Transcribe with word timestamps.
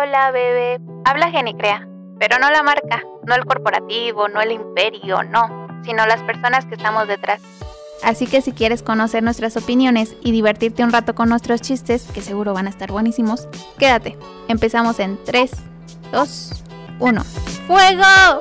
Hola, 0.00 0.30
bebé. 0.30 0.78
Habla 1.04 1.32
Genicrea, 1.32 1.88
pero 2.20 2.38
no 2.38 2.48
la 2.52 2.62
marca, 2.62 3.02
no 3.26 3.34
el 3.34 3.44
corporativo, 3.44 4.28
no 4.28 4.40
el 4.40 4.52
imperio, 4.52 5.24
no, 5.24 5.66
sino 5.82 6.06
las 6.06 6.22
personas 6.22 6.66
que 6.66 6.76
estamos 6.76 7.08
detrás. 7.08 7.42
Así 8.04 8.28
que 8.28 8.40
si 8.40 8.52
quieres 8.52 8.84
conocer 8.84 9.24
nuestras 9.24 9.56
opiniones 9.56 10.14
y 10.22 10.30
divertirte 10.30 10.84
un 10.84 10.92
rato 10.92 11.16
con 11.16 11.28
nuestros 11.28 11.62
chistes, 11.62 12.06
que 12.14 12.20
seguro 12.20 12.54
van 12.54 12.68
a 12.68 12.70
estar 12.70 12.92
buenísimos, 12.92 13.48
quédate. 13.76 14.16
Empezamos 14.46 15.00
en 15.00 15.18
3, 15.24 15.50
2, 16.12 16.64
1. 17.00 17.24
¡Fuego! 17.66 18.40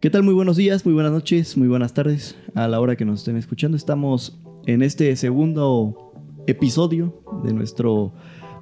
¿Qué 0.00 0.08
tal? 0.08 0.22
Muy 0.22 0.32
buenos 0.32 0.56
días, 0.56 0.86
muy 0.86 0.94
buenas 0.94 1.12
noches, 1.12 1.58
muy 1.58 1.68
buenas 1.68 1.92
tardes. 1.92 2.36
A 2.54 2.68
la 2.68 2.80
hora 2.80 2.96
que 2.96 3.04
nos 3.04 3.18
estén 3.20 3.36
escuchando, 3.36 3.76
estamos 3.76 4.38
en 4.64 4.80
este 4.80 5.14
segundo 5.16 6.11
episodio 6.46 7.22
de 7.44 7.52
nuestro 7.52 8.12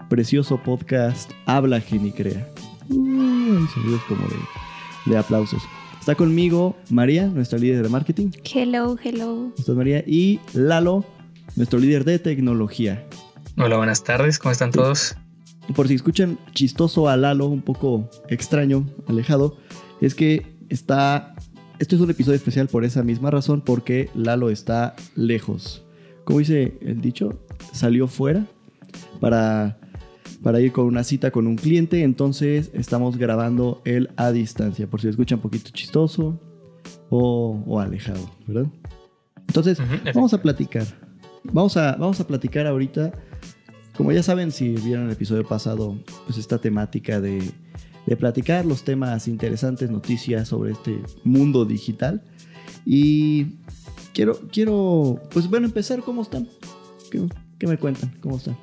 precioso 0.09 0.61
podcast 0.63 1.31
Habla 1.47 1.81
Genicrea. 1.81 2.47
Uh, 2.89 3.67
sonidos 3.67 4.03
como 4.09 4.27
de, 4.29 5.11
de 5.13 5.17
aplausos. 5.17 5.63
Está 5.99 6.15
conmigo 6.15 6.77
María, 6.91 7.27
nuestra 7.27 7.59
líder 7.59 7.83
de 7.83 7.89
marketing. 7.89 8.31
Hello, 8.53 8.97
hello. 9.03 9.53
Estás 9.57 9.77
María 9.77 10.05
y 10.07 10.41
Lalo, 10.53 11.05
nuestro 11.57 11.79
líder 11.79 12.05
de 12.05 12.19
tecnología. 12.19 13.07
Hola, 13.57 13.77
buenas 13.77 14.05
tardes, 14.05 14.39
¿cómo 14.39 14.53
están 14.53 14.71
todos? 14.71 15.17
Por 15.75 15.89
si 15.89 15.95
escuchan 15.95 16.39
chistoso 16.53 17.09
a 17.09 17.17
Lalo, 17.17 17.47
un 17.47 17.63
poco 17.63 18.09
extraño, 18.29 18.87
alejado, 19.07 19.57
es 20.01 20.15
que 20.15 20.47
está... 20.69 21.35
Esto 21.79 21.97
es 21.97 22.03
un 22.03 22.11
episodio 22.11 22.37
especial 22.37 22.69
por 22.69 22.85
esa 22.85 23.03
misma 23.03 23.31
razón, 23.31 23.63
porque 23.63 24.11
Lalo 24.15 24.51
está 24.51 24.97
lejos. 25.15 25.83
Como 26.25 26.41
dice 26.41 26.77
el 26.83 27.01
dicho, 27.01 27.39
salió 27.73 28.07
fuera 28.07 28.47
para, 29.21 29.79
para 30.43 30.61
ir 30.61 30.73
con 30.73 30.87
una 30.87 31.05
cita 31.05 31.31
con 31.31 31.47
un 31.47 31.57
cliente, 31.57 32.03
entonces 32.03 32.71
estamos 32.75 33.17
grabando 33.17 33.83
él 33.85 34.11
a 34.17 34.33
distancia, 34.33 34.87
por 34.87 35.01
si 35.01 35.09
escucha 35.09 35.37
un 35.37 35.43
poquito 35.43 35.71
chistoso 35.71 36.41
o, 37.09 37.63
o 37.67 37.81
alejado, 37.81 38.31
¿verdad? 38.47 38.71
Entonces, 39.51 39.79
vamos 40.15 40.33
a 40.33 40.41
platicar. 40.41 40.87
Vamos 41.43 41.77
a, 41.77 41.97
vamos 41.97 42.21
a 42.21 42.27
platicar 42.27 42.69
ahorita. 42.69 43.13
Como 43.97 44.13
ya 44.13 44.23
saben, 44.23 44.53
si 44.53 44.69
vieron 44.77 45.07
el 45.07 45.13
episodio 45.13 45.45
pasado, 45.45 45.99
pues 46.25 46.39
esta 46.39 46.59
temática 46.59 47.21
de, 47.21 47.51
de 48.07 48.17
platicar 48.17 48.65
los 48.65 48.85
temas 48.85 49.27
interesantes, 49.27 49.91
noticias 49.91 50.47
sobre 50.49 50.73
este 50.73 51.03
mundo 51.25 51.65
digital. 51.65 52.23
Y 52.87 53.57
quiero, 54.15 54.39
quiero, 54.53 55.21
pues 55.33 55.51
bueno, 55.51 55.67
empezar. 55.67 56.01
¿Cómo 56.03 56.23
están? 56.23 56.49
¿Qué, 57.61 57.67
me 57.67 57.77
cuentan? 57.77 58.11
¿Cómo 58.23 58.39
están? 58.39 58.57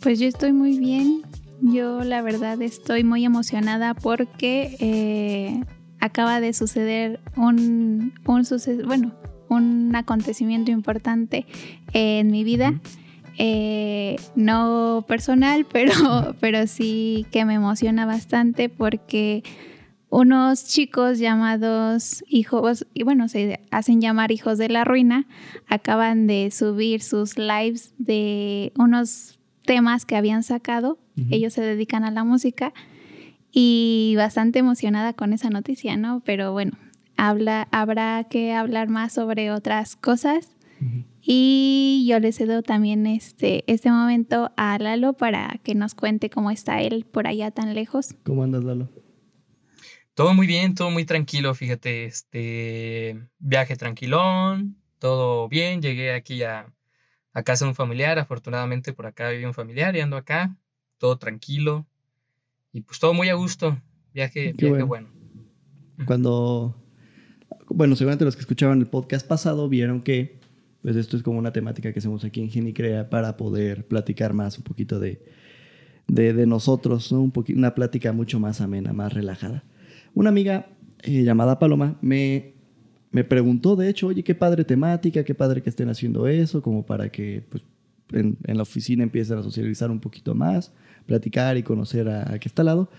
Pues 0.00 0.18
yo 0.18 0.26
estoy 0.26 0.54
muy 0.54 0.78
bien. 0.78 1.20
Yo 1.60 2.02
la 2.02 2.22
verdad 2.22 2.60
estoy 2.62 3.04
muy 3.04 3.26
emocionada 3.26 3.92
porque 3.92 4.76
eh, 4.80 5.62
acaba 6.00 6.40
de 6.40 6.54
suceder 6.54 7.20
un, 7.36 8.14
un 8.24 8.44
suceso, 8.46 8.86
bueno, 8.86 9.12
un 9.50 9.94
acontecimiento 9.94 10.70
importante 10.70 11.44
en 11.92 12.30
mi 12.30 12.42
vida. 12.42 12.80
Eh, 13.36 14.16
no 14.34 15.04
personal, 15.06 15.66
pero, 15.72 16.34
pero 16.40 16.66
sí 16.66 17.26
que 17.30 17.44
me 17.44 17.54
emociona 17.54 18.06
bastante 18.06 18.70
porque 18.70 19.42
unos 20.10 20.66
chicos 20.66 21.18
llamados 21.18 22.24
hijos, 22.28 22.86
y 22.92 23.04
bueno, 23.04 23.28
se 23.28 23.60
hacen 23.70 24.00
llamar 24.00 24.32
hijos 24.32 24.58
de 24.58 24.68
la 24.68 24.84
ruina, 24.84 25.26
acaban 25.68 26.26
de 26.26 26.50
subir 26.50 27.00
sus 27.00 27.38
lives 27.38 27.94
de 27.98 28.72
unos 28.76 29.38
temas 29.64 30.04
que 30.04 30.16
habían 30.16 30.42
sacado. 30.42 30.98
Ellos 31.30 31.52
se 31.52 31.60
dedican 31.60 32.02
a 32.02 32.10
la 32.10 32.24
música 32.24 32.72
y 33.52 34.14
bastante 34.16 34.58
emocionada 34.58 35.12
con 35.12 35.34
esa 35.34 35.50
noticia, 35.50 35.96
¿no? 35.98 36.22
Pero 36.24 36.52
bueno, 36.52 36.72
habla, 37.16 37.68
habrá 37.70 38.24
que 38.24 38.54
hablar 38.54 38.88
más 38.88 39.12
sobre 39.12 39.50
otras 39.50 39.96
cosas. 39.96 40.56
Y 41.20 42.06
yo 42.08 42.18
le 42.20 42.32
cedo 42.32 42.62
también 42.62 43.06
este, 43.06 43.64
este 43.66 43.90
momento 43.90 44.50
a 44.56 44.78
Lalo 44.78 45.12
para 45.12 45.60
que 45.62 45.74
nos 45.74 45.94
cuente 45.94 46.30
cómo 46.30 46.50
está 46.50 46.80
él 46.80 47.04
por 47.04 47.26
allá 47.26 47.50
tan 47.50 47.74
lejos. 47.74 48.14
¿Cómo 48.24 48.42
andas, 48.42 48.64
Lalo? 48.64 48.88
Todo 50.20 50.34
muy 50.34 50.46
bien, 50.46 50.74
todo 50.74 50.90
muy 50.90 51.06
tranquilo, 51.06 51.54
fíjate, 51.54 52.04
este 52.04 53.26
viaje 53.38 53.74
tranquilón, 53.74 54.76
todo 54.98 55.48
bien, 55.48 55.80
llegué 55.80 56.12
aquí 56.12 56.42
a, 56.42 56.70
a 57.32 57.42
casa 57.42 57.64
de 57.64 57.70
un 57.70 57.74
familiar, 57.74 58.18
afortunadamente 58.18 58.92
por 58.92 59.06
acá 59.06 59.30
vive 59.30 59.46
un 59.46 59.54
familiar 59.54 59.96
y 59.96 60.00
ando 60.00 60.18
acá, 60.18 60.58
todo 60.98 61.16
tranquilo 61.16 61.86
y 62.70 62.82
pues 62.82 63.00
todo 63.00 63.14
muy 63.14 63.30
a 63.30 63.34
gusto, 63.34 63.80
viaje, 64.12 64.54
Qué 64.58 64.66
viaje 64.66 64.82
bueno. 64.82 65.08
bueno. 65.08 66.04
Cuando, 66.06 66.76
bueno, 67.70 67.96
seguramente 67.96 68.26
los 68.26 68.36
que 68.36 68.42
escuchaban 68.42 68.78
el 68.78 68.88
podcast 68.88 69.26
pasado 69.26 69.70
vieron 69.70 70.02
que, 70.02 70.38
pues 70.82 70.96
esto 70.96 71.16
es 71.16 71.22
como 71.22 71.38
una 71.38 71.54
temática 71.54 71.94
que 71.94 71.98
hacemos 71.98 72.26
aquí 72.26 72.42
en 72.42 72.50
Genicrea 72.50 73.08
para 73.08 73.38
poder 73.38 73.88
platicar 73.88 74.34
más 74.34 74.58
un 74.58 74.64
poquito 74.64 75.00
de, 75.00 75.24
de, 76.08 76.34
de 76.34 76.46
nosotros, 76.46 77.10
¿no? 77.10 77.22
Un 77.22 77.32
una 77.56 77.74
plática 77.74 78.12
mucho 78.12 78.38
más 78.38 78.60
amena, 78.60 78.92
más 78.92 79.14
relajada. 79.14 79.64
Una 80.14 80.30
amiga 80.30 80.66
eh, 81.02 81.22
llamada 81.22 81.58
Paloma 81.58 81.98
me, 82.00 82.54
me 83.10 83.24
preguntó, 83.24 83.76
de 83.76 83.88
hecho, 83.88 84.08
oye, 84.08 84.22
qué 84.22 84.34
padre 84.34 84.64
temática, 84.64 85.24
qué 85.24 85.34
padre 85.34 85.62
que 85.62 85.70
estén 85.70 85.88
haciendo 85.88 86.26
eso, 86.26 86.62
como 86.62 86.84
para 86.84 87.10
que 87.10 87.44
pues, 87.48 87.62
en, 88.12 88.36
en 88.44 88.56
la 88.56 88.62
oficina 88.62 89.02
empiecen 89.02 89.38
a 89.38 89.42
socializar 89.42 89.90
un 89.90 90.00
poquito 90.00 90.34
más, 90.34 90.72
platicar 91.06 91.56
y 91.56 91.62
conocer 91.62 92.08
a, 92.08 92.34
a 92.34 92.38
que 92.38 92.48
está 92.48 92.62
al 92.62 92.66
lado. 92.66 92.90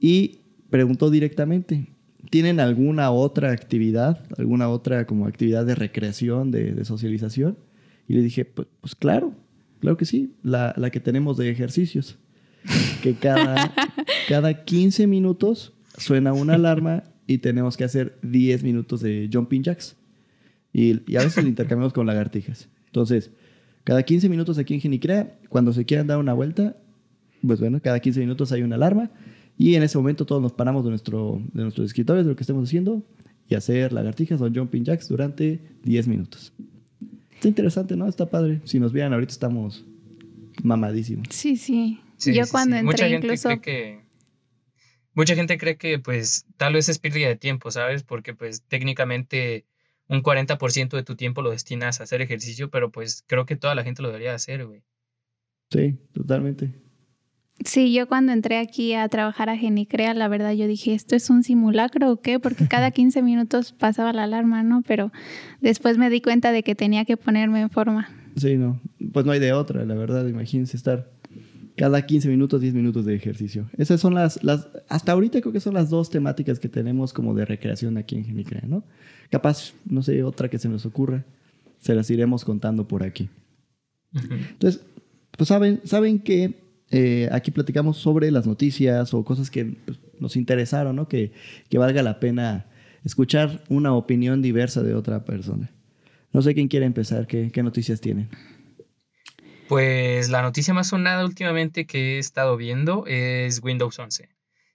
Y 0.00 0.40
preguntó 0.70 1.10
directamente, 1.10 1.88
¿tienen 2.30 2.60
alguna 2.60 3.10
otra 3.10 3.52
actividad, 3.52 4.24
alguna 4.38 4.68
otra 4.68 5.06
como 5.06 5.26
actividad 5.26 5.66
de 5.66 5.74
recreación, 5.74 6.50
de, 6.50 6.72
de 6.72 6.84
socialización? 6.84 7.56
Y 8.08 8.14
le 8.14 8.22
dije, 8.22 8.44
pues, 8.44 8.68
pues 8.80 8.94
claro, 8.94 9.34
claro 9.80 9.96
que 9.96 10.04
sí, 10.04 10.34
la, 10.42 10.74
la 10.76 10.90
que 10.90 11.00
tenemos 11.00 11.36
de 11.36 11.50
ejercicios. 11.50 12.18
Que 13.02 13.14
cada, 13.14 13.74
cada 14.28 14.64
15 14.64 15.06
minutos 15.06 15.72
suena 16.02 16.32
una 16.32 16.54
alarma 16.54 17.04
y 17.26 17.38
tenemos 17.38 17.76
que 17.76 17.84
hacer 17.84 18.18
10 18.22 18.62
minutos 18.62 19.00
de 19.00 19.28
jumping 19.32 19.62
jacks. 19.62 19.96
Y, 20.72 21.10
y 21.10 21.16
a 21.16 21.22
veces 21.22 21.42
lo 21.42 21.48
intercambiamos 21.48 21.92
con 21.92 22.06
lagartijas. 22.06 22.68
Entonces, 22.86 23.30
cada 23.84 24.02
15 24.02 24.28
minutos 24.28 24.58
aquí 24.58 24.74
en 24.74 24.80
Genicrea, 24.80 25.38
cuando 25.48 25.72
se 25.72 25.84
quieran 25.84 26.06
dar 26.06 26.18
una 26.18 26.32
vuelta, 26.32 26.76
pues 27.46 27.60
bueno, 27.60 27.80
cada 27.80 28.00
15 28.00 28.20
minutos 28.20 28.52
hay 28.52 28.62
una 28.62 28.76
alarma 28.76 29.10
y 29.58 29.74
en 29.74 29.82
ese 29.82 29.98
momento 29.98 30.24
todos 30.24 30.40
nos 30.40 30.52
paramos 30.52 30.84
de, 30.84 30.90
nuestro, 30.90 31.42
de 31.52 31.62
nuestros 31.62 31.86
escritorios, 31.86 32.24
de 32.24 32.32
lo 32.32 32.36
que 32.36 32.42
estemos 32.42 32.68
haciendo, 32.68 33.02
y 33.48 33.54
hacer 33.54 33.92
lagartijas 33.92 34.40
o 34.40 34.50
jumping 34.50 34.84
jacks 34.84 35.08
durante 35.08 35.60
10 35.84 36.08
minutos. 36.08 36.52
Está 37.34 37.48
interesante, 37.48 37.96
¿no? 37.96 38.06
Está 38.06 38.30
padre. 38.30 38.60
Si 38.64 38.78
nos 38.78 38.92
vieran 38.92 39.12
ahorita 39.12 39.32
estamos 39.32 39.84
mamadísimos. 40.62 41.26
Sí, 41.30 41.56
sí. 41.56 42.00
Sí, 42.16 42.32
yo 42.34 42.44
sí, 42.44 42.50
cuando 42.52 42.76
sí. 42.76 42.80
entré 42.80 42.92
Mucha 42.92 43.08
gente 43.08 43.26
incluso... 43.26 43.48
cree 43.48 43.60
que 43.60 44.01
mucha 45.14 45.34
gente 45.34 45.58
cree 45.58 45.76
que 45.76 45.98
pues 45.98 46.46
tal 46.56 46.74
vez 46.74 46.88
es 46.88 46.98
pérdida 46.98 47.28
de 47.28 47.36
tiempo, 47.36 47.70
¿sabes? 47.70 48.02
Porque 48.02 48.34
pues 48.34 48.62
técnicamente 48.62 49.64
un 50.08 50.22
40% 50.22 50.96
de 50.96 51.02
tu 51.02 51.16
tiempo 51.16 51.42
lo 51.42 51.50
destinas 51.50 52.00
a 52.00 52.04
hacer 52.04 52.20
ejercicio, 52.20 52.70
pero 52.70 52.90
pues 52.90 53.24
creo 53.26 53.46
que 53.46 53.56
toda 53.56 53.74
la 53.74 53.84
gente 53.84 54.02
lo 54.02 54.08
debería 54.08 54.34
hacer, 54.34 54.66
güey. 54.66 54.82
Sí, 55.70 55.96
totalmente. 56.12 56.70
Sí, 57.64 57.92
yo 57.92 58.08
cuando 58.08 58.32
entré 58.32 58.58
aquí 58.58 58.94
a 58.94 59.08
trabajar 59.08 59.48
a 59.48 59.56
Genicrea, 59.56 60.14
la 60.14 60.26
verdad 60.28 60.52
yo 60.52 60.66
dije, 60.66 60.94
¿esto 60.94 61.14
es 61.14 61.30
un 61.30 61.44
simulacro 61.44 62.10
o 62.10 62.20
qué? 62.20 62.40
Porque 62.40 62.66
cada 62.66 62.90
15 62.90 63.22
minutos 63.22 63.72
pasaba 63.72 64.12
la 64.12 64.24
alarma, 64.24 64.62
¿no? 64.62 64.82
Pero 64.86 65.12
después 65.60 65.96
me 65.96 66.10
di 66.10 66.20
cuenta 66.20 66.52
de 66.52 66.62
que 66.62 66.74
tenía 66.74 67.04
que 67.04 67.16
ponerme 67.16 67.60
en 67.60 67.70
forma. 67.70 68.08
Sí, 68.36 68.56
no. 68.56 68.80
Pues 69.12 69.24
no 69.24 69.32
hay 69.32 69.40
de 69.40 69.52
otra, 69.52 69.84
la 69.84 69.94
verdad. 69.94 70.26
Imagínense 70.26 70.76
estar 70.76 71.10
cada 71.76 72.04
15 72.04 72.28
minutos, 72.28 72.60
10 72.60 72.74
minutos 72.74 73.04
de 73.04 73.14
ejercicio. 73.14 73.68
Esas 73.76 74.00
son 74.00 74.14
las, 74.14 74.42
las, 74.44 74.68
hasta 74.88 75.12
ahorita 75.12 75.40
creo 75.40 75.52
que 75.52 75.60
son 75.60 75.74
las 75.74 75.90
dos 75.90 76.10
temáticas 76.10 76.58
que 76.58 76.68
tenemos 76.68 77.12
como 77.12 77.34
de 77.34 77.44
recreación 77.44 77.96
aquí 77.96 78.16
en 78.16 78.24
Genicrea, 78.24 78.64
¿no? 78.66 78.84
Capaz, 79.30 79.72
no 79.86 80.02
sé, 80.02 80.22
otra 80.22 80.48
que 80.48 80.58
se 80.58 80.68
nos 80.68 80.84
ocurra, 80.84 81.24
se 81.78 81.94
las 81.94 82.10
iremos 82.10 82.44
contando 82.44 82.86
por 82.86 83.02
aquí. 83.02 83.28
Entonces, 84.12 84.82
pues 85.36 85.48
saben, 85.48 85.80
saben 85.84 86.18
que 86.18 86.54
eh, 86.90 87.28
aquí 87.32 87.50
platicamos 87.50 87.96
sobre 87.96 88.30
las 88.30 88.46
noticias 88.46 89.14
o 89.14 89.24
cosas 89.24 89.50
que 89.50 89.64
pues, 89.64 89.98
nos 90.20 90.36
interesaron, 90.36 90.96
¿no? 90.96 91.08
Que, 91.08 91.32
que 91.70 91.78
valga 91.78 92.02
la 92.02 92.20
pena 92.20 92.66
escuchar 93.04 93.64
una 93.70 93.94
opinión 93.94 94.42
diversa 94.42 94.82
de 94.82 94.94
otra 94.94 95.24
persona. 95.24 95.70
No 96.32 96.42
sé 96.42 96.54
quién 96.54 96.68
quiere 96.68 96.86
empezar, 96.86 97.26
qué, 97.26 97.50
qué 97.50 97.62
noticias 97.62 98.00
tienen. 98.00 98.28
Pues 99.72 100.28
la 100.28 100.42
noticia 100.42 100.74
más 100.74 100.88
sonada 100.88 101.24
últimamente 101.24 101.86
que 101.86 102.16
he 102.16 102.18
estado 102.18 102.58
viendo 102.58 103.06
es 103.06 103.62
Windows 103.62 103.98
11. 103.98 104.28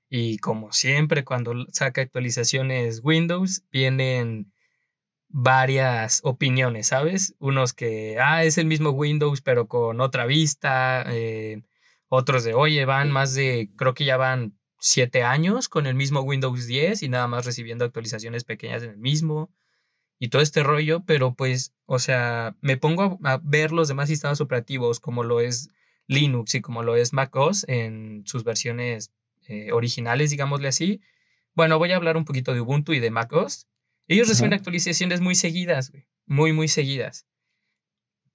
Y 0.09 0.39
como 0.39 0.71
siempre, 0.73 1.23
cuando 1.23 1.53
saca 1.71 2.01
actualizaciones 2.01 3.01
Windows, 3.03 3.61
vienen 3.71 4.51
varias 5.27 6.21
opiniones, 6.23 6.87
¿sabes? 6.87 7.35
Unos 7.37 7.73
que, 7.73 8.17
ah, 8.19 8.43
es 8.43 8.57
el 8.57 8.65
mismo 8.65 8.89
Windows, 8.89 9.41
pero 9.41 9.67
con 9.67 10.01
otra 10.01 10.25
vista. 10.25 11.05
Eh, 11.11 11.61
otros 12.09 12.43
de, 12.43 12.55
oye, 12.55 12.83
van 12.85 13.11
más 13.11 13.35
de, 13.35 13.69
creo 13.75 13.93
que 13.93 14.05
ya 14.05 14.17
van 14.17 14.57
siete 14.79 15.21
años 15.21 15.69
con 15.69 15.85
el 15.85 15.93
mismo 15.93 16.21
Windows 16.21 16.65
10 16.65 17.03
y 17.03 17.09
nada 17.09 17.27
más 17.27 17.45
recibiendo 17.45 17.85
actualizaciones 17.85 18.45
pequeñas 18.45 18.81
en 18.81 18.89
el 18.89 18.97
mismo 18.97 19.51
y 20.19 20.29
todo 20.29 20.41
este 20.41 20.63
rollo, 20.63 21.03
pero 21.05 21.35
pues, 21.35 21.73
o 21.85 21.99
sea, 21.99 22.55
me 22.61 22.77
pongo 22.77 23.19
a, 23.23 23.39
ver 23.43 23.71
los 23.71 23.87
demás 23.87 24.09
sistemas 24.09 24.41
operativos 24.41 24.99
como 24.99 25.23
lo 25.23 25.39
es 25.39 25.69
Linux 26.07 26.55
y 26.55 26.61
como 26.61 26.83
lo 26.83 26.95
es 26.95 27.13
macOS 27.13 27.65
en 27.67 28.23
sus 28.25 28.43
versiones 28.43 29.11
eh, 29.47 29.71
originales, 29.71 30.31
digámosle 30.31 30.69
así. 30.69 31.01
Bueno, 31.53 31.77
voy 31.77 31.91
a 31.91 31.97
hablar 31.97 32.17
un 32.17 32.25
poquito 32.25 32.53
de 32.53 32.61
Ubuntu 32.61 32.93
y 32.93 32.99
de 32.99 33.11
macOS. 33.11 33.67
Ellos 34.07 34.27
reciben 34.27 34.53
actualizaciones 34.53 35.21
muy 35.21 35.35
seguidas, 35.35 35.91
muy, 36.25 36.53
muy 36.53 36.67
seguidas. 36.67 37.27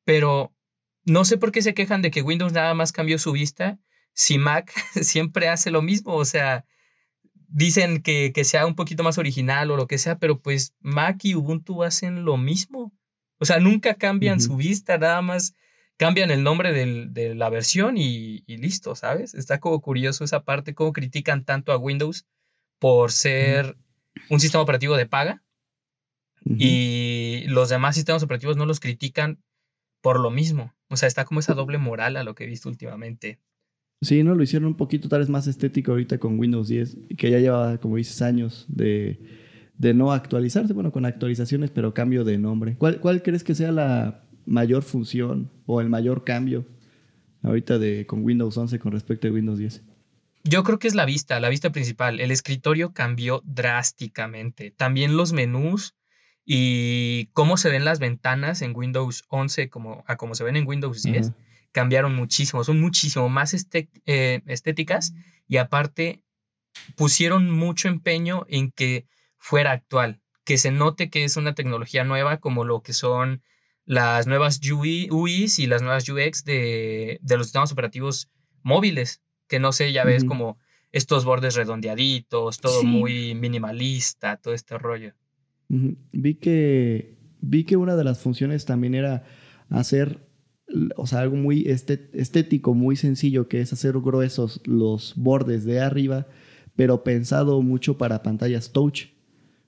Pero 0.05 0.55
no 1.05 1.25
sé 1.25 1.39
por 1.39 1.51
qué 1.51 1.63
se 1.63 1.75
quejan 1.75 2.03
de 2.03 2.11
que 2.11 2.23
Windows 2.23 2.53
nada 2.53 2.75
más 2.75 2.93
cambió 2.93 3.19
su 3.19 3.33
vista 3.33 3.79
si 4.13 4.39
Mac 4.39 4.73
siempre 5.03 5.49
hace 5.49 5.71
lo 5.71 5.83
mismo. 5.83 6.15
O 6.15 6.25
sea, 6.25 6.65
dicen 7.53 8.03
que, 8.03 8.33
sea 8.45 8.67
un 8.67 8.75
poquito 8.75 9.03
más 9.03 9.19
original 9.19 9.71
o 9.71 9.77
lo 9.77 9.87
que 9.87 9.99
sea, 9.99 10.19
pero 10.19 10.41
pues 10.41 10.75
Mac 10.81 11.25
y 11.25 11.35
Ubuntu 11.35 11.85
hacen 11.85 12.25
lo 12.25 12.37
mismo. 12.37 12.93
O 13.39 13.45
sea, 13.45 13.61
nunca 13.61 13.95
cambian 13.95 14.41
su 14.41 14.57
vista, 14.57 14.99
nada 14.99 15.21
más 15.21 15.55
cambian 15.97 16.31
el 16.31 16.43
nombre 16.43 16.73
de 16.73 17.35
la 17.35 17.51
versión 17.51 17.97
y, 17.97 18.45
listo, 18.47 18.95
¿sabes? 18.95 19.35
Está 19.35 19.61
como 19.61 19.81
curioso 19.81 20.25
esa 20.25 20.45
parte, 20.45 20.75
cómo 20.75 20.93
critican 20.93 21.45
tanto 21.45 21.73
a 21.73 21.79
Windows 21.79 22.27
por 22.79 23.13
ser 23.13 23.77
un 24.29 24.41
sistema 24.41 24.63
operativo 24.63 24.97
de 24.97 25.07
paga 25.07 25.43
y 26.45 27.45
los 27.47 27.69
demás 27.69 27.95
sistemas 27.95 28.23
operativos 28.23 28.57
no 28.57 28.67
los 28.67 28.81
critican 28.81 29.43
por 30.01 30.19
lo 30.19 30.31
mismo. 30.31 30.75
O 30.89 30.97
sea, 30.97 31.07
está 31.07 31.25
como 31.25 31.41
esa 31.41 31.55
doble 31.55 31.79
moral 31.79 32.17
a 32.17 32.25
lo 32.25 32.35
que 32.35 32.45
he 32.45 32.49
visto 32.49 32.69
últimamente. 32.69 33.39
Sí, 34.03 34.25
¿no? 34.25 34.35
Lo 34.35 34.43
hicieron 34.43 34.67
un 34.67 34.77
poquito 34.77 35.09
tal 35.09 35.21
vez 35.21 35.29
más 35.29 35.47
estético 35.47 35.93
ahorita 35.93 36.19
con 36.19 36.37
Windows 36.37 36.67
10, 36.67 36.97
que 37.17 37.31
ya 37.31 37.39
lleva, 37.39 37.79
como 37.79 37.97
dices, 37.97 38.21
años 38.21 38.67
de, 38.69 39.21
no 39.79 40.13
actualizarse, 40.13 40.73
bueno, 40.73 40.91
con 40.91 41.07
actualizaciones, 41.07 41.71
pero 41.71 41.95
cambio 41.95 42.25
de 42.25 42.37
nombre. 42.37 42.75
¿Cuál, 42.77 42.99
¿Cuál 42.99 43.23
crees 43.23 43.45
que 43.45 43.55
sea 43.55 43.71
la 43.71 44.25
mayor 44.45 44.83
función 44.83 45.53
o 45.67 45.81
el 45.81 45.89
mayor 45.89 46.25
cambio 46.25 46.67
ahorita 47.43 47.79
de, 47.79 48.05
con 48.05 48.25
Windows 48.25 48.57
11 48.57 48.81
con 48.81 48.91
respecto 48.91 49.29
a 49.29 49.31
Windows 49.31 49.61
10? 49.61 49.83
Yo 50.43 50.65
creo 50.65 50.81
que 50.81 50.89
es 50.89 50.97
la 50.97 51.05
vista, 51.05 51.39
la 51.39 51.49
vista 51.49 51.71
principal. 51.71 52.19
El 52.19 52.33
escritorio 52.33 52.93
cambió 52.93 53.41
drásticamente. 53.45 54.73
También 54.73 55.17
los 55.17 55.33
menús 55.33 55.95
y 56.45 57.27
cómo 57.35 57.57
se 57.57 57.71
ven 57.71 57.85
las 57.85 58.01
ventanas 58.01 58.63
en 58.63 58.75
Windows 58.75 59.25
11 59.29 59.71
como, 59.71 60.03
a 60.09 60.17
como 60.17 60.35
se 60.35 60.43
ven 60.43 60.57
en 60.57 60.67
Windows 60.67 61.05
10 61.05 61.33
cambiaron 61.73 62.15
muchísimo, 62.15 62.63
son 62.65 62.81
muchísimo 62.81 63.29
más 63.29 63.55
eh, 64.07 64.43
estéticas 64.47 65.15
y 65.49 65.57
aparte 65.57 66.23
pusieron 66.97 67.51
mucho 67.51 67.89
empeño 67.89 68.45
en 68.49 68.71
que 68.71 69.07
fuera 69.39 69.73
actual, 69.73 70.21
que 70.45 70.59
se 70.59 70.71
note 70.71 71.11
que 71.11 71.25
es 71.25 71.37
una 71.37 71.55
tecnología 71.55 72.05
nueva 72.05 72.39
como 72.39 72.65
lo 72.65 72.83
que 72.83 72.93
son 72.93 73.43
las 73.85 74.27
nuevas 74.27 74.61
UIs 74.63 75.59
y 75.59 75.67
las 75.67 75.83
nuevas 75.83 76.09
UX 76.09 76.45
de, 76.45 77.19
los 77.29 77.47
sistemas 77.47 77.73
operativos 77.73 78.31
móviles, 78.63 79.23
que 79.49 79.59
no 79.59 79.73
sé, 79.73 79.93
ya 79.93 80.05
ves 80.05 80.25
como 80.25 80.59
estos 80.93 81.25
bordes 81.25 81.57
redondeaditos, 81.57 82.61
todo 82.61 82.85
muy 82.85 83.35
minimalista, 83.35 84.37
todo 84.37 84.55
este 84.55 84.79
rollo. 84.79 85.15
Vi 85.69 86.35
que 86.35 87.17
vi 87.41 87.65
que 87.65 87.77
una 87.77 87.97
de 87.97 88.05
las 88.05 88.21
funciones 88.21 88.65
también 88.65 88.95
era 88.95 89.25
hacer 89.69 90.32
o 90.97 91.07
sea, 91.07 91.21
algo 91.21 91.37
muy 91.37 91.67
estético, 91.67 92.75
muy 92.75 92.97
sencillo, 92.97 93.49
que 93.49 93.61
es 93.61 93.73
hacer 93.73 93.99
gruesos 93.99 94.61
los 94.65 95.15
bordes 95.17 95.65
de 95.65 95.81
arriba, 95.81 96.27
pero 96.77 97.05
pensado 97.05 97.61
mucho 97.63 97.99
para 97.99 98.23
pantallas 98.23 98.73
touch, 98.73 99.07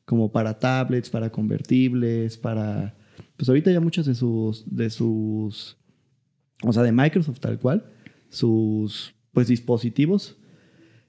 como 0.04 0.32
para 0.32 0.58
tablets, 0.58 1.10
para 1.10 1.30
convertibles, 1.30 2.36
para... 2.36 2.96
Pues 3.36 3.48
ahorita 3.48 3.70
ya 3.70 3.80
muchos 3.80 4.06
de 4.06 4.14
sus, 4.14 4.64
de 4.66 4.90
sus, 4.90 5.76
o 6.62 6.72
sea, 6.72 6.82
de 6.82 6.92
Microsoft 6.92 7.40
tal 7.40 7.58
cual, 7.58 7.84
sus, 8.28 9.14
pues, 9.32 9.48
dispositivos, 9.48 10.36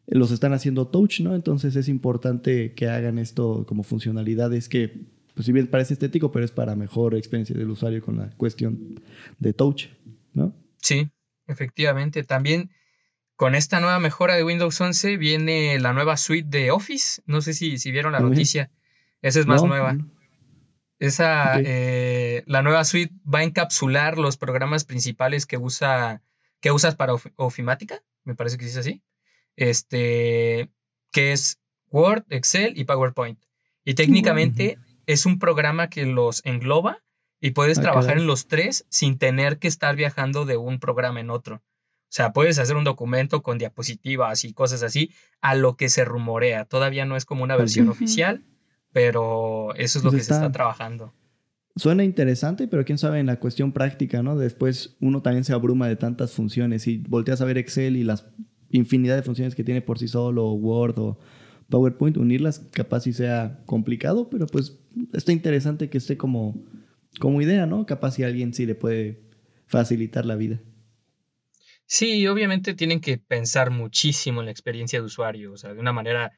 los 0.08 0.32
están 0.32 0.54
haciendo 0.54 0.88
touch, 0.88 1.22
¿no? 1.22 1.36
Entonces 1.36 1.76
es 1.76 1.88
importante 1.88 2.74
que 2.74 2.88
hagan 2.88 3.18
esto 3.18 3.66
como 3.68 3.84
funcionalidades 3.84 4.70
que 4.70 5.15
pues 5.36 5.46
si 5.46 5.52
bien 5.52 5.68
parece 5.68 5.94
estético, 5.94 6.32
pero 6.32 6.46
es 6.46 6.52
para 6.52 6.76
mejor 6.76 7.14
experiencia 7.14 7.56
del 7.56 7.70
usuario 7.70 8.02
con 8.02 8.18
la 8.18 8.30
cuestión 8.32 9.02
de 9.38 9.54
touch, 9.54 9.88
¿no? 10.34 10.56
Sí, 10.82 11.10
efectivamente. 11.48 12.24
También 12.24 12.72
con 13.36 13.54
esta 13.54 13.82
nueva 13.82 14.00
mejora 14.00 14.36
de 14.36 14.46
Windows 14.46 14.80
11 14.80 15.18
viene 15.18 15.78
la 15.80 15.92
nueva 15.92 16.16
suite 16.16 16.48
de 16.48 16.72
Office. 16.72 17.22
No 17.26 17.42
sé 17.42 17.54
si, 17.54 17.78
si 17.78 17.92
vieron 17.92 18.14
la 18.14 18.22
noticia. 18.22 18.72
Esa 19.22 19.42
es 19.42 19.46
más 19.46 19.62
nueva. 19.64 19.98
Esa, 21.00 21.60
eh, 21.60 22.44
la 22.48 22.62
nueva 22.62 22.86
suite 22.86 23.14
va 23.32 23.40
a 23.40 23.44
encapsular 23.44 24.18
los 24.18 24.38
programas 24.38 24.86
principales 24.86 25.46
que 25.46 25.58
usa, 25.58 26.22
que 26.62 26.72
usas 26.72 26.96
para 26.96 27.14
ofimática, 27.36 28.02
me 28.24 28.36
parece 28.36 28.58
que 28.58 28.66
es 28.66 28.78
así. 28.78 29.04
Este, 29.58 30.70
que 31.12 31.34
es 31.34 31.60
Word, 31.92 32.24
Excel 32.30 32.78
y 32.78 32.86
PowerPoint. 32.86 33.40
Y 33.84 33.96
técnicamente 33.96 34.78
es 35.08 35.26
un 35.26 35.40
programa 35.40 35.90
que 35.90 36.06
los 36.06 36.46
engloba 36.46 37.04
y 37.40 37.52
puedes 37.52 37.80
trabajar 37.80 38.18
en 38.18 38.28
los 38.28 38.48
tres 38.48 38.86
sin 38.90 39.18
tener 39.18 39.60
que 39.60 39.68
estar 39.68 39.96
viajando 39.96 40.46
de 40.46 40.58
un 40.58 40.80
programa 40.80 41.20
en 41.20 41.30
otro. 41.30 41.56
O 41.56 42.16
sea, 42.16 42.34
puedes 42.34 42.60
hacer 42.60 42.76
un 42.76 42.84
documento 42.84 43.42
con 43.42 43.58
diapositivas 43.58 44.46
y 44.46 44.54
cosas 44.54 44.84
así, 44.84 45.12
a 45.42 45.54
lo 45.54 45.76
que 45.76 45.90
se 45.90 46.06
rumorea. 46.06 46.66
Todavía 46.66 47.06
no 47.06 47.18
es 47.18 47.26
como 47.26 47.44
una 47.44 47.58
versión 47.58 47.90
oficial, 47.90 48.46
pero 48.94 49.76
eso 49.76 50.00
es 50.00 50.06
lo 50.06 50.12
pues 50.12 50.22
que 50.22 50.28
se 50.28 50.34
está 50.34 50.52
trabajando. 50.52 51.14
Suena 51.76 52.06
interesante, 52.06 52.70
pero 52.70 52.86
quién 52.86 52.98
sabe 52.98 53.20
en 53.20 53.26
la 53.26 53.40
cuestión 53.40 53.74
práctica, 53.74 54.24
¿no? 54.24 54.38
Después 54.38 54.96
uno 55.02 55.22
también 55.22 55.44
se 55.44 55.52
abruma 55.52 55.90
de 55.90 55.98
tantas 55.98 56.32
funciones 56.32 56.88
y 56.88 57.00
volteas 57.00 57.42
a 57.42 57.46
ver 57.46 57.58
Excel 57.58 57.98
y 57.98 58.06
las 58.06 58.26
infinidad 58.70 59.16
de 59.16 59.24
funciones 59.24 59.56
que 59.56 59.64
tiene 59.64 59.82
por 59.82 60.00
sí 60.00 60.08
solo, 60.08 60.52
Word 60.54 60.98
o 61.00 61.20
PowerPoint, 61.70 62.18
unirlas 62.18 62.60
capaz 62.72 63.02
si 63.02 63.14
sea 63.14 63.62
complicado, 63.66 64.30
pero 64.30 64.48
pues 64.48 64.80
está 65.14 65.32
interesante 65.32 65.90
que 65.90 65.98
esté 65.98 66.18
como, 66.18 66.64
como 67.20 67.42
idea, 67.42 67.66
¿no? 67.66 67.86
Capaz 67.86 68.12
si 68.12 68.24
alguien 68.24 68.54
sí 68.54 68.66
le 68.66 68.76
puede 68.76 69.22
facilitar 69.68 70.26
la 70.26 70.36
vida. 70.36 70.62
Sí, 71.88 72.26
obviamente 72.28 72.74
tienen 72.74 73.00
que 73.00 73.18
pensar 73.18 73.70
muchísimo 73.70 74.42
en 74.42 74.46
la 74.46 74.52
experiencia 74.52 75.00
de 75.00 75.06
usuario, 75.06 75.54
o 75.54 75.58
sea, 75.58 75.74
de 75.74 75.80
una 75.80 75.94
manera 75.94 76.32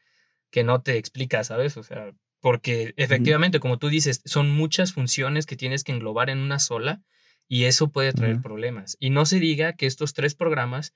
que 0.50 0.64
no 0.64 0.82
te 0.82 0.98
explica, 0.98 1.44
¿sabes? 1.44 1.78
O 1.78 1.84
sea, 1.84 2.14
porque 2.42 2.94
efectivamente, 2.98 3.60
como 3.60 3.78
tú 3.78 3.90
dices, 3.90 4.22
son 4.26 4.52
muchas 4.52 4.94
funciones 4.94 5.46
que 5.46 5.56
tienes 5.56 5.84
que 5.84 5.92
englobar 5.92 6.30
en 6.30 6.40
una 6.40 6.60
sola 6.60 7.02
y 7.48 7.64
eso 7.64 7.92
puede 7.92 8.14
traer 8.14 8.42
problemas. 8.42 8.98
Y 9.00 9.10
no 9.10 9.26
se 9.26 9.40
diga 9.40 9.74
que 9.74 9.86
estos 9.86 10.14
tres 10.14 10.36
programas 10.36 10.94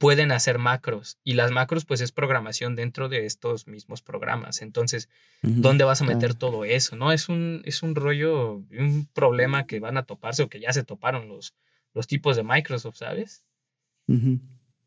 pueden 0.00 0.32
hacer 0.32 0.58
macros 0.58 1.18
y 1.24 1.34
las 1.34 1.50
macros 1.50 1.84
pues 1.84 2.00
es 2.00 2.10
programación 2.10 2.74
dentro 2.74 3.10
de 3.10 3.26
estos 3.26 3.66
mismos 3.66 4.00
programas. 4.00 4.62
Entonces, 4.62 5.10
¿dónde 5.42 5.84
vas 5.84 6.00
a 6.00 6.06
meter 6.06 6.32
todo 6.32 6.64
eso? 6.64 6.96
¿No? 6.96 7.12
Es 7.12 7.28
un, 7.28 7.60
es 7.66 7.82
un 7.82 7.94
rollo, 7.94 8.64
un 8.76 9.06
problema 9.12 9.66
que 9.66 9.78
van 9.78 9.98
a 9.98 10.04
toparse 10.04 10.42
o 10.42 10.48
que 10.48 10.58
ya 10.58 10.72
se 10.72 10.84
toparon 10.84 11.28
los, 11.28 11.54
los 11.92 12.06
tipos 12.06 12.34
de 12.36 12.44
Microsoft, 12.44 12.96
¿sabes? 12.96 13.44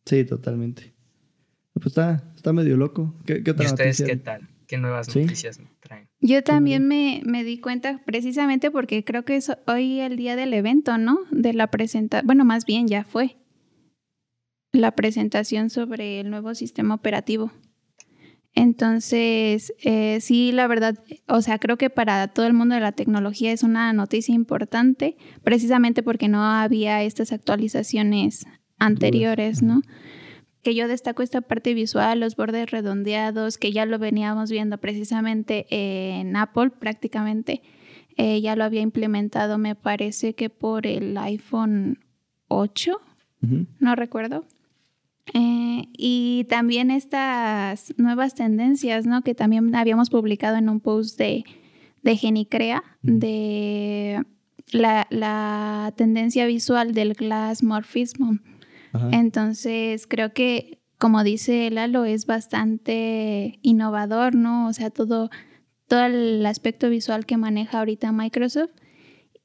Sí, 0.03 0.25
totalmente. 0.25 0.95
Pues 1.73 1.85
está, 1.85 2.23
está 2.35 2.51
medio 2.51 2.75
loco. 2.75 3.13
¿Qué, 3.27 3.43
¿Y 3.45 3.65
ustedes 3.65 4.01
qué 4.03 4.15
tal? 4.15 4.49
¿Qué 4.65 4.79
nuevas 4.79 5.15
noticias 5.15 5.59
traen? 5.79 6.09
Yo 6.21 6.41
también 6.41 6.87
me, 6.87 7.21
me, 7.23 7.43
di 7.43 7.59
cuenta 7.59 8.01
precisamente 8.03 8.71
porque 8.71 9.03
creo 9.03 9.25
que 9.25 9.35
es 9.35 9.51
hoy 9.67 9.99
el 9.99 10.17
día 10.17 10.35
del 10.35 10.55
evento, 10.55 10.97
¿no? 10.97 11.19
De 11.29 11.53
la 11.53 11.67
presentación, 11.67 12.25
bueno, 12.25 12.45
más 12.45 12.65
bien 12.65 12.87
ya 12.87 13.03
fue 13.03 13.37
la 14.73 14.91
presentación 14.91 15.69
sobre 15.69 16.19
el 16.19 16.29
nuevo 16.29 16.53
sistema 16.55 16.95
operativo. 16.95 17.51
Entonces, 18.55 19.73
eh, 19.83 20.19
sí, 20.19 20.51
la 20.51 20.67
verdad, 20.67 20.99
o 21.27 21.41
sea, 21.41 21.57
creo 21.57 21.77
que 21.77 21.89
para 21.89 22.27
todo 22.27 22.45
el 22.45 22.53
mundo 22.53 22.75
de 22.75 22.81
la 22.81 22.91
tecnología 22.91 23.51
es 23.51 23.63
una 23.63 23.93
noticia 23.93 24.35
importante, 24.35 25.15
precisamente 25.43 26.03
porque 26.03 26.27
no 26.27 26.43
había 26.43 27.01
estas 27.03 27.31
actualizaciones 27.31 28.45
anteriores, 28.77 29.63
¿no? 29.63 29.81
Que 30.61 30.75
yo 30.75 30.87
destaco 30.87 31.23
esta 31.23 31.41
parte 31.41 31.73
visual, 31.73 32.19
los 32.19 32.35
bordes 32.35 32.69
redondeados, 32.69 33.57
que 33.57 33.71
ya 33.71 33.85
lo 33.85 33.97
veníamos 33.99 34.51
viendo 34.51 34.77
precisamente 34.77 35.65
en 35.69 36.35
Apple 36.35 36.71
prácticamente. 36.79 37.61
Eh, 38.17 38.39
ya 38.41 38.55
lo 38.55 38.63
había 38.63 38.81
implementado, 38.81 39.57
me 39.57 39.75
parece 39.75 40.35
que 40.35 40.49
por 40.49 40.85
el 40.85 41.17
iPhone 41.17 41.99
8, 42.47 43.01
no 43.79 43.95
recuerdo. 43.95 44.45
Eh, 45.33 45.87
y 45.97 46.45
también 46.49 46.91
estas 46.91 47.93
nuevas 47.97 48.35
tendencias, 48.35 49.05
¿no? 49.05 49.21
Que 49.21 49.35
también 49.35 49.73
habíamos 49.75 50.09
publicado 50.09 50.57
en 50.57 50.69
un 50.69 50.79
post 50.79 51.17
de, 51.17 51.45
de 52.01 52.17
Genicrea, 52.17 52.83
de 53.01 54.23
la, 54.71 55.07
la, 55.09 55.93
tendencia 55.95 56.45
visual 56.45 56.93
del 56.93 57.13
glass 57.13 57.63
morfismo. 57.63 58.37
Entonces, 59.11 60.05
creo 60.05 60.33
que, 60.33 60.79
como 60.99 61.23
dice 61.23 61.71
Lalo, 61.71 62.05
es 62.05 62.27
bastante 62.27 63.57
innovador, 63.63 64.35
¿no? 64.35 64.67
O 64.67 64.73
sea, 64.73 64.91
todo, 64.91 65.31
todo 65.87 66.05
el 66.05 66.45
aspecto 66.45 66.89
visual 66.89 67.25
que 67.25 67.37
maneja 67.37 67.79
ahorita 67.79 68.11
Microsoft. 68.11 68.69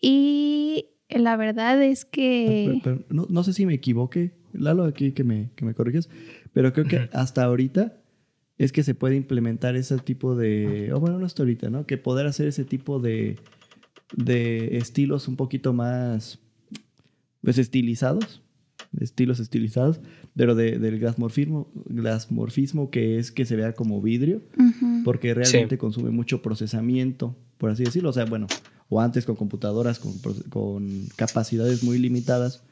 Y 0.01 0.91
la 1.09 1.37
verdad 1.37 1.83
es 1.83 2.05
que... 2.05 2.83
no, 3.09 3.43
sé 3.43 3.53
si 3.55 3.65
me 3.65 3.75
equivoqué, 3.75 4.38
Lalo, 4.53 4.85
aquí 4.85 5.13
que 5.13 5.25
me, 5.25 5.51
que 5.57 5.65
me 5.65 5.75
corriges, 5.75 6.09
pero 6.53 6.73
creo 6.73 6.87
que 6.87 7.09
hasta 7.13 7.45
ahorita 7.45 8.01
es 8.57 8.73
que 8.73 8.83
se 8.83 8.95
puede 8.95 9.17
implementar 9.17 9.77
ese 9.77 9.99
tipo 9.99 10.35
de... 10.35 10.93
O 10.93 11.01
bueno, 11.01 11.19
no 11.19 11.27
hasta 11.27 11.43
ahorita, 11.43 11.71
¿no? 11.71 11.87
Que 11.87 11.97
poder 11.97 12.27
hacer 12.27 12.49
ese 12.49 12.65
tipo 12.65 12.99
de, 12.99 13.39
de 14.17 14.79
estilos 14.79 15.29
un 15.29 15.37
poquito 15.37 15.73
más... 15.73 16.41
Pues 17.41 17.57
estilizados 17.59 18.43
estilos 19.01 19.41
estilizados, 19.41 20.01
pero 20.35 20.55
del 20.55 20.99
glasmorfismo, 20.99 21.71
glasmorfismo 21.87 22.91
que 22.91 23.19
es 23.19 23.33
que 23.33 23.45
se 23.45 23.57
vea 23.57 23.75
como 23.75 24.01
vidrio, 24.01 24.43
porque 25.05 25.35
realmente 25.35 25.79
consume 25.79 26.11
mucho 26.11 26.43
procesamiento, 26.43 27.37
por 27.59 27.71
así 27.71 27.85
decirlo. 27.85 28.11
O 28.11 28.13
sea, 28.13 28.25
bueno, 28.25 28.47
o 28.89 29.01
antes 29.01 29.25
con 29.25 29.37
computadoras 29.37 29.99
con, 29.99 30.13
con 30.49 31.07
capacidades 31.17 31.83
muy 31.83 31.99
limitadas, 31.99 32.63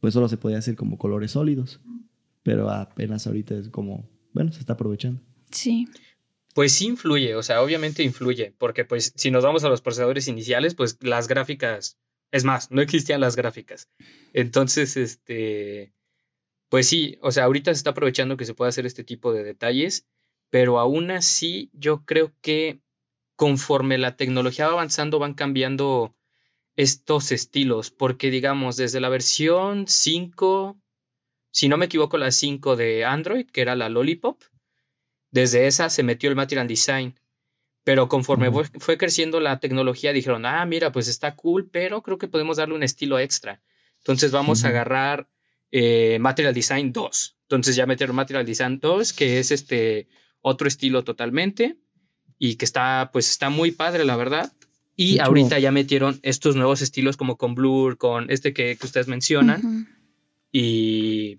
pues 0.00 0.14
solo 0.14 0.28
se 0.28 0.36
podía 0.36 0.58
hacer 0.58 0.76
como 0.76 0.98
colores 0.98 1.32
sólidos, 1.32 1.80
pero 2.42 2.70
apenas 2.70 3.26
ahorita 3.26 3.54
es 3.54 3.68
como, 3.68 4.08
bueno, 4.32 4.52
se 4.52 4.60
está 4.60 4.72
aprovechando. 4.74 5.20
Sí. 5.50 5.88
Pues 6.54 6.72
sí 6.72 6.86
influye, 6.86 7.36
o 7.36 7.42
sea, 7.42 7.62
obviamente 7.62 8.02
influye, 8.02 8.54
porque 8.58 8.84
pues 8.84 9.12
si 9.14 9.30
nos 9.30 9.44
vamos 9.44 9.62
a 9.64 9.68
los 9.68 9.82
procesadores 9.82 10.26
iniciales, 10.26 10.74
pues 10.74 10.98
las 11.00 11.28
gráficas 11.28 11.98
es 12.32 12.44
más, 12.44 12.70
no 12.70 12.80
existían 12.80 13.20
las 13.20 13.36
gráficas. 13.36 13.88
Entonces, 14.32 14.96
este, 14.96 15.92
pues 16.68 16.86
sí, 16.88 17.18
o 17.22 17.32
sea, 17.32 17.44
ahorita 17.44 17.72
se 17.72 17.78
está 17.78 17.90
aprovechando 17.90 18.36
que 18.36 18.44
se 18.44 18.54
pueda 18.54 18.68
hacer 18.68 18.86
este 18.86 19.04
tipo 19.04 19.32
de 19.32 19.42
detalles, 19.42 20.06
pero 20.50 20.78
aún 20.78 21.10
así 21.10 21.70
yo 21.72 22.04
creo 22.04 22.32
que 22.40 22.80
conforme 23.36 23.98
la 23.98 24.16
tecnología 24.16 24.66
va 24.66 24.72
avanzando 24.72 25.18
van 25.18 25.34
cambiando 25.34 26.14
estos 26.76 27.32
estilos, 27.32 27.90
porque 27.90 28.30
digamos, 28.30 28.76
desde 28.76 29.00
la 29.00 29.08
versión 29.08 29.86
5, 29.86 30.80
si 31.50 31.68
no 31.68 31.76
me 31.76 31.86
equivoco, 31.86 32.18
la 32.18 32.30
5 32.30 32.76
de 32.76 33.04
Android, 33.04 33.46
que 33.46 33.60
era 33.60 33.76
la 33.76 33.88
Lollipop, 33.88 34.42
desde 35.30 35.66
esa 35.66 35.90
se 35.90 36.02
metió 36.02 36.28
el 36.28 36.36
Material 36.36 36.66
Design. 36.66 37.18
Pero 37.82 38.08
conforme 38.08 38.50
fue, 38.78 38.98
creciendo 38.98 39.40
la 39.40 39.58
tecnología, 39.58 40.12
dijeron, 40.12 40.44
ah, 40.44 40.64
mira, 40.66 40.92
pues 40.92 41.08
está 41.08 41.34
cool, 41.34 41.70
pero 41.70 42.02
creo 42.02 42.18
que 42.18 42.28
podemos 42.28 42.58
darle 42.58 42.74
un 42.74 42.82
estilo 42.82 43.18
extra. 43.18 43.62
Entonces 43.98 44.32
vamos 44.32 44.64
a 44.64 44.68
agarrar 44.68 45.28
eh, 45.70 46.18
Material 46.20 46.54
Design 46.54 46.92
2. 46.92 47.36
Entonces 47.42 47.76
ya 47.76 47.86
metieron 47.86 48.16
Material 48.16 48.44
Design 48.44 48.80
2, 48.80 49.12
que 49.12 49.38
es 49.38 49.50
este 49.50 50.08
otro 50.42 50.68
estilo 50.68 51.04
totalmente 51.04 51.78
y 52.38 52.56
que 52.56 52.64
está, 52.64 53.10
pues 53.12 53.30
está 53.30 53.50
muy 53.50 53.70
padre, 53.70 54.04
la 54.04 54.16
verdad. 54.16 54.52
Y 55.02 55.18
ahorita 55.18 55.58
ya 55.58 55.72
metieron 55.72 56.18
estos 56.22 56.56
nuevos 56.56 56.82
estilos 56.82 57.16
como 57.16 57.36
con 57.38 57.54
Blur, 57.54 57.96
con 57.96 58.30
este 58.30 58.52
que, 58.52 58.76
ustedes 58.82 59.08
mencionan. 59.08 59.88
Y 60.52 61.38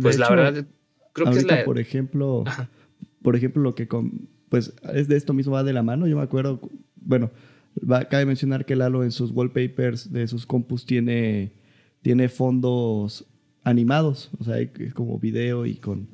pues 0.00 0.18
la 0.18 0.30
verdad, 0.30 0.66
creo 1.12 1.30
que 1.30 1.38
es 1.38 1.44
la... 1.44 1.62
Por 1.64 1.78
ejemplo, 1.78 2.44
por 3.20 3.36
ejemplo, 3.36 3.62
lo 3.62 3.74
que 3.74 3.86
con 3.86 4.30
pues 4.48 4.72
es 4.94 5.08
de 5.08 5.16
esto 5.16 5.34
mismo 5.34 5.52
va 5.52 5.62
de 5.62 5.74
la 5.74 5.82
mano. 5.82 6.06
Yo 6.06 6.16
me 6.16 6.22
acuerdo, 6.22 6.60
bueno, 6.96 7.30
cabe 8.10 8.24
mencionar 8.24 8.64
que 8.64 8.76
Lalo 8.76 9.04
en 9.04 9.12
sus 9.12 9.30
wallpapers 9.30 10.10
de 10.10 10.26
sus 10.26 10.46
compus 10.46 10.86
tiene, 10.86 11.52
tiene 12.00 12.30
fondos 12.30 13.26
animados, 13.62 14.30
o 14.38 14.44
sea, 14.44 14.58
es 14.58 14.94
como 14.94 15.18
video 15.18 15.66
y 15.66 15.76
con, 15.76 16.08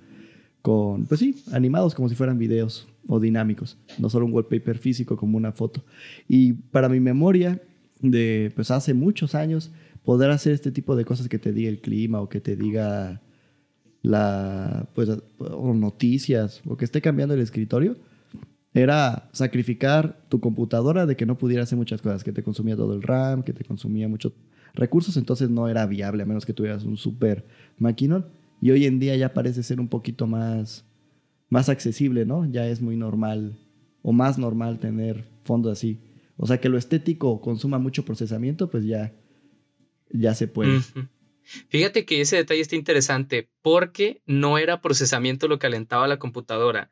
con, 0.63 1.07
pues 1.07 1.21
sí, 1.21 1.43
animados 1.53 1.95
como 1.95 2.09
si 2.09 2.15
fueran 2.15 2.39
videos 2.39 2.89
o 3.07 3.21
dinámicos, 3.21 3.79
no 3.99 4.11
solo 4.11 4.27
un 4.27 4.33
wallpaper 4.33 4.79
físico 4.79 5.17
como 5.17 5.37
una 5.37 5.53
foto. 5.53 5.85
Y 6.29 6.53
para 6.55 6.89
mi 6.89 7.01
memoria 7.01 7.63
de, 8.01 8.53
pues 8.55 8.71
hace 8.71 8.95
muchos 8.95 9.35
años, 9.35 9.71
poder 10.05 10.31
hacer 10.31 10.53
este 10.53 10.71
tipo 10.73 10.97
de 10.97 11.05
cosas 11.05 11.29
que 11.29 11.39
te 11.39 11.53
diga 11.53 11.69
el 11.69 11.81
clima 11.81 12.21
o 12.21 12.29
que 12.29 12.41
te 12.41 12.57
diga 12.57 13.21
la, 14.03 14.89
pues, 14.95 15.11
o 15.39 15.75
noticias 15.75 16.63
o 16.67 16.77
que 16.77 16.85
esté 16.85 17.01
cambiando 17.01 17.35
el 17.35 17.41
escritorio, 17.41 17.97
era 18.75 19.29
sacrificar 19.33 20.21
tu 20.29 20.41
computadora 20.41 21.07
de 21.07 21.17
que 21.17 21.27
no 21.27 21.39
pudiera 21.39 21.63
hacer 21.63 21.79
muchas 21.79 22.03
cosas, 22.03 22.23
que 22.23 22.33
te 22.33 22.43
consumía 22.43 22.77
todo 22.77 22.95
el 22.95 23.03
RAM, 23.03 23.43
que 23.43 23.53
te 23.53 23.65
consumía 23.65 24.09
muchos 24.09 24.33
recursos, 24.75 25.17
entonces 25.17 25.51
no 25.51 25.69
era 25.69 25.87
viable 25.87 26.23
a 26.23 26.27
menos 26.27 26.47
que 26.47 26.53
tuvieras 26.53 26.85
un 26.85 26.97
super 26.97 27.45
maquinón. 27.79 28.27
Y 28.61 28.71
hoy 28.71 28.87
en 28.87 28.99
día 28.99 29.17
ya 29.17 29.35
parece 29.35 29.63
ser 29.63 29.81
un 29.81 29.89
poquito 29.89 30.27
más, 30.27 30.85
más 31.49 31.69
accesible, 31.69 32.27
¿no? 32.27 32.51
Ya 32.51 32.67
es 32.67 32.81
muy 32.81 32.97
normal 32.97 33.59
o 34.03 34.13
más 34.13 34.39
normal 34.39 34.79
tener 34.79 35.29
fondos 35.45 35.73
así. 35.73 36.01
O 36.37 36.47
sea, 36.47 36.61
que 36.61 36.69
lo 36.69 36.79
estético 36.79 37.41
consuma 37.41 37.79
mucho 37.79 38.05
procesamiento, 38.05 38.71
pues 38.71 38.85
ya, 38.85 39.15
ya 40.11 40.35
se 40.35 40.49
puede. 40.49 40.81
Fíjate 41.69 42.05
que 42.05 42.21
ese 42.21 42.37
detalle 42.37 42.61
está 42.61 42.77
interesante 42.77 43.51
porque 43.63 44.23
no 44.27 44.59
era 44.59 44.81
procesamiento 44.81 45.49
lo 45.49 45.59
que 45.59 45.67
alentaba 45.67 46.07
la 46.07 46.19
computadora, 46.19 46.91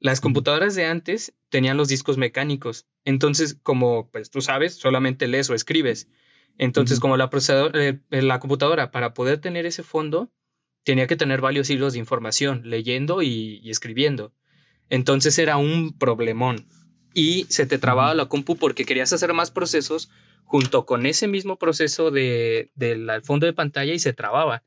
las 0.00 0.20
computadoras 0.20 0.74
de 0.74 0.86
antes 0.86 1.34
tenían 1.48 1.76
los 1.76 1.88
discos 1.88 2.18
mecánicos, 2.18 2.86
entonces 3.04 3.58
como 3.62 4.10
pues 4.10 4.30
tú 4.30 4.40
sabes, 4.40 4.74
solamente 4.74 5.26
lees 5.26 5.50
o 5.50 5.54
escribes. 5.54 6.08
Entonces 6.56 6.98
como 6.98 7.16
la, 7.16 7.30
eh, 7.74 8.00
eh, 8.10 8.22
la 8.22 8.40
computadora 8.40 8.90
para 8.90 9.14
poder 9.14 9.38
tener 9.40 9.64
ese 9.66 9.82
fondo 9.82 10.32
tenía 10.84 11.06
que 11.06 11.16
tener 11.16 11.40
varios 11.40 11.70
hilos 11.70 11.92
de 11.92 11.98
información, 11.98 12.62
leyendo 12.64 13.22
y, 13.22 13.68
escribiendo. 13.68 14.32
Entonces 14.88 15.38
era 15.38 15.56
un 15.56 15.96
problemón 15.98 16.66
y 17.14 17.44
se 17.48 17.66
te 17.66 17.78
trababa 17.78 18.14
la 18.14 18.26
compu 18.26 18.56
porque 18.56 18.84
querías 18.84 19.12
hacer 19.12 19.34
más 19.34 19.50
procesos 19.50 20.10
junto 20.44 20.86
con 20.86 21.04
ese 21.04 21.28
mismo 21.28 21.58
proceso 21.58 22.10
de, 22.10 22.70
del 22.74 23.10
fondo 23.22 23.46
de 23.46 23.52
pantalla 23.52 23.92
y 23.92 23.98
se 23.98 24.14
trababa. 24.14 24.62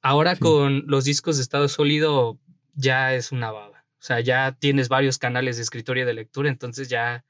Ahora 0.00 0.36
con 0.36 0.84
los 0.86 1.04
discos 1.04 1.36
de 1.36 1.42
estado 1.42 1.68
sólido 1.68 2.38
ya 2.74 3.14
es 3.14 3.32
una 3.32 3.50
baba. 3.50 3.84
O 4.00 4.02
sea, 4.02 4.20
ya 4.20 4.56
tienes 4.58 4.88
varios 4.88 5.18
canales 5.18 5.56
de 5.56 5.62
escritorio 5.62 6.06
de 6.06 6.14
lectura, 6.14 6.48
entonces 6.48 6.88
ya 6.88 7.22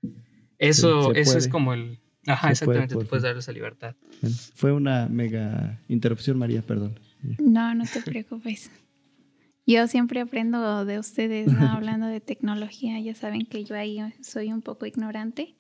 eso, 0.59 1.13
eso 1.15 1.37
es 1.37 1.49
como 1.49 1.73
el... 1.75 1.99
Ajá, 2.27 2.51
exactamente, 2.51 2.95
tú 2.95 3.07
puedes 3.07 3.25
dar 3.25 3.37
esa 3.37 3.51
libertad. 3.51 3.97
Fue 4.55 4.71
una 4.71 5.09
mega 5.09 5.81
interrupción, 5.89 6.39
María, 6.39 6.63
perdón. 6.63 7.01
No, 7.39 7.75
no 7.75 7.85
te 7.85 8.01
preocupes. 8.03 8.71
Yo 9.67 9.87
siempre 9.87 10.21
aprendo 10.21 10.85
de 10.85 10.99
ustedes, 10.99 11.53
¿no? 11.53 11.61
hablando 11.69 12.07
de 12.07 12.21
tecnología. 12.21 12.99
Ya 13.01 13.15
saben 13.15 13.47
que 13.47 13.65
yo 13.65 13.77
ahí 13.77 13.99
soy 14.21 14.53
un 14.53 14.63
poco 14.63 14.87
ignorante. 14.87 15.55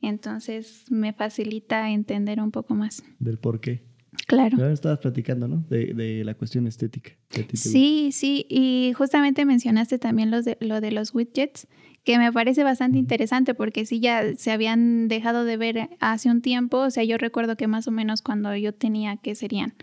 Entonces 0.00 0.84
me 0.90 1.12
facilita 1.12 1.90
entender 1.90 2.40
un 2.40 2.50
poco 2.50 2.74
más. 2.74 3.02
Del 3.18 3.38
por 3.38 3.60
qué. 3.60 3.84
Claro. 4.26 4.56
Ahora 4.58 4.72
estabas 4.72 4.98
platicando, 4.98 5.46
¿no? 5.46 5.64
De, 5.68 6.22
la 6.24 6.34
cuestión 6.34 6.66
estética. 6.66 7.12
Sí, 7.52 8.10
sí, 8.12 8.46
y 8.48 8.92
justamente 8.96 9.44
mencionaste 9.44 9.98
también 9.98 10.30
los 10.30 10.44
de, 10.44 10.56
lo 10.60 10.80
de 10.80 10.90
los 10.90 11.14
widgets, 11.14 11.68
que 12.02 12.18
me 12.18 12.32
parece 12.32 12.64
bastante 12.64 12.98
interesante 12.98 13.54
porque 13.54 13.84
sí 13.84 14.00
ya 14.00 14.34
se 14.36 14.50
habían 14.50 15.08
dejado 15.08 15.44
de 15.44 15.56
ver 15.56 15.90
hace 16.00 16.30
un 16.30 16.40
tiempo, 16.40 16.78
o 16.78 16.90
sea, 16.90 17.04
yo 17.04 17.18
recuerdo 17.18 17.56
que 17.56 17.66
más 17.66 17.86
o 17.88 17.90
menos 17.90 18.22
cuando 18.22 18.54
yo 18.56 18.72
tenía, 18.72 19.16
¿qué 19.16 19.34
serían? 19.34 19.74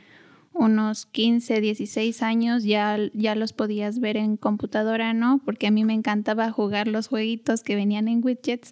Unos 0.53 1.07
15, 1.07 1.61
16 1.61 2.21
años 2.21 2.63
ya, 2.63 2.97
ya 3.13 3.35
los 3.35 3.53
podías 3.53 3.99
ver 3.99 4.17
en 4.17 4.37
computadora, 4.37 5.13
¿no? 5.13 5.41
Porque 5.43 5.67
a 5.67 5.71
mí 5.71 5.83
me 5.83 5.93
encantaba 5.93 6.51
jugar 6.51 6.87
los 6.87 7.07
jueguitos 7.07 7.63
que 7.63 7.75
venían 7.75 8.07
en 8.07 8.23
widgets. 8.23 8.71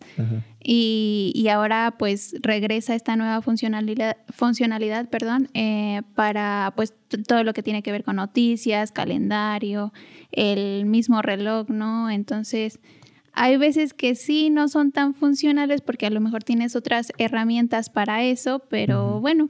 Y, 0.64 1.32
y, 1.34 1.48
ahora 1.48 1.96
pues 1.98 2.36
regresa 2.42 2.94
esta 2.94 3.16
nueva 3.16 3.42
funcionalidad, 3.42 4.18
funcionalidad 4.30 5.10
perdón, 5.10 5.50
eh, 5.56 6.04
para 6.14 6.74
pues 6.76 6.94
todo 7.28 7.44
lo 7.44 7.54
que 7.54 7.64
tiene 7.64 7.82
que 7.82 7.92
ver 7.92 8.04
con 8.04 8.18
noticias, 8.18 8.92
calendario, 8.92 9.92
el 10.32 10.86
mismo 10.86 11.22
reloj, 11.22 11.70
¿no? 11.70 12.10
Entonces... 12.10 12.80
Hay 13.34 13.56
veces 13.56 13.94
que 13.94 14.16
sí 14.16 14.50
no 14.50 14.68
son 14.68 14.92
tan 14.92 15.14
funcionales 15.14 15.80
porque 15.80 16.06
a 16.06 16.10
lo 16.10 16.20
mejor 16.20 16.44
tienes 16.44 16.76
otras 16.76 17.14
herramientas 17.18 17.90
para 17.90 18.26
eso, 18.26 18.60
pero 18.70 19.22
bueno, 19.22 19.50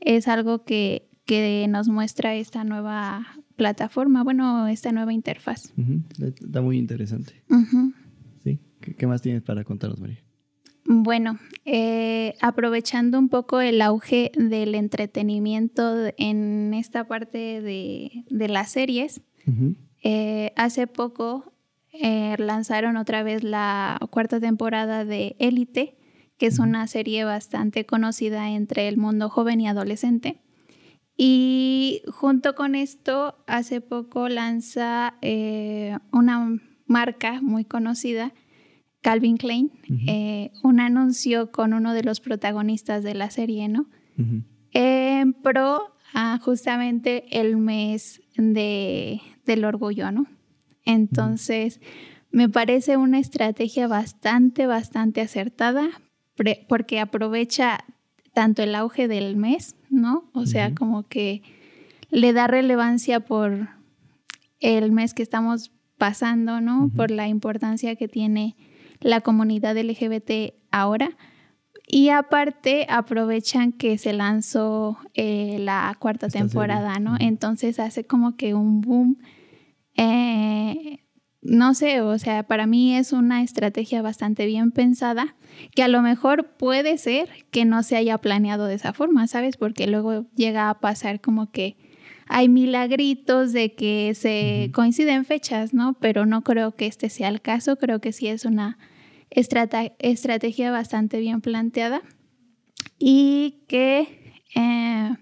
es 0.00 0.26
algo 0.26 0.64
que, 0.64 1.09
que 1.24 1.66
nos 1.68 1.88
muestra 1.88 2.34
esta 2.34 2.64
nueva 2.64 3.26
plataforma, 3.56 4.24
bueno, 4.24 4.66
esta 4.68 4.92
nueva 4.92 5.12
interfaz. 5.12 5.72
Está 6.18 6.60
muy 6.60 6.78
interesante. 6.78 7.42
¿Sí? 8.42 8.58
¿Qué, 8.80 9.06
más 9.06 9.22
tienes 9.22 9.42
para 9.42 9.64
contarnos, 9.64 10.00
María? 10.00 10.18
Bueno, 10.84 11.38
eh, 11.64 12.34
aprovechando 12.40 13.18
un 13.18 13.28
poco 13.28 13.60
el 13.60 13.80
auge 13.82 14.32
del 14.34 14.74
entretenimiento 14.74 16.12
en 16.16 16.74
esta 16.74 17.06
parte 17.06 17.60
de, 17.60 18.24
las 18.30 18.70
series, 18.70 19.20
eh, 20.02 20.52
hace 20.56 20.86
poco 20.86 21.52
eh, 21.92 22.34
lanzaron 22.38 22.96
otra 22.96 23.22
vez 23.22 23.44
la 23.44 24.00
cuarta 24.10 24.40
temporada 24.40 25.04
de 25.04 25.36
Élite 25.38 25.96
que 26.40 26.46
es 26.46 26.58
una 26.58 26.86
serie 26.86 27.24
bastante 27.24 27.84
conocida 27.84 28.48
entre 28.48 28.88
el 28.88 28.96
mundo 28.96 29.28
joven 29.28 29.60
y 29.60 29.68
adolescente. 29.68 30.40
Y 31.22 32.00
junto 32.08 32.54
con 32.54 32.74
esto, 32.74 33.36
hace 33.46 33.82
poco 33.82 34.30
lanza 34.30 35.18
eh, 35.20 35.98
una 36.12 36.58
marca 36.86 37.42
muy 37.42 37.66
conocida, 37.66 38.32
Calvin 39.02 39.36
Klein, 39.36 39.70
eh, 40.06 40.50
un 40.62 40.80
anuncio 40.80 41.52
con 41.52 41.74
uno 41.74 41.92
de 41.92 42.04
los 42.04 42.20
protagonistas 42.20 43.04
de 43.04 43.12
la 43.12 43.28
serie, 43.28 43.68
¿no? 43.68 43.90
En 44.72 45.34
pro 45.34 45.94
a 46.14 46.38
justamente 46.38 47.38
el 47.38 47.58
mes 47.58 48.22
de, 48.38 49.20
del 49.44 49.66
orgullo, 49.66 50.10
¿no? 50.12 50.24
Entonces, 50.86 51.82
me 52.30 52.48
parece 52.48 52.96
una 52.96 53.18
estrategia 53.18 53.88
bastante, 53.88 54.66
bastante 54.66 55.20
acertada 55.20 55.86
porque 56.66 56.98
aprovecha 56.98 57.84
tanto 58.32 58.62
el 58.62 58.74
auge 58.74 59.06
del 59.06 59.36
mes, 59.36 59.76
¿no? 59.90 60.30
O 60.32 60.46
sea, 60.46 60.74
como 60.74 61.06
que 61.06 61.42
le 62.10 62.32
da 62.32 62.46
relevancia 62.46 63.20
por 63.20 63.68
el 64.60 64.92
mes 64.92 65.14
que 65.14 65.22
estamos 65.22 65.72
pasando, 65.98 66.60
¿no? 66.60 66.90
Por 66.94 67.10
la 67.10 67.28
importancia 67.28 67.96
que 67.96 68.08
tiene 68.08 68.56
la 69.00 69.20
comunidad 69.20 69.76
LGBT 69.76 70.54
ahora. 70.70 71.10
Y 71.86 72.10
aparte 72.10 72.86
aprovechan 72.88 73.72
que 73.72 73.98
se 73.98 74.12
lanzó 74.12 74.98
eh, 75.14 75.58
la 75.58 75.96
cuarta 75.98 76.28
temporada, 76.28 77.00
¿no? 77.00 77.16
Entonces 77.18 77.80
hace 77.80 78.04
como 78.04 78.36
que 78.36 78.54
un 78.54 78.80
boom. 78.80 79.18
Eh, 79.96 81.00
no 81.42 81.74
sé, 81.74 82.02
o 82.02 82.18
sea, 82.18 82.42
para 82.42 82.66
mí 82.66 82.94
es 82.96 83.12
una 83.12 83.42
estrategia 83.42 84.02
bastante 84.02 84.46
bien 84.46 84.72
pensada, 84.72 85.36
que 85.74 85.82
a 85.82 85.88
lo 85.88 86.02
mejor 86.02 86.56
puede 86.56 86.98
ser 86.98 87.30
que 87.50 87.64
no 87.64 87.82
se 87.82 87.96
haya 87.96 88.18
planeado 88.18 88.66
de 88.66 88.74
esa 88.74 88.92
forma, 88.92 89.26
¿sabes? 89.26 89.56
Porque 89.56 89.86
luego 89.86 90.26
llega 90.34 90.68
a 90.68 90.80
pasar 90.80 91.20
como 91.20 91.50
que 91.50 91.76
hay 92.26 92.48
milagritos 92.48 93.52
de 93.52 93.74
que 93.74 94.12
se 94.14 94.70
coinciden 94.74 95.24
fechas, 95.24 95.74
¿no? 95.74 95.94
Pero 95.94 96.26
no 96.26 96.42
creo 96.42 96.76
que 96.76 96.86
este 96.86 97.08
sea 97.08 97.28
el 97.28 97.40
caso, 97.40 97.76
creo 97.76 98.00
que 98.00 98.12
sí 98.12 98.28
es 98.28 98.44
una 98.44 98.78
estrategia 99.30 100.70
bastante 100.70 101.18
bien 101.18 101.40
planteada 101.40 102.02
y 102.98 103.64
que 103.66 104.34
eh, 104.54 105.16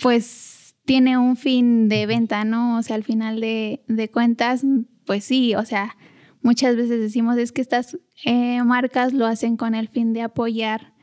pues 0.00 0.59
tiene 0.84 1.18
un 1.18 1.36
fin 1.36 1.88
de 1.88 2.06
venta, 2.06 2.44
¿no? 2.44 2.78
O 2.78 2.82
sea, 2.82 2.96
al 2.96 3.04
final 3.04 3.40
de, 3.40 4.10
cuentas, 4.12 4.64
pues 5.06 5.24
sí, 5.24 5.54
o 5.54 5.64
sea, 5.64 5.96
muchas 6.42 6.76
veces 6.76 7.00
decimos 7.00 7.36
es 7.38 7.52
que 7.52 7.60
estas 7.60 7.98
eh, 8.24 8.62
marcas 8.64 9.12
lo 9.12 9.26
hacen 9.26 9.56
con 9.56 9.74
el 9.74 9.88
fin 9.88 10.12
de 10.12 10.22
apoyar 10.22 10.94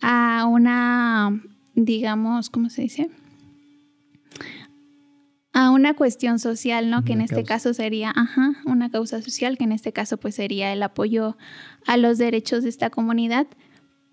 a 0.00 0.46
una, 0.46 1.42
digamos, 1.74 2.50
¿cómo 2.50 2.70
se 2.70 2.82
dice? 2.82 3.10
a 5.52 5.70
una 5.70 5.94
cuestión 5.94 6.38
social, 6.38 6.88
¿no? 6.88 7.04
que 7.04 7.12
en 7.12 7.20
este 7.20 7.44
caso 7.44 7.74
sería, 7.74 8.10
ajá, 8.14 8.54
una 8.64 8.90
causa 8.90 9.20
social, 9.20 9.58
que 9.58 9.64
en 9.64 9.72
este 9.72 9.92
caso 9.92 10.16
pues 10.16 10.34
sería 10.34 10.72
el 10.72 10.82
apoyo 10.82 11.36
a 11.86 11.96
los 11.96 12.18
derechos 12.18 12.62
de 12.62 12.70
esta 12.70 12.90
comunidad. 12.90 13.46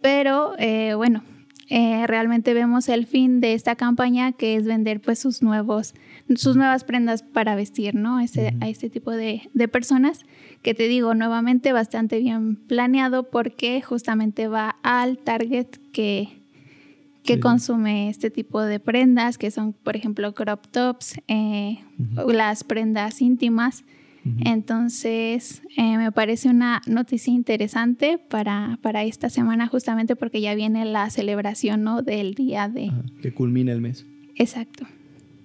Pero 0.02 0.56
eh, 0.60 0.96
bueno, 0.96 1.24
eh, 1.70 2.08
realmente 2.08 2.54
vemos 2.54 2.90
el 2.90 3.06
fin 3.06 3.42
de 3.42 3.54
esta 3.54 3.76
campaña 3.76 4.32
que 4.32 4.56
es 4.56 4.66
vender 4.66 5.02
pues 5.02 5.20
sus 5.20 5.42
nuevos, 5.42 5.94
sus 6.36 6.56
nuevas 6.56 6.84
prendas 6.84 7.24
para 7.24 7.56
vestir, 7.56 7.96
¿no? 7.96 8.20
Este, 8.20 8.56
A 8.62 8.68
este 8.68 8.90
tipo 8.90 9.12
de, 9.12 9.50
de 9.54 9.68
personas 9.68 10.26
que 10.62 10.74
te 10.74 10.88
digo 10.88 11.14
nuevamente 11.14 11.72
bastante 11.72 12.20
bien 12.20 12.56
planeado 12.56 13.30
porque 13.30 13.82
justamente 13.82 14.48
va 14.48 14.78
al 14.82 15.18
target 15.20 15.68
que 15.94 16.40
que 17.24 17.40
consume 17.40 18.10
este 18.10 18.32
tipo 18.32 18.62
de 18.62 18.80
prendas, 18.80 19.38
que 19.38 19.52
son, 19.52 19.74
por 19.74 19.96
ejemplo, 19.96 20.34
crop 20.34 20.66
tops, 20.68 21.20
eh, 21.28 21.78
las 22.28 22.64
prendas 22.64 23.22
íntimas. 23.22 23.84
Entonces, 24.46 25.62
eh, 25.78 25.98
me 25.98 26.12
parece 26.12 26.50
una 26.50 26.82
noticia 26.88 27.34
interesante 27.34 28.18
para, 28.18 28.78
para, 28.82 29.04
esta 29.04 29.30
semana, 29.30 29.68
justamente 29.68 30.16
porque 30.16 30.42
ya 30.42 30.56
viene 30.56 30.86
la 30.86 31.10
celebración 31.10 31.84
¿no? 31.84 32.02
del 32.02 32.34
día 32.34 32.68
de... 32.68 32.92
que 33.22 33.34
culmina 33.34 33.72
el 33.72 33.82
mes. 33.82 34.06
Exacto. 34.36 34.86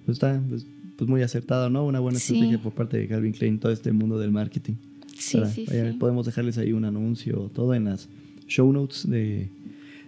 Pues 0.05 0.17
está 0.17 0.41
pues, 0.47 0.67
pues 0.97 1.09
muy 1.09 1.21
acertado, 1.21 1.69
¿no? 1.69 1.85
Una 1.85 1.99
buena 1.99 2.17
estrategia 2.17 2.61
por 2.61 2.73
parte 2.73 2.97
de 2.97 3.07
Calvin 3.07 3.33
Klein, 3.33 3.59
todo 3.59 3.71
este 3.71 3.91
mundo 3.91 4.19
del 4.19 4.31
marketing. 4.31 4.75
Sí, 5.15 5.39
sí, 5.53 5.65
sí. 5.65 5.97
Podemos 5.99 6.25
dejarles 6.25 6.57
ahí 6.57 6.73
un 6.73 6.85
anuncio, 6.85 7.49
todo 7.53 7.73
en 7.73 7.85
las 7.85 8.09
show 8.47 8.71
notes 8.71 9.09
de, 9.09 9.49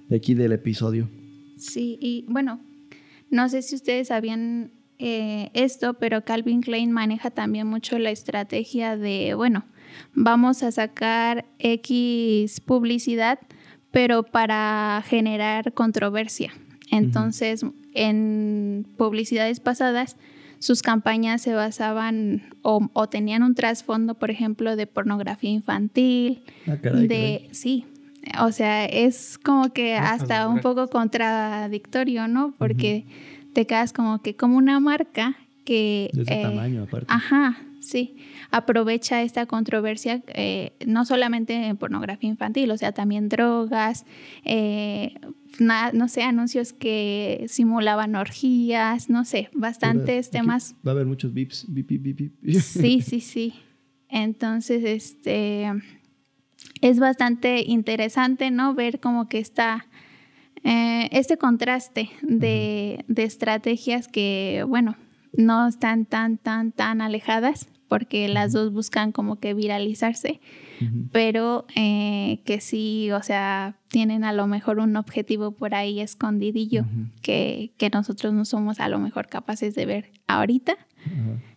de 0.10 0.16
aquí 0.16 0.34
del 0.34 0.52
episodio. 0.52 1.10
Sí, 1.56 1.98
y 2.02 2.26
bueno, 2.28 2.60
no 3.30 3.50
sé 3.50 3.62
si 3.62 3.76
ustedes 3.76 4.10
sabían 4.10 4.72
eh, 5.00 5.52
esto, 5.54 5.96
pero 5.96 6.24
Calvin 6.24 6.62
Klein 6.62 6.92
maneja 6.92 7.30
también 7.30 7.68
mucho 7.68 8.00
la 8.00 8.10
estrategia 8.10 8.98
de, 8.98 9.34
bueno, 9.36 9.66
vamos 10.14 10.64
a 10.64 10.72
sacar 10.72 11.46
X 11.60 12.62
publicidad, 12.62 13.40
pero 13.92 14.24
para 14.24 15.04
generar 15.08 15.74
controversia. 15.74 16.52
Entonces, 16.90 17.66
en 17.94 18.86
publicidades 18.98 19.60
pasadas, 19.60 20.18
sus 20.60 20.82
campañas 20.82 21.42
se 21.42 21.54
basaban 21.54 22.56
o, 22.64 23.08
tenían 23.10 23.44
un 23.44 23.56
trasfondo, 23.56 24.16
por 24.16 24.32
ejemplo, 24.32 24.76
de 24.76 24.88
pornografía 24.88 25.52
infantil, 25.52 26.44
ah, 26.68 26.76
de 26.76 27.50
sí, 27.52 27.86
o 28.42 28.52
sea, 28.52 28.86
es 28.86 29.38
como 29.38 29.72
que 29.74 29.96
hasta 29.96 30.48
un 30.48 30.60
poco 30.60 30.88
contradictorio, 30.88 32.28
¿no? 32.28 32.54
Porque 32.58 33.06
te 33.58 33.66
quedas 33.66 33.92
como 33.92 34.22
que 34.22 34.36
como 34.36 34.56
una 34.56 34.80
marca 34.80 35.36
que... 35.66 36.12
De 36.14 36.22
ese 36.22 36.42
eh, 36.42 36.44
tamaño, 36.44 36.84
aparte. 36.84 37.08
Ajá, 37.10 37.58
sí. 37.80 38.16
Aprovecha 38.52 39.24
esta 39.24 39.48
controversia, 39.48 40.22
eh, 40.28 40.74
no 40.86 41.06
solamente 41.06 41.56
en 41.56 41.76
pornografía 41.76 42.30
infantil, 42.30 42.70
o 42.70 42.78
sea, 42.78 42.92
también 42.92 43.30
drogas, 43.30 44.06
eh, 44.46 45.16
no 45.58 46.08
sé, 46.08 46.22
anuncios 46.22 46.72
que 46.72 47.46
simulaban 47.48 48.16
orgías, 48.16 49.10
no 49.10 49.26
sé, 49.26 49.50
bastantes 49.54 50.30
temas. 50.30 50.76
Va 50.86 50.92
a 50.92 50.94
haber 50.94 51.08
muchos 51.08 51.34
bips, 51.34 51.66
bip, 51.68 51.88
bip, 51.88 52.04
bip. 52.04 52.60
Sí, 52.60 53.02
sí, 53.02 53.22
sí. 53.22 53.56
Entonces, 54.08 54.84
este 54.84 55.66
es 56.82 57.00
bastante 57.00 57.64
interesante, 57.66 58.52
¿no? 58.52 58.76
Ver 58.76 59.00
como 59.00 59.28
que 59.28 59.40
está 59.40 59.88
eh, 60.68 61.08
este 61.14 61.38
contraste 61.38 62.10
de, 62.22 63.06
estrategias 63.16 64.10
que, 64.10 64.66
bueno, 64.68 64.98
no 65.32 65.66
están 65.66 66.06
tan, 66.06 66.38
tan, 66.38 66.74
tan 66.74 67.00
alejadas, 67.00 67.70
porque 67.88 68.28
las 68.28 68.52
dos 68.52 68.74
buscan 68.74 69.14
como 69.14 69.40
que 69.40 69.54
viralizarse, 69.54 70.42
pero 71.14 71.66
eh, 71.78 72.42
que 72.44 72.60
sí, 72.60 73.12
o 73.12 73.24
sea, 73.24 73.80
tienen 73.88 74.26
a 74.26 74.34
lo 74.34 74.46
mejor 74.46 74.80
un 74.80 74.98
objetivo 74.98 75.52
por 75.52 75.74
ahí 75.74 76.02
escondidillo 76.02 76.86
que, 77.22 77.72
que, 77.78 77.90
nosotros 77.90 78.34
no 78.34 78.44
somos 78.44 78.82
a 78.82 78.90
lo 78.90 79.00
mejor 79.00 79.28
capaces 79.28 79.74
de 79.74 79.86
ver 79.86 80.12
ahorita. 80.28 80.76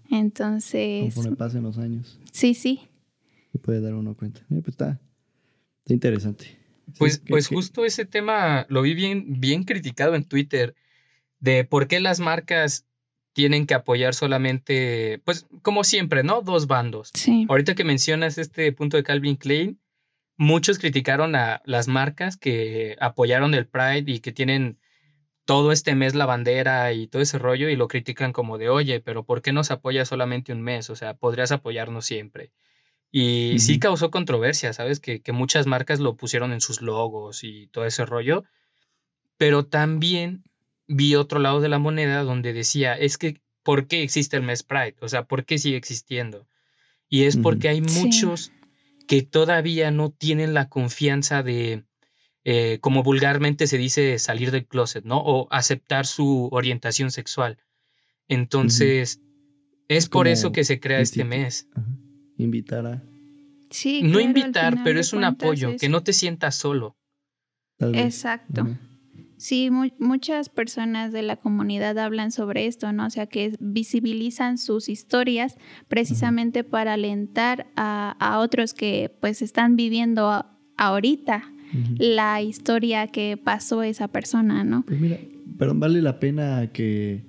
Entonces... 0.08 1.12
Conforme 1.12 1.36
pasen 1.36 1.64
los 1.64 1.78
años. 1.78 2.20
Sí, 2.30 2.54
sí. 2.54 2.82
Se 3.50 3.58
puede 3.58 3.80
dar 3.80 3.94
uno 3.94 4.14
cuenta. 4.14 4.42
pues 4.48 4.68
está, 4.68 5.00
interesante. 5.86 6.59
Pues, 6.98 7.22
pues 7.26 7.48
justo 7.48 7.84
ese 7.84 8.04
tema 8.04 8.66
lo 8.68 8.82
vi 8.82 8.94
bien, 8.94 9.40
bien 9.40 9.64
criticado 9.64 10.14
en 10.14 10.24
Twitter, 10.24 10.74
de 11.38 11.64
por 11.64 11.88
qué 11.88 12.00
las 12.00 12.20
marcas 12.20 12.86
tienen 13.32 13.66
que 13.66 13.74
apoyar 13.74 14.14
solamente, 14.14 15.20
pues 15.24 15.46
como 15.62 15.84
siempre, 15.84 16.22
¿no? 16.22 16.42
Dos 16.42 16.66
bandos. 16.66 17.10
Sí. 17.14 17.46
Ahorita 17.48 17.74
que 17.74 17.84
mencionas 17.84 18.38
este 18.38 18.72
punto 18.72 18.96
de 18.96 19.02
Calvin 19.02 19.36
Klein, 19.36 19.78
muchos 20.36 20.78
criticaron 20.78 21.36
a 21.36 21.62
las 21.64 21.86
marcas 21.86 22.36
que 22.36 22.96
apoyaron 23.00 23.54
el 23.54 23.66
Pride 23.66 24.04
y 24.06 24.20
que 24.20 24.32
tienen 24.32 24.78
todo 25.44 25.72
este 25.72 25.94
mes 25.94 26.14
la 26.14 26.26
bandera 26.26 26.92
y 26.92 27.06
todo 27.06 27.22
ese 27.22 27.38
rollo 27.38 27.68
y 27.68 27.76
lo 27.76 27.88
critican 27.88 28.32
como 28.32 28.56
de, 28.56 28.68
oye, 28.68 29.00
pero 29.00 29.24
¿por 29.24 29.42
qué 29.42 29.52
nos 29.52 29.70
apoya 29.70 30.04
solamente 30.04 30.52
un 30.52 30.62
mes? 30.62 30.90
O 30.90 30.96
sea, 30.96 31.14
podrías 31.14 31.52
apoyarnos 31.52 32.06
siempre. 32.06 32.52
Y 33.12 33.58
sí 33.58 33.80
causó 33.80 34.10
controversia, 34.10 34.72
¿sabes? 34.72 35.00
Que, 35.00 35.22
muchas 35.32 35.66
marcas 35.66 35.98
lo 35.98 36.16
pusieron 36.16 36.52
en 36.52 36.60
sus 36.60 36.80
logos 36.80 37.42
y 37.42 37.66
todo 37.68 37.84
ese 37.84 38.06
rollo. 38.06 38.44
Pero 39.36 39.66
también 39.66 40.44
vi 40.86 41.16
otro 41.16 41.40
lado 41.40 41.60
de 41.60 41.68
la 41.68 41.78
moneda 41.78 42.22
donde 42.22 42.52
decía, 42.52 42.94
es 42.94 43.18
que, 43.18 43.40
¿por 43.62 43.86
qué 43.86 44.02
existe 44.02 44.36
el 44.36 44.42
mes 44.42 44.62
Pride? 44.62 44.96
O 45.00 45.08
sea, 45.08 45.24
¿por 45.24 45.44
qué 45.44 45.58
sigue 45.58 45.76
existiendo? 45.76 46.46
Y 47.08 47.24
es 47.24 47.36
porque 47.36 47.68
hay 47.68 47.80
muchos 47.80 48.52
que 49.08 49.22
todavía 49.22 49.90
no 49.90 50.10
tienen 50.10 50.54
la 50.54 50.68
confianza 50.68 51.42
de, 51.42 51.82
eh, 52.44 52.78
como 52.80 53.02
vulgarmente 53.02 53.66
se 53.66 53.76
dice, 53.76 54.18
salir 54.20 54.52
del 54.52 54.66
closet, 54.66 55.04
¿no? 55.04 55.18
O 55.18 55.48
aceptar 55.50 56.06
su 56.06 56.48
orientación 56.52 57.10
sexual. 57.10 57.58
Entonces, 58.28 59.20
es, 59.88 60.08
por 60.08 60.28
eso 60.28 60.52
que 60.52 60.62
se 60.62 60.78
crea 60.78 61.00
este 61.00 61.24
mes 61.24 61.66
invitar 62.42 62.86
a... 62.86 63.02
Sí, 63.70 64.02
no 64.02 64.10
claro, 64.18 64.24
invitar, 64.24 64.78
pero 64.84 64.98
es 65.00 65.12
un 65.12 65.24
apoyo, 65.24 65.70
es- 65.70 65.80
que 65.80 65.88
no 65.88 66.02
te 66.02 66.12
sientas 66.12 66.54
solo. 66.56 66.96
Exacto. 67.80 68.68
Sí, 69.36 69.70
mu- 69.70 69.88
muchas 69.98 70.50
personas 70.50 71.12
de 71.12 71.22
la 71.22 71.36
comunidad 71.36 71.96
hablan 71.98 72.30
sobre 72.30 72.66
esto, 72.66 72.92
¿no? 72.92 73.06
O 73.06 73.10
sea, 73.10 73.26
que 73.26 73.54
visibilizan 73.58 74.58
sus 74.58 74.90
historias 74.90 75.56
precisamente 75.88 76.62
para 76.62 76.92
alentar 76.92 77.66
a, 77.74 78.16
a 78.20 78.38
otros 78.40 78.74
que 78.74 79.10
pues 79.20 79.40
están 79.40 79.76
viviendo 79.76 80.28
a- 80.28 80.58
ahorita 80.76 81.50
la 81.98 82.42
historia 82.42 83.06
que 83.06 83.36
pasó 83.42 83.82
esa 83.82 84.08
persona, 84.08 84.62
¿no? 84.64 84.82
Pues 84.84 85.00
mira, 85.00 85.18
pero 85.56 85.72
vale 85.74 86.02
la 86.02 86.18
pena 86.20 86.68
que, 86.72 87.22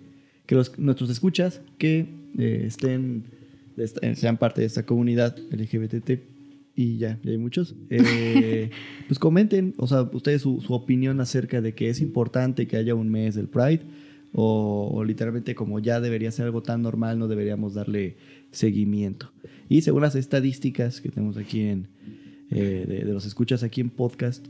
que 0.48 0.56
los, 0.56 0.78
nuestros 0.80 1.10
escuchas 1.12 1.62
que 1.78 2.08
eh, 2.38 2.64
estén, 2.66 3.24
esta- 3.84 4.06
eh, 4.08 4.16
sean 4.16 4.38
parte 4.38 4.62
de 4.62 4.68
esta 4.68 4.86
comunidad 4.86 5.36
LGBT 5.52 6.20
y 6.76 6.98
ya, 6.98 7.20
ya 7.24 7.32
hay 7.32 7.38
muchos, 7.38 7.76
eh, 7.90 8.70
pues 9.08 9.20
comenten, 9.20 9.74
o 9.78 9.88
sea, 9.88 10.04
ustedes 10.14 10.42
su, 10.42 10.62
su 10.62 10.74
opinión 10.74 11.20
acerca 11.22 11.62
de 11.62 11.74
que 11.74 11.90
es 11.90 12.00
importante 12.02 12.68
que 12.68 12.78
haya 12.78 12.96
un 12.96 13.10
mes 13.10 13.36
del 13.36 13.48
Pride 13.48 13.82
o, 14.34 14.90
o 14.94 15.04
literalmente 15.04 15.54
como 15.56 15.80
ya 15.80 16.00
debería 16.00 16.32
ser 16.32 16.46
algo 16.46 16.64
tan 16.64 16.82
normal, 16.82 17.20
no 17.20 17.28
deberíamos 17.28 17.74
darle 17.74 18.16
seguimiento. 18.52 19.32
Y 19.68 19.82
según 19.82 20.02
las 20.02 20.16
estadísticas 20.16 21.02
que 21.02 21.10
tenemos 21.10 21.38
aquí 21.38 21.62
en, 21.62 21.88
eh, 22.50 22.86
de, 22.88 23.06
de 23.06 23.14
los 23.14 23.26
escuchas 23.26 23.64
aquí 23.64 23.82
en 23.82 23.90
podcast, 23.90 24.46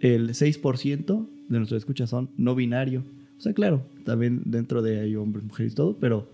el 0.00 0.30
6% 0.30 1.26
de 1.48 1.58
nuestros 1.58 1.78
escuchas 1.78 2.10
son 2.10 2.30
no 2.36 2.54
binario. 2.54 3.02
O 3.38 3.40
sea, 3.40 3.52
claro, 3.52 3.84
también 4.04 4.42
dentro 4.44 4.82
de 4.82 5.00
hay 5.00 5.16
hombres, 5.16 5.44
mujeres 5.44 5.72
y 5.72 5.76
todo, 5.76 5.96
pero 5.98 6.28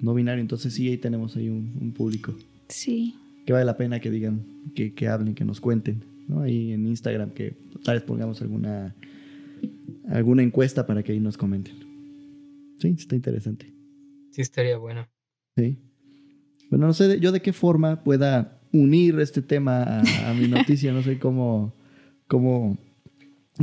no 0.00 0.14
binario. 0.14 0.40
Entonces 0.40 0.72
sí, 0.74 0.88
ahí 0.88 0.98
tenemos 0.98 1.36
ahí 1.36 1.48
un, 1.48 1.72
un 1.80 1.92
público 1.92 2.34
Sí. 2.68 3.14
que 3.46 3.52
vale 3.52 3.64
la 3.64 3.76
pena 3.76 4.00
que 4.00 4.10
digan, 4.10 4.42
que, 4.74 4.92
que 4.94 5.08
hablen, 5.08 5.34
que 5.34 5.44
nos 5.44 5.60
cuenten. 5.60 6.02
¿no? 6.28 6.42
Ahí 6.42 6.72
en 6.72 6.86
Instagram, 6.86 7.30
que 7.30 7.56
tal 7.84 7.96
vez 7.96 8.02
pongamos 8.04 8.40
alguna, 8.42 8.94
alguna 10.10 10.42
encuesta 10.42 10.86
para 10.86 11.02
que 11.02 11.12
ahí 11.12 11.20
nos 11.20 11.36
comenten. 11.36 11.74
Sí, 12.78 12.94
está 12.98 13.16
interesante. 13.16 13.72
Sí, 14.30 14.42
estaría 14.42 14.76
bueno. 14.78 15.08
Sí. 15.56 15.78
Bueno, 16.70 16.86
no 16.86 16.92
sé 16.92 17.08
de- 17.08 17.20
yo 17.20 17.32
de 17.32 17.40
qué 17.42 17.52
forma 17.52 18.04
pueda 18.04 18.60
unir 18.72 19.18
este 19.20 19.40
tema 19.40 19.82
a, 19.82 20.30
a 20.30 20.34
mi 20.34 20.46
noticia, 20.48 20.92
no 20.92 21.02
sé 21.02 21.18
cómo, 21.20 21.74
cómo, 22.26 22.76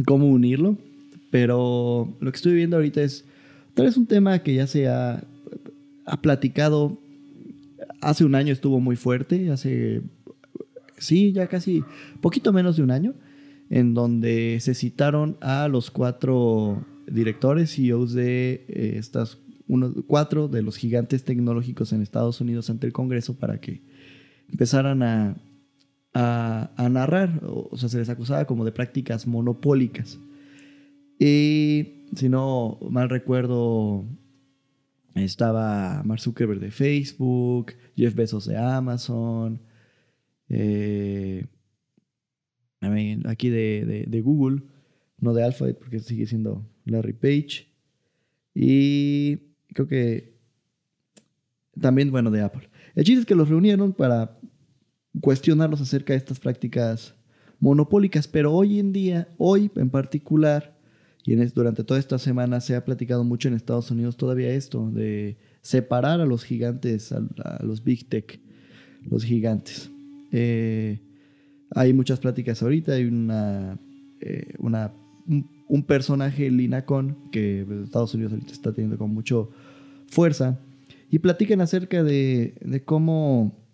cómo 0.05 0.27
unirlo, 0.27 0.77
pero 1.31 2.17
lo 2.19 2.31
que 2.31 2.35
estoy 2.35 2.55
viendo 2.55 2.77
ahorita 2.77 3.03
es 3.03 3.25
tal 3.75 3.85
vez 3.85 3.95
un 3.97 4.07
tema 4.07 4.39
que 4.41 4.55
ya 4.55 4.65
se 4.67 4.87
ha, 4.87 5.23
ha 6.05 6.21
platicado, 6.21 6.99
hace 8.01 8.25
un 8.25 8.35
año 8.35 8.53
estuvo 8.53 8.79
muy 8.79 8.95
fuerte, 8.95 9.49
hace, 9.51 10.01
sí, 10.97 11.31
ya 11.33 11.47
casi, 11.47 11.83
poquito 12.21 12.53
menos 12.53 12.77
de 12.77 12.83
un 12.83 12.91
año, 12.91 13.13
en 13.69 13.93
donde 13.93 14.59
se 14.61 14.75
citaron 14.75 15.37
a 15.41 15.67
los 15.67 15.91
cuatro 15.91 16.85
directores, 17.07 17.75
CEOs 17.75 18.13
de 18.13 18.65
eh, 18.67 18.95
estas 18.97 19.39
uno, 19.67 19.93
cuatro 20.05 20.47
de 20.47 20.61
los 20.61 20.77
gigantes 20.77 21.23
tecnológicos 21.23 21.91
en 21.91 22.01
Estados 22.01 22.39
Unidos 22.39 22.69
ante 22.69 22.85
el 22.85 22.93
Congreso 22.93 23.35
para 23.35 23.59
que 23.59 23.81
empezaran 24.49 25.01
a, 25.01 25.35
a, 26.13 26.89
narrar, 26.89 27.41
o, 27.43 27.69
o 27.71 27.77
sea, 27.77 27.89
se 27.89 27.97
les 27.97 28.09
acusaba 28.09 28.45
como 28.45 28.63
de 28.63 28.71
prácticas 28.71 29.25
monopólicas. 29.25 30.19
Y 31.19 32.05
si 32.15 32.29
no 32.29 32.77
mal 32.89 33.09
recuerdo, 33.09 34.05
estaba 35.15 36.03
Mark 36.03 36.19
Zuckerberg 36.21 36.59
de 36.59 36.71
Facebook, 36.71 37.73
Jeff 37.95 38.13
Bezos 38.15 38.45
de 38.45 38.57
Amazon, 38.57 39.61
eh, 40.49 41.45
aquí 43.25 43.49
de, 43.49 43.85
de- 43.85 44.05
de 44.07 44.21
Google, 44.21 44.63
no 45.19 45.33
de 45.33 45.43
Alphabet 45.43 45.77
porque 45.79 45.99
sigue 45.99 46.25
siendo 46.27 46.67
Larry 46.85 47.13
Page. 47.13 47.67
Y 48.53 49.37
creo 49.73 49.87
que 49.87 50.35
también, 51.79 52.11
bueno, 52.11 52.31
de 52.31 52.41
Apple. 52.41 52.69
El 52.93 53.03
chiste 53.03 53.21
es 53.21 53.25
que 53.25 53.35
los 53.35 53.49
reunieron 53.49 53.91
para 53.93 54.37
cuestionarlos 55.21 55.81
acerca 55.81 56.13
de 56.13 56.17
estas 56.17 56.39
prácticas 56.39 57.15
monopólicas, 57.59 58.27
pero 58.27 58.53
hoy 58.53 58.79
en 58.79 58.91
día, 58.93 59.27
hoy 59.37 59.71
en 59.75 59.89
particular, 59.89 60.74
y 61.25 61.33
es- 61.33 61.53
durante 61.53 61.83
toda 61.83 61.99
esta 61.99 62.19
semana 62.19 62.61
se 62.61 62.75
ha 62.75 62.85
platicado 62.85 63.23
mucho 63.23 63.47
en 63.47 63.55
Estados 63.55 63.89
Unidos 63.91 64.15
todavía 64.17 64.49
esto, 64.51 64.89
de 64.91 65.37
separar 65.61 66.21
a 66.21 66.25
los 66.25 66.43
gigantes, 66.43 67.11
a, 67.11 67.63
los 67.63 67.83
big 67.83 68.07
tech, 68.07 68.39
los 69.09 69.23
gigantes. 69.23 69.89
Eh, 70.31 71.01
hay 71.71 71.93
muchas 71.93 72.19
pláticas 72.19 72.61
ahorita, 72.61 72.93
hay 72.93 73.05
una, 73.05 73.79
eh, 74.21 74.53
una 74.59 74.93
un, 75.67 75.83
personaje, 75.83 76.51
Lina 76.51 76.85
Khan, 76.85 77.17
que 77.31 77.63
pues, 77.65 77.85
Estados 77.85 78.13
Unidos 78.13 78.33
ahorita 78.33 78.51
está 78.53 78.71
teniendo 78.71 78.97
con 78.97 79.11
mucho 79.11 79.49
fuerza, 80.07 80.59
y 81.09 81.19
platican 81.19 81.61
acerca 81.61 82.03
de, 82.03 82.55
de 82.61 82.83
cómo 82.83 83.65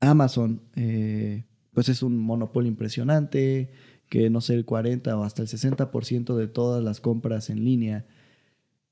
Amazon, 0.00 0.62
eh, 0.76 1.44
pues 1.72 1.88
es 1.88 2.02
un 2.02 2.16
monopolio 2.18 2.70
impresionante, 2.70 3.70
que 4.14 4.30
no 4.30 4.40
sé, 4.40 4.54
el 4.54 4.64
40 4.64 5.18
o 5.18 5.24
hasta 5.24 5.42
el 5.42 5.48
60% 5.48 6.36
de 6.36 6.46
todas 6.46 6.84
las 6.84 7.00
compras 7.00 7.50
en 7.50 7.64
línea 7.64 8.06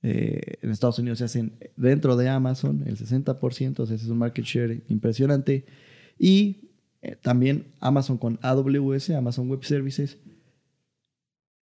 eh, 0.03 0.59
en 0.63 0.71
Estados 0.73 0.99
Unidos 0.99 1.19
se 1.19 1.25
hacen 1.27 1.53
dentro 1.77 2.17
de 2.17 2.29
Amazon, 2.29 2.83
el 2.87 2.99
60%, 2.99 3.79
o 3.79 3.87
sea, 3.87 3.95
ese 3.95 4.05
es 4.05 4.11
un 4.11 4.19
market 4.19 4.45
share 4.45 4.83
impresionante. 4.89 5.65
Y 6.19 6.71
eh, 7.03 7.15
también 7.23 7.69
Amazon 7.79 8.19
con 8.19 8.41
AWS, 8.43 9.11
Amazon 9.11 9.49
Web 9.49 9.63
Services, 9.63 10.19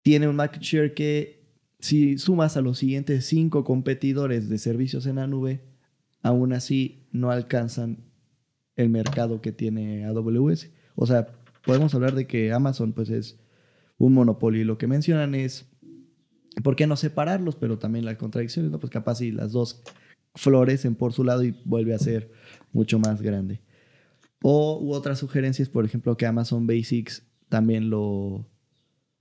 tiene 0.01 0.29
un 0.29 0.37
market 0.37 0.61
share 0.61 0.93
que 0.93 1.43
si 1.79 2.19
sumas 2.19 2.55
a 2.55 2.61
los 2.61 2.77
siguientes 2.77 3.25
cinco 3.25 3.65
competidores 3.65 4.47
de 4.47 4.59
servicios 4.59 5.05
en 5.07 5.17
la 5.17 5.27
nube, 5.27 5.59
aún 6.21 6.53
así 6.53 7.03
no 7.11 7.31
alcanzan 7.31 7.97
el 8.77 8.87
mercado 8.87 9.41
que 9.41 9.51
tiene 9.51 10.05
AWS. 10.05 10.69
O 10.95 11.05
sea, 11.05 11.27
podemos 11.65 11.93
hablar 11.93 12.15
de 12.15 12.27
que 12.27 12.53
Amazon 12.53 12.93
pues 12.93 13.09
es 13.09 13.40
un 14.01 14.13
monopolio 14.13 14.61
y 14.61 14.65
lo 14.65 14.77
que 14.77 14.87
mencionan 14.87 15.35
es 15.35 15.69
¿por 16.63 16.75
qué 16.75 16.87
no 16.87 16.95
separarlos? 16.95 17.55
Pero 17.55 17.77
también 17.77 18.03
las 18.03 18.17
contradicciones, 18.17 18.71
¿no? 18.71 18.79
Pues 18.79 18.91
capaz 18.91 19.15
si 19.15 19.31
las 19.31 19.51
dos 19.51 19.83
florecen 20.35 20.95
por 20.95 21.13
su 21.13 21.23
lado 21.23 21.43
y 21.43 21.55
vuelve 21.65 21.93
a 21.93 21.99
ser 21.99 22.31
mucho 22.73 22.99
más 22.99 23.21
grande. 23.21 23.61
O 24.41 24.79
u 24.81 24.93
otras 24.93 25.19
sugerencias, 25.19 25.69
por 25.69 25.85
ejemplo, 25.85 26.17
que 26.17 26.25
Amazon 26.25 26.65
Basics 26.65 27.23
también 27.47 27.89
lo... 27.89 28.47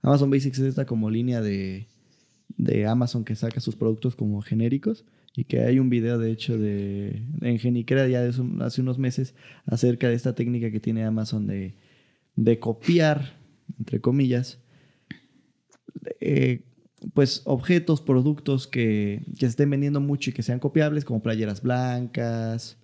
Amazon 0.01 0.31
Basics 0.31 0.57
es 0.57 0.65
esta 0.65 0.85
como 0.85 1.11
línea 1.11 1.41
de, 1.41 1.87
de 2.57 2.87
Amazon 2.87 3.23
que 3.23 3.35
saca 3.35 3.59
sus 3.59 3.75
productos 3.75 4.15
como 4.15 4.41
genéricos 4.41 5.05
y 5.35 5.43
que 5.43 5.61
hay 5.61 5.77
un 5.77 5.89
video 5.89 6.17
de 6.17 6.31
hecho 6.31 6.57
de 6.57 7.23
en 7.41 7.59
Genicrea 7.59 8.07
ya 8.07 8.21
de 8.21 8.29
hace 8.61 8.81
unos 8.81 8.97
meses 8.97 9.35
acerca 9.65 10.09
de 10.09 10.15
esta 10.15 10.33
técnica 10.33 10.71
que 10.71 10.79
tiene 10.79 11.05
Amazon 11.05 11.45
de, 11.45 11.75
de 12.35 12.59
copiar, 12.59 13.37
entre 13.77 14.01
comillas, 14.01 14.60
eh, 16.19 16.63
pues 17.13 17.41
objetos, 17.45 18.01
productos 18.01 18.67
que, 18.67 19.25
que 19.33 19.41
se 19.41 19.47
estén 19.47 19.69
vendiendo 19.69 19.99
mucho 20.01 20.29
y 20.29 20.33
que 20.33 20.43
sean 20.43 20.59
copiables, 20.59 21.05
como 21.05 21.21
playeras 21.23 21.61
blancas, 21.61 22.77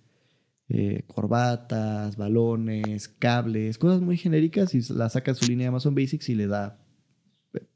eh, 0.68 1.04
corbatas, 1.06 2.16
balones, 2.16 3.08
cables, 3.08 3.78
cosas 3.78 4.00
muy 4.02 4.16
genéricas 4.16 4.74
y 4.74 4.82
la 4.94 5.08
saca 5.08 5.34
su 5.34 5.46
línea 5.46 5.64
de 5.64 5.68
Amazon 5.68 5.94
Basics 5.94 6.28
y 6.28 6.34
le 6.34 6.46
da, 6.48 6.78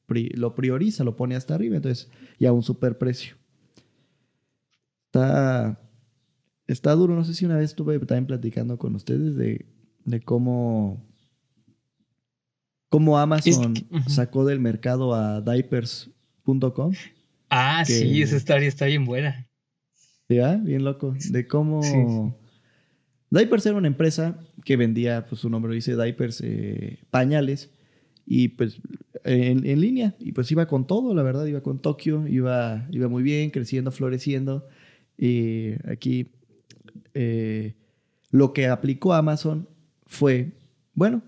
pri- 0.06 0.30
lo 0.34 0.54
prioriza, 0.54 1.04
lo 1.04 1.16
pone 1.16 1.36
hasta 1.36 1.54
arriba, 1.54 1.76
entonces 1.76 2.10
ya 2.38 2.50
a 2.50 2.52
un 2.52 2.62
super 2.62 2.98
precio. 2.98 3.36
Está, 5.06 5.78
está 6.66 6.92
duro, 6.94 7.14
no 7.14 7.24
sé 7.24 7.34
si 7.34 7.44
una 7.44 7.56
vez 7.56 7.70
estuve 7.70 7.98
también 8.00 8.26
platicando 8.26 8.78
con 8.78 8.94
ustedes 8.94 9.36
de, 9.36 9.66
de 10.04 10.20
cómo, 10.22 11.06
cómo 12.92 13.18
Amazon 13.18 13.74
Es- 14.06 14.14
sacó 14.14 14.44
del 14.44 14.60
mercado 14.60 15.14
a 15.14 15.40
diapers.com. 15.40 16.92
Ah, 17.48 17.82
Que- 17.86 17.92
sí, 17.94 18.22
esa 18.22 18.36
historia 18.36 18.68
está 18.68 18.84
bien 18.86 19.04
buena. 19.06 19.46
¿Ya? 20.28 20.56
Bien 20.56 20.84
loco. 20.84 21.14
De 21.30 21.46
cómo. 21.46 21.82
Sí, 21.82 21.90
sí. 21.90 22.32
Diapers 23.30 23.64
era 23.66 23.76
una 23.76 23.88
empresa 23.88 24.38
que 24.64 24.76
vendía, 24.76 25.24
pues 25.26 25.40
su 25.40 25.48
nombre 25.48 25.70
lo 25.70 25.74
dice, 25.74 25.96
diapers, 25.96 26.42
eh, 26.44 26.98
pañales, 27.10 27.70
y 28.26 28.48
pues 28.48 28.78
en, 29.24 29.64
en 29.66 29.80
línea, 29.80 30.14
y 30.18 30.32
pues 30.32 30.50
iba 30.52 30.66
con 30.66 30.86
todo, 30.86 31.14
la 31.14 31.22
verdad, 31.22 31.46
iba 31.46 31.62
con 31.62 31.80
Tokio, 31.80 32.28
iba, 32.28 32.86
iba 32.90 33.08
muy 33.08 33.22
bien, 33.22 33.50
creciendo, 33.50 33.90
floreciendo. 33.90 34.66
Y 35.16 35.72
aquí 35.90 36.28
eh, 37.14 37.74
lo 38.30 38.52
que 38.52 38.66
aplicó 38.66 39.14
Amazon 39.14 39.66
fue, 40.06 40.52
bueno, 40.94 41.22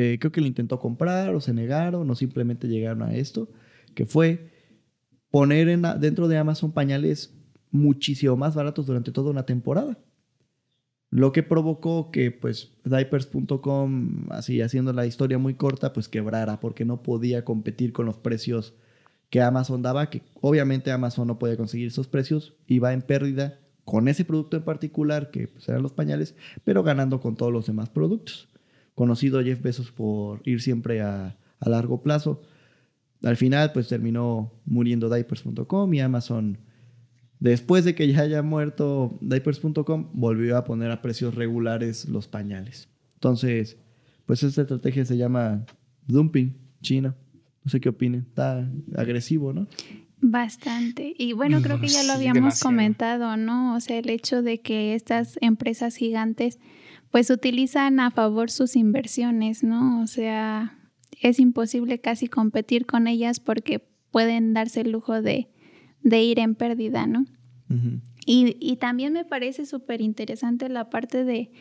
eh, 0.00 0.18
creo 0.18 0.32
que 0.32 0.40
lo 0.40 0.46
intentó 0.46 0.78
comprar 0.78 1.34
o 1.34 1.40
se 1.40 1.52
negaron 1.52 2.10
o 2.10 2.14
simplemente 2.14 2.68
llegaron 2.68 3.02
a 3.02 3.14
esto, 3.14 3.48
que 3.94 4.06
fue 4.06 4.50
poner 5.30 5.68
en 5.68 5.82
dentro 6.00 6.28
de 6.28 6.38
Amazon 6.38 6.72
pañales 6.72 7.34
muchísimo 7.70 8.36
más 8.36 8.54
baratos 8.54 8.86
durante 8.86 9.12
toda 9.12 9.30
una 9.30 9.46
temporada. 9.46 9.98
Lo 11.10 11.32
que 11.32 11.42
provocó 11.42 12.10
que 12.12 12.30
pues 12.30 12.72
diapers.com, 12.84 14.26
así 14.30 14.60
haciendo 14.60 14.92
la 14.92 15.06
historia 15.06 15.38
muy 15.38 15.54
corta, 15.54 15.92
pues 15.92 16.08
quebrara 16.08 16.60
porque 16.60 16.84
no 16.84 17.02
podía 17.02 17.44
competir 17.44 17.92
con 17.92 18.06
los 18.06 18.16
precios 18.16 18.74
que 19.28 19.40
Amazon 19.42 19.82
daba, 19.82 20.10
que 20.10 20.22
obviamente 20.40 20.92
Amazon 20.92 21.26
no 21.26 21.38
podía 21.38 21.56
conseguir 21.56 21.88
esos 21.88 22.08
precios, 22.08 22.54
iba 22.66 22.92
en 22.92 23.02
pérdida 23.02 23.58
con 23.84 24.06
ese 24.06 24.24
producto 24.24 24.56
en 24.56 24.64
particular, 24.64 25.30
que 25.30 25.48
pues, 25.48 25.68
eran 25.68 25.82
los 25.82 25.92
pañales, 25.92 26.36
pero 26.64 26.82
ganando 26.82 27.20
con 27.20 27.36
todos 27.36 27.52
los 27.52 27.66
demás 27.66 27.88
productos. 27.88 28.49
Conocido 28.94 29.42
Jeff 29.42 29.62
Bezos 29.62 29.90
por 29.90 30.40
ir 30.44 30.60
siempre 30.60 31.00
a, 31.00 31.36
a 31.58 31.68
largo 31.68 32.02
plazo. 32.02 32.42
Al 33.22 33.36
final, 33.36 33.72
pues 33.72 33.88
terminó 33.88 34.52
muriendo 34.64 35.08
diapers.com 35.08 35.94
y 35.94 36.00
Amazon 36.00 36.58
Después 37.40 37.86
de 37.86 37.94
que 37.94 38.06
ya 38.06 38.20
haya 38.20 38.42
muerto 38.42 39.18
diapers.com, 39.22 40.10
volvió 40.12 40.58
a 40.58 40.64
poner 40.64 40.90
a 40.90 41.00
precios 41.00 41.34
regulares 41.34 42.06
los 42.06 42.28
pañales. 42.28 42.90
Entonces, 43.14 43.78
pues 44.26 44.42
esta 44.42 44.62
estrategia 44.62 45.06
se 45.06 45.16
llama 45.16 45.64
dumping 46.06 46.54
chino. 46.82 47.14
No 47.64 47.70
sé 47.70 47.80
qué 47.80 47.88
opinen. 47.88 48.26
Está 48.28 48.70
agresivo, 48.94 49.54
¿no? 49.54 49.66
Bastante. 50.20 51.14
Y 51.16 51.32
bueno, 51.32 51.62
creo 51.62 51.80
que 51.80 51.88
ya 51.88 52.02
lo 52.02 52.12
habíamos 52.12 52.60
comentado, 52.60 53.38
¿no? 53.38 53.74
O 53.74 53.80
sea, 53.80 53.98
el 53.98 54.10
hecho 54.10 54.42
de 54.42 54.60
que 54.60 54.94
estas 54.94 55.38
empresas 55.40 55.96
gigantes 55.96 56.58
pues 57.10 57.30
utilizan 57.30 58.00
a 58.00 58.10
favor 58.10 58.50
sus 58.50 58.76
inversiones, 58.76 59.64
¿no? 59.64 60.02
O 60.02 60.06
sea, 60.06 60.78
es 61.20 61.38
imposible 61.40 62.00
casi 62.00 62.28
competir 62.28 62.86
con 62.86 63.06
ellas 63.06 63.40
porque 63.40 63.86
pueden 64.10 64.54
darse 64.54 64.82
el 64.82 64.92
lujo 64.92 65.22
de 65.22 65.48
de 66.02 66.22
ir 66.22 66.38
en 66.38 66.54
pérdida, 66.54 67.06
¿no? 67.06 67.26
y, 68.26 68.76
también 68.76 69.12
me 69.12 69.24
parece 69.24 69.64
súper 69.64 70.00
interesante 70.00 70.68
la 70.68 70.90
parte 70.90 71.24
de, 71.24 71.52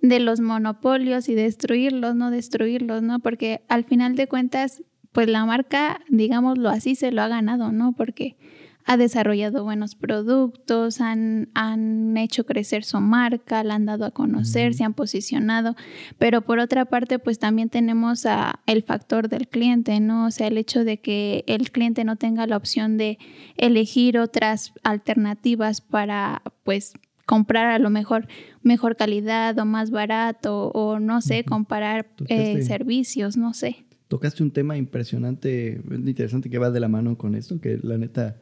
de 0.00 0.18
los 0.18 0.40
monopolios 0.40 1.28
y 1.28 1.34
destruirlos, 1.34 2.16
no 2.16 2.32
destruirlos, 2.32 3.02
¿no? 3.02 3.20
Porque 3.20 3.62
al 3.68 3.84
final 3.84 4.16
de 4.16 4.26
cuentas, 4.26 4.82
pues 5.12 5.28
la 5.28 5.44
marca, 5.44 6.00
digámoslo 6.08 6.70
así, 6.70 6.96
se 6.96 7.12
lo 7.12 7.22
ha 7.22 7.28
ganado, 7.28 7.70
¿no? 7.70 7.92
Porque 7.92 8.36
ha 8.84 8.96
desarrollado 8.96 9.64
buenos 9.64 9.94
productos, 9.94 11.00
han, 11.00 11.48
han, 11.54 12.16
hecho 12.16 12.44
crecer 12.44 12.84
su 12.84 13.00
marca, 13.00 13.64
la 13.64 13.74
han 13.74 13.86
dado 13.86 14.04
a 14.04 14.10
conocer, 14.10 14.74
se 14.74 14.84
han 14.84 14.94
posicionado, 14.94 15.74
pero 16.18 16.42
por 16.42 16.58
otra 16.58 16.84
parte, 16.84 17.18
pues 17.18 17.38
también 17.38 17.70
tenemos 17.70 18.26
a 18.26 18.60
el 18.66 18.82
factor 18.82 19.28
del 19.28 19.48
cliente, 19.48 19.98
¿no? 20.00 20.26
O 20.26 20.30
sea, 20.30 20.48
el 20.48 20.58
hecho 20.58 20.84
de 20.84 21.00
que 21.00 21.44
el 21.46 21.70
cliente 21.72 22.04
no 22.04 22.16
tenga 22.16 22.46
la 22.46 22.56
opción 22.56 22.96
de 22.98 23.18
elegir 23.56 24.18
otras 24.18 24.72
alternativas 24.82 25.80
para, 25.80 26.42
pues, 26.62 26.92
comprar 27.26 27.68
a 27.68 27.78
lo 27.78 27.88
mejor 27.88 28.28
mejor 28.62 28.96
calidad 28.96 29.58
o 29.58 29.64
más 29.64 29.90
barato 29.90 30.68
o 30.68 30.98
no 30.98 31.22
sé, 31.22 31.44
comparar 31.44 32.06
eh, 32.28 32.62
servicios, 32.62 33.36
no 33.38 33.54
sé. 33.54 33.86
Tocaste 34.08 34.42
un 34.42 34.50
tema 34.50 34.76
impresionante, 34.76 35.80
interesante 35.90 36.50
que 36.50 36.58
va 36.58 36.70
de 36.70 36.80
la 36.80 36.88
mano 36.88 37.16
con 37.16 37.34
esto, 37.34 37.60
que 37.60 37.78
la 37.82 37.96
neta 37.96 38.36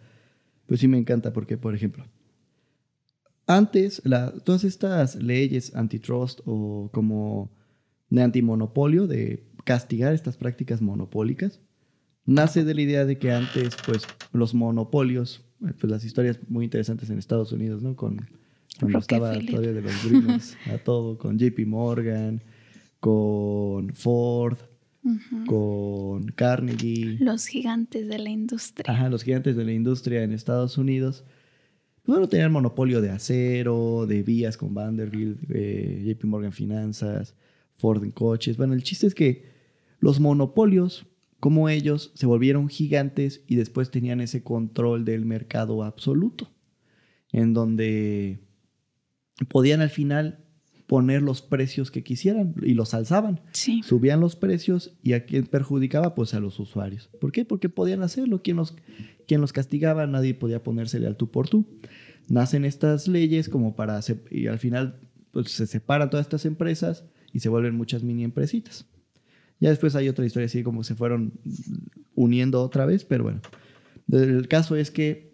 pues 0.72 0.80
sí 0.80 0.88
me 0.88 0.96
encanta 0.96 1.34
porque, 1.34 1.58
por 1.58 1.74
ejemplo, 1.74 2.06
antes 3.46 4.00
la, 4.06 4.32
todas 4.32 4.64
estas 4.64 5.16
leyes 5.16 5.76
antitrust 5.76 6.40
o 6.46 6.88
como 6.94 7.50
de 8.08 8.22
antimonopolio, 8.22 9.06
de 9.06 9.44
castigar 9.64 10.14
estas 10.14 10.38
prácticas 10.38 10.80
monopólicas, 10.80 11.60
nace 12.24 12.64
de 12.64 12.72
la 12.72 12.80
idea 12.80 13.04
de 13.04 13.18
que 13.18 13.32
antes, 13.32 13.76
pues, 13.84 14.04
los 14.32 14.54
monopolios, 14.54 15.44
pues 15.60 15.90
las 15.90 16.06
historias 16.06 16.38
muy 16.48 16.64
interesantes 16.64 17.10
en 17.10 17.18
Estados 17.18 17.52
Unidos, 17.52 17.82
¿no? 17.82 17.94
Con 17.94 18.26
cuando 18.80 18.98
estaba 18.98 19.38
todavía 19.40 19.74
de 19.74 19.82
los 19.82 20.02
Dreamers, 20.04 20.56
a 20.72 20.78
todo, 20.78 21.18
con 21.18 21.38
JP 21.38 21.66
Morgan, 21.66 22.42
con 22.98 23.92
Ford, 23.92 24.56
con 25.46 26.24
Carnegie. 26.28 27.16
Los 27.18 27.46
gigantes 27.46 28.08
de 28.08 28.18
la 28.18 28.30
industria. 28.30 28.92
Ajá, 28.92 29.08
los 29.08 29.22
gigantes 29.22 29.56
de 29.56 29.64
la 29.64 29.72
industria 29.72 30.22
en 30.22 30.32
Estados 30.32 30.78
Unidos. 30.78 31.24
Pues 32.02 32.14
bueno, 32.16 32.28
tenían 32.28 32.52
monopolio 32.52 33.00
de 33.00 33.10
acero, 33.10 34.06
de 34.06 34.22
vías 34.22 34.56
con 34.56 34.74
Vanderbilt, 34.74 35.38
eh, 35.50 36.02
JP 36.04 36.24
Morgan 36.24 36.52
Finanzas, 36.52 37.34
Ford 37.76 38.02
en 38.02 38.10
coches. 38.10 38.56
Bueno, 38.56 38.74
el 38.74 38.82
chiste 38.82 39.06
es 39.06 39.14
que 39.14 39.44
los 40.00 40.18
monopolios, 40.18 41.06
como 41.38 41.68
ellos, 41.68 42.10
se 42.14 42.26
volvieron 42.26 42.68
gigantes 42.68 43.44
y 43.46 43.54
después 43.54 43.90
tenían 43.90 44.20
ese 44.20 44.42
control 44.42 45.04
del 45.04 45.24
mercado 45.24 45.84
absoluto, 45.84 46.50
en 47.30 47.54
donde 47.54 48.40
podían 49.48 49.80
al 49.80 49.90
final 49.90 50.41
poner 50.92 51.22
los 51.22 51.40
precios 51.40 51.90
que 51.90 52.04
quisieran 52.04 52.54
y 52.60 52.74
los 52.74 52.92
alzaban. 52.92 53.40
Subían 53.82 54.20
los 54.20 54.36
precios 54.36 54.92
y 55.02 55.14
a 55.14 55.24
quién 55.24 55.46
perjudicaba, 55.46 56.14
pues 56.14 56.34
a 56.34 56.38
los 56.38 56.60
usuarios. 56.60 57.08
¿Por 57.18 57.32
qué? 57.32 57.46
Porque 57.46 57.70
podían 57.70 58.02
hacerlo. 58.02 58.42
Quien 58.42 58.58
los, 58.58 58.76
quien 59.26 59.40
los 59.40 59.54
castigaba, 59.54 60.06
nadie 60.06 60.34
podía 60.34 60.62
ponérsele 60.62 61.06
al 61.06 61.16
tú 61.16 61.30
por 61.30 61.48
tú. 61.48 61.64
Nacen 62.28 62.66
estas 62.66 63.08
leyes 63.08 63.48
como 63.48 63.74
para... 63.74 64.00
Y 64.30 64.48
al 64.48 64.58
final 64.58 65.00
pues, 65.30 65.52
se 65.52 65.66
separan 65.66 66.10
todas 66.10 66.26
estas 66.26 66.44
empresas 66.44 67.06
y 67.32 67.40
se 67.40 67.48
vuelven 67.48 67.74
muchas 67.74 68.02
mini 68.02 68.22
empresitas. 68.22 68.84
Ya 69.60 69.70
después 69.70 69.96
hay 69.96 70.10
otra 70.10 70.26
historia 70.26 70.44
así 70.44 70.62
como 70.62 70.84
se 70.84 70.94
fueron 70.94 71.40
uniendo 72.14 72.60
otra 72.60 72.84
vez, 72.84 73.06
pero 73.06 73.24
bueno. 73.24 73.40
El 74.10 74.46
caso 74.46 74.76
es 74.76 74.90
que 74.90 75.32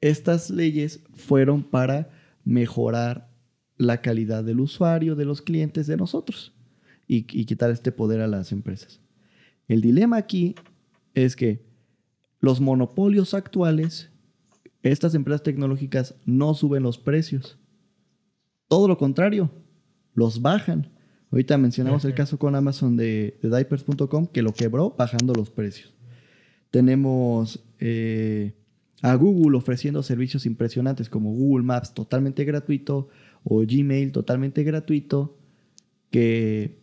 estas 0.00 0.48
leyes 0.48 1.02
fueron 1.16 1.64
para 1.64 2.08
mejorar 2.44 3.34
la 3.76 4.00
calidad 4.00 4.44
del 4.44 4.60
usuario, 4.60 5.16
de 5.16 5.24
los 5.24 5.42
clientes, 5.42 5.86
de 5.86 5.96
nosotros 5.96 6.54
y, 7.06 7.22
quitar 7.22 7.70
este 7.70 7.92
poder 7.92 8.20
a 8.20 8.26
las 8.26 8.52
empresas. 8.52 9.00
El 9.68 9.80
dilema 9.80 10.16
aquí 10.16 10.54
es 11.14 11.36
que 11.36 11.64
los 12.40 12.60
monopolios 12.60 13.34
actuales, 13.34 14.10
estas 14.82 15.14
empresas 15.14 15.42
tecnológicas 15.42 16.14
no 16.24 16.54
suben 16.54 16.82
los 16.82 16.98
precios. 16.98 17.58
Todo 18.68 18.88
lo 18.88 18.98
contrario, 18.98 19.50
los 20.14 20.42
bajan. 20.42 20.90
Ahorita 21.30 21.58
mencionamos 21.58 22.04
el 22.04 22.14
caso 22.14 22.38
con 22.38 22.54
Amazon 22.54 22.96
de, 22.96 23.38
diapers.com 23.42 24.26
que 24.26 24.42
lo 24.42 24.52
quebró 24.52 24.94
bajando 24.96 25.32
los 25.34 25.50
precios. 25.50 25.92
Tenemos 26.70 27.64
eh, 27.78 28.54
a 29.02 29.14
Google 29.14 29.56
ofreciendo 29.56 30.02
servicios 30.02 30.46
impresionantes 30.46 31.08
como 31.08 31.32
Google 31.32 31.64
Maps 31.64 31.94
totalmente 31.94 32.44
gratuito, 32.44 33.08
o 33.48 33.60
Gmail 33.64 34.10
totalmente 34.10 34.64
gratuito 34.64 35.38
que, 36.10 36.80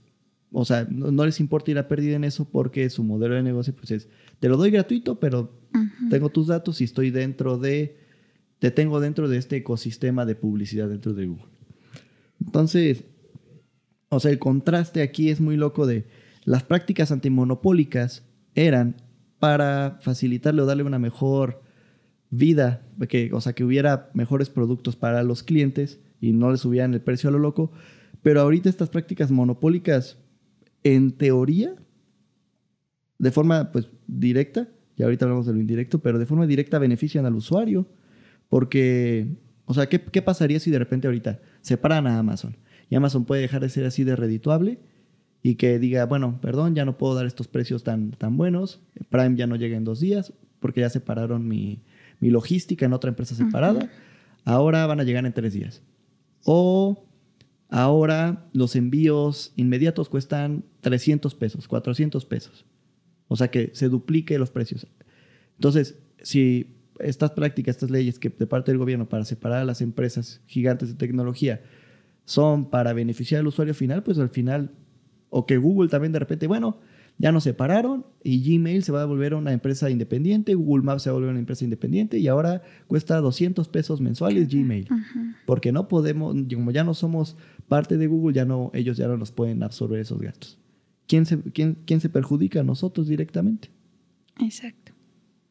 o 0.53 0.63
sea, 0.63 0.87
no, 0.89 1.25
les 1.25 1.41
importa 1.41 1.71
ir 1.71 1.77
a 1.77 1.89
pérdida 1.89 2.15
en 2.15 2.23
eso 2.23 2.45
porque 2.49 2.89
su 2.89 3.03
modelo 3.03 3.35
de 3.35 3.43
negocio 3.43 3.75
pues 3.75 3.91
es, 3.91 4.07
te 4.39 4.47
lo 4.47 4.55
doy 4.55 4.71
gratuito, 4.71 5.19
pero 5.19 5.51
tengo 6.09 6.29
tus 6.29 6.47
datos 6.47 6.79
y 6.79 6.85
estoy 6.85 7.11
dentro 7.11 7.57
de, 7.57 7.97
te 8.59 8.71
tengo 8.71 9.01
dentro 9.01 9.27
de 9.27 9.39
este 9.39 9.57
ecosistema 9.57 10.25
de 10.25 10.35
publicidad 10.35 10.87
dentro 10.87 11.13
de 11.13 11.27
Google. 11.27 11.47
Entonces, 12.39 13.03
o 14.07 14.21
sea, 14.21 14.31
el 14.31 14.39
contraste 14.39 15.01
aquí 15.01 15.29
es 15.29 15.41
muy 15.41 15.57
loco 15.57 15.85
de 15.85 16.05
las 16.45 16.63
prácticas 16.63 17.11
antimonopólicas 17.11 18.23
eran 18.55 18.95
para 19.39 19.97
facilitarle 20.01 20.61
o 20.61 20.65
darle 20.65 20.83
una 20.83 20.99
mejor 20.99 21.61
vida, 22.29 22.87
que, 23.09 23.31
o 23.33 23.41
sea, 23.41 23.51
que 23.51 23.65
hubiera 23.65 24.09
mejores 24.13 24.49
productos 24.49 24.95
para 24.95 25.23
los 25.23 25.43
clientes 25.43 25.99
y 26.23 26.31
no 26.31 26.49
le 26.51 26.57
subían 26.57 26.93
el 26.93 27.01
precio 27.01 27.27
a 27.27 27.33
lo 27.33 27.39
loco. 27.39 27.69
Pero 28.21 28.39
ahorita 28.39 28.69
estas 28.69 28.89
prácticas 28.89 29.29
monopólicas, 29.29 30.17
en 30.83 31.11
teoría, 31.11 31.75
de 33.19 33.31
forma 33.31 33.73
pues 33.73 33.89
directa, 34.07 34.69
y 34.95 35.03
ahorita 35.03 35.25
hablamos 35.25 35.47
de 35.47 35.53
lo 35.53 35.59
indirecto, 35.59 35.99
pero 35.99 36.19
de 36.19 36.25
forma 36.25 36.47
directa 36.47 36.79
benefician 36.79 37.25
al 37.25 37.35
usuario. 37.35 37.89
Porque, 38.47 39.35
o 39.65 39.73
sea, 39.73 39.89
¿qué, 39.89 39.99
qué 39.99 40.21
pasaría 40.21 40.61
si 40.61 40.71
de 40.71 40.79
repente 40.79 41.07
ahorita 41.07 41.41
separan 41.59 42.07
a 42.07 42.17
Amazon? 42.17 42.55
Y 42.89 42.95
Amazon 42.95 43.25
puede 43.25 43.41
dejar 43.41 43.61
de 43.61 43.67
ser 43.67 43.83
así 43.85 44.05
de 44.05 44.15
redituable 44.15 44.79
y 45.41 45.55
que 45.55 45.77
diga, 45.77 46.05
bueno, 46.05 46.39
perdón, 46.39 46.73
ya 46.73 46.85
no 46.85 46.97
puedo 46.97 47.15
dar 47.15 47.25
estos 47.25 47.49
precios 47.49 47.83
tan, 47.83 48.11
tan 48.11 48.37
buenos, 48.37 48.81
Prime 49.09 49.35
ya 49.35 49.45
no 49.45 49.57
llega 49.57 49.75
en 49.75 49.83
dos 49.83 49.99
días 49.99 50.31
porque 50.61 50.79
ya 50.79 50.89
separaron 50.89 51.49
mi, 51.49 51.83
mi 52.21 52.29
logística 52.29 52.85
en 52.85 52.93
otra 52.93 53.09
empresa 53.09 53.35
separada, 53.35 53.89
ahora 54.45 54.87
van 54.87 55.01
a 55.01 55.03
llegar 55.03 55.25
en 55.25 55.33
tres 55.33 55.51
días. 55.51 55.81
O 56.43 57.05
ahora 57.69 58.45
los 58.53 58.75
envíos 58.75 59.53
inmediatos 59.55 60.09
cuestan 60.09 60.63
300 60.81 61.33
pesos, 61.35 61.67
400 61.67 62.25
pesos. 62.25 62.65
O 63.27 63.35
sea 63.35 63.49
que 63.49 63.71
se 63.73 63.89
duplique 63.89 64.37
los 64.37 64.51
precios. 64.51 64.85
Entonces, 65.55 65.97
si 66.21 66.75
estas 66.99 67.31
prácticas, 67.31 67.75
estas 67.75 67.89
leyes 67.89 68.19
que 68.19 68.29
de 68.29 68.47
parte 68.47 68.71
del 68.71 68.77
gobierno 68.77 69.09
para 69.09 69.25
separar 69.25 69.61
a 69.61 69.65
las 69.65 69.81
empresas 69.81 70.41
gigantes 70.45 70.89
de 70.89 70.95
tecnología 70.95 71.61
son 72.25 72.69
para 72.69 72.93
beneficiar 72.93 73.41
al 73.41 73.47
usuario 73.47 73.73
final, 73.73 74.03
pues 74.03 74.17
al 74.17 74.29
final, 74.29 74.71
o 75.29 75.45
que 75.45 75.57
Google 75.57 75.89
también 75.89 76.11
de 76.11 76.19
repente, 76.19 76.47
bueno, 76.47 76.79
ya 77.17 77.31
nos 77.31 77.43
separaron 77.43 78.05
y 78.23 78.41
Gmail 78.41 78.83
se 78.83 78.91
va 78.91 79.03
a 79.03 79.05
volver 79.05 79.33
una 79.33 79.53
empresa 79.53 79.89
independiente, 79.89 80.55
Google 80.55 80.83
Maps 80.83 81.03
se 81.03 81.09
va 81.09 81.13
a 81.13 81.15
volver 81.15 81.29
una 81.29 81.39
empresa 81.39 81.63
independiente 81.63 82.17
y 82.17 82.27
ahora 82.27 82.63
cuesta 82.87 83.17
200 83.17 83.67
pesos 83.69 84.01
mensuales 84.01 84.49
Gmail. 84.49 84.87
Porque 85.45 85.71
no 85.71 85.87
podemos, 85.87 86.35
como 86.53 86.71
ya 86.71 86.83
no 86.83 86.93
somos 86.93 87.37
parte 87.67 87.97
de 87.97 88.07
Google, 88.07 88.33
ya 88.33 88.45
no, 88.45 88.71
ellos 88.73 88.97
ya 88.97 89.07
no 89.07 89.17
nos 89.17 89.31
pueden 89.31 89.63
absorber 89.63 89.99
esos 89.99 90.19
gastos. 90.19 90.57
¿Quién 91.07 91.25
se, 91.25 91.39
quién, 91.39 91.77
quién 91.85 92.01
se 92.01 92.09
perjudica? 92.09 92.63
Nosotros 92.63 93.07
directamente. 93.07 93.69
Exacto. 94.39 94.93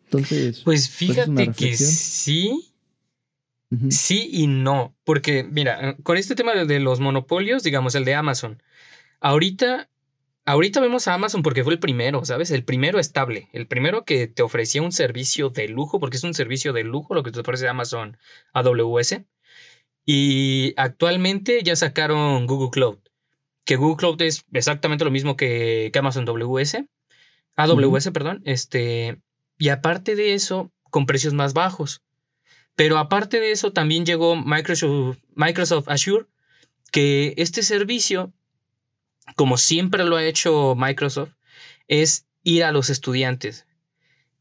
Entonces, 0.05 0.61
pues 0.61 0.91
fíjate 0.91 1.53
que 1.53 1.75
sí, 1.75 2.75
sí 3.89 4.29
y 4.31 4.47
no, 4.47 4.95
porque 5.05 5.43
mira, 5.43 5.97
con 6.03 6.19
este 6.19 6.35
tema 6.35 6.55
de 6.55 6.81
los 6.81 7.01
monopolios, 7.01 7.63
digamos 7.63 7.95
el 7.95 8.05
de 8.05 8.15
Amazon, 8.15 8.63
ahorita 9.21 9.89
Ahorita 10.45 10.81
vemos 10.81 11.07
a 11.07 11.15
Amazon 11.15 11.43
porque 11.43 11.63
fue 11.63 11.75
el 11.75 11.79
primero, 11.79 12.25
¿sabes? 12.25 12.51
El 12.51 12.65
primero 12.65 12.99
estable, 12.99 13.49
el 13.53 13.69
primero 13.69 14.05
que 14.05 14.27
te 14.27 14.43
ofrecía 14.43 14.83
un 14.83 14.91
servicio 14.91 15.51
de 15.51 15.69
lujo, 15.69 16.01
porque 16.01 16.17
es 16.17 16.25
un 16.25 16.35
servicio 16.35 16.73
de 16.73 16.83
lujo 16.83 17.15
lo 17.15 17.23
que 17.23 17.31
te 17.31 17.41
ofrece 17.41 17.69
Amazon 17.69 18.19
AWS. 18.53 19.21
Y 20.05 20.75
actualmente 20.77 21.63
ya 21.63 21.77
sacaron 21.77 22.47
Google 22.49 22.71
Cloud, 22.71 22.99
que 23.65 23.77
Google 23.77 23.97
Cloud 23.97 24.23
es 24.23 24.45
exactamente 24.53 25.05
lo 25.05 25.13
mismo 25.13 25.37
que, 25.37 25.93
Amazon 25.95 26.29
AWS, 26.29 26.79
AWS, 27.55 28.11
perdón, 28.11 28.43
este, 28.45 29.21
y 29.59 29.69
aparte 29.69 30.17
de 30.17 30.35
eso, 30.35 30.73
con 30.91 31.07
precios 31.07 31.35
más 31.35 31.55
bajos. 31.55 32.03
Pero 32.75 32.99
aparte 32.99 33.39
de 33.39 33.53
eso, 33.53 33.73
también 33.73 34.05
llegó 34.05 34.35
Microsoft, 34.35 35.19
Microsoft 35.37 35.89
Azure, 35.89 36.27
que 36.91 37.35
este 37.37 37.63
servicio 37.63 38.33
como 39.37 39.57
siempre 39.57 40.05
lo 40.05 40.17
ha 40.17 40.25
hecho 40.25 40.75
Microsoft, 40.77 41.33
es 41.89 42.27
ir 42.43 42.65
a 42.65 42.73
los 42.73 42.91
estudiantes. 42.91 43.67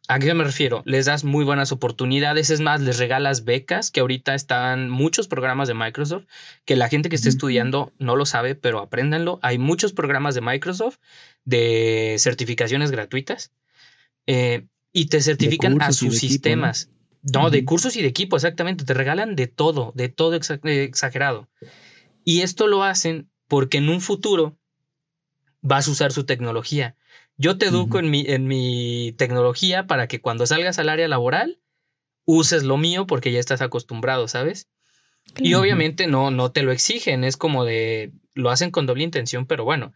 ¿A 0.07 0.19
qué 0.19 0.33
me 0.33 0.43
refiero? 0.43 0.81
Les 0.85 1.05
das 1.05 1.23
muy 1.23 1.45
buenas 1.45 1.71
oportunidades, 1.71 2.49
es 2.49 2.59
más, 2.59 2.81
les 2.81 2.97
regalas 2.97 3.45
becas, 3.45 3.91
que 3.91 4.01
ahorita 4.01 4.35
están 4.35 4.89
muchos 4.89 5.27
programas 5.27 5.67
de 5.67 5.73
Microsoft, 5.73 6.25
que 6.65 6.75
la 6.75 6.89
gente 6.89 7.07
que 7.07 7.15
esté 7.15 7.29
estudiando 7.29 7.93
no 7.97 8.15
lo 8.15 8.25
sabe, 8.25 8.55
pero 8.55 8.79
apréndanlo. 8.79 9.39
Hay 9.41 9.57
muchos 9.57 9.93
programas 9.93 10.35
de 10.35 10.41
Microsoft 10.41 10.97
de 11.45 12.15
certificaciones 12.19 12.91
gratuitas 12.91 13.51
eh, 14.27 14.67
y 14.91 15.05
te 15.05 15.21
certifican 15.21 15.81
a 15.81 15.93
sus 15.93 16.17
sistemas. 16.17 16.89
¿no? 17.21 17.51
de 17.51 17.63
cursos 17.63 17.95
y 17.95 18.01
de 18.01 18.07
equipo, 18.07 18.35
exactamente. 18.35 18.83
Te 18.83 18.93
regalan 18.93 19.35
de 19.35 19.47
todo, 19.47 19.93
de 19.95 20.09
todo 20.09 20.35
exagerado. 20.35 21.47
Y 22.25 22.41
esto 22.41 22.67
lo 22.67 22.83
hacen 22.83 23.29
porque 23.47 23.77
en 23.77 23.89
un 23.89 24.01
futuro 24.01 24.57
vas 25.61 25.87
a 25.87 25.91
usar 25.91 26.11
su 26.11 26.25
tecnología. 26.25 26.95
Yo 27.37 27.57
te 27.57 27.67
educo 27.67 27.99
en, 27.99 28.09
mi, 28.11 28.25
en 28.27 28.47
mi 28.47 29.13
tecnología 29.17 29.87
para 29.87 30.07
que 30.07 30.21
cuando 30.21 30.45
salgas 30.45 30.79
al 30.79 30.89
área 30.89 31.07
laboral 31.07 31.59
uses 32.25 32.63
lo 32.63 32.77
mío 32.77 33.07
porque 33.07 33.31
ya 33.31 33.39
estás 33.39 33.61
acostumbrado, 33.61 34.27
¿sabes? 34.27 34.67
Y 35.37 35.53
obviamente 35.53 36.07
no, 36.07 36.29
no 36.31 36.51
te 36.51 36.61
lo 36.61 36.71
exigen, 36.71 37.23
es 37.23 37.37
como 37.37 37.63
de, 37.63 38.11
lo 38.33 38.49
hacen 38.49 38.71
con 38.71 38.85
doble 38.85 39.03
intención, 39.03 39.45
pero 39.45 39.63
bueno. 39.63 39.93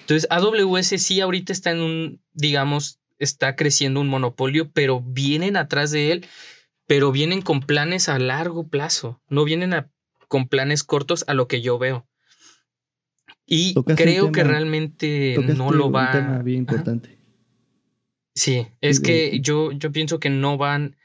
Entonces, 0.00 0.28
AWS 0.30 1.00
sí 1.00 1.20
ahorita 1.20 1.52
está 1.52 1.70
en 1.70 1.80
un, 1.80 2.20
digamos, 2.32 2.98
está 3.18 3.56
creciendo 3.56 4.00
un 4.00 4.08
monopolio, 4.08 4.70
pero 4.72 5.00
vienen 5.00 5.56
atrás 5.56 5.90
de 5.90 6.12
él, 6.12 6.26
pero 6.86 7.12
vienen 7.12 7.40
con 7.40 7.60
planes 7.60 8.08
a 8.08 8.18
largo 8.18 8.68
plazo, 8.68 9.20
no 9.28 9.44
vienen 9.44 9.86
con 10.28 10.48
planes 10.48 10.84
cortos 10.84 11.24
a 11.28 11.34
lo 11.34 11.48
que 11.48 11.62
yo 11.62 11.78
veo. 11.78 12.06
Y 13.46 13.74
creo 13.74 14.32
que 14.32 14.44
realmente 14.44 15.36
no 15.56 15.70
lo 15.70 15.90
va. 15.90 16.06
Un 16.06 16.12
tema 16.12 16.42
bien 16.42 16.58
importante. 16.58 17.18
Sí, 18.34 18.66
es 18.80 19.00
que 19.00 19.38
yo, 19.40 19.70
yo 19.72 19.92
pienso 19.92 20.18
que 20.18 20.28
no 20.28 20.56
van, 20.56 20.96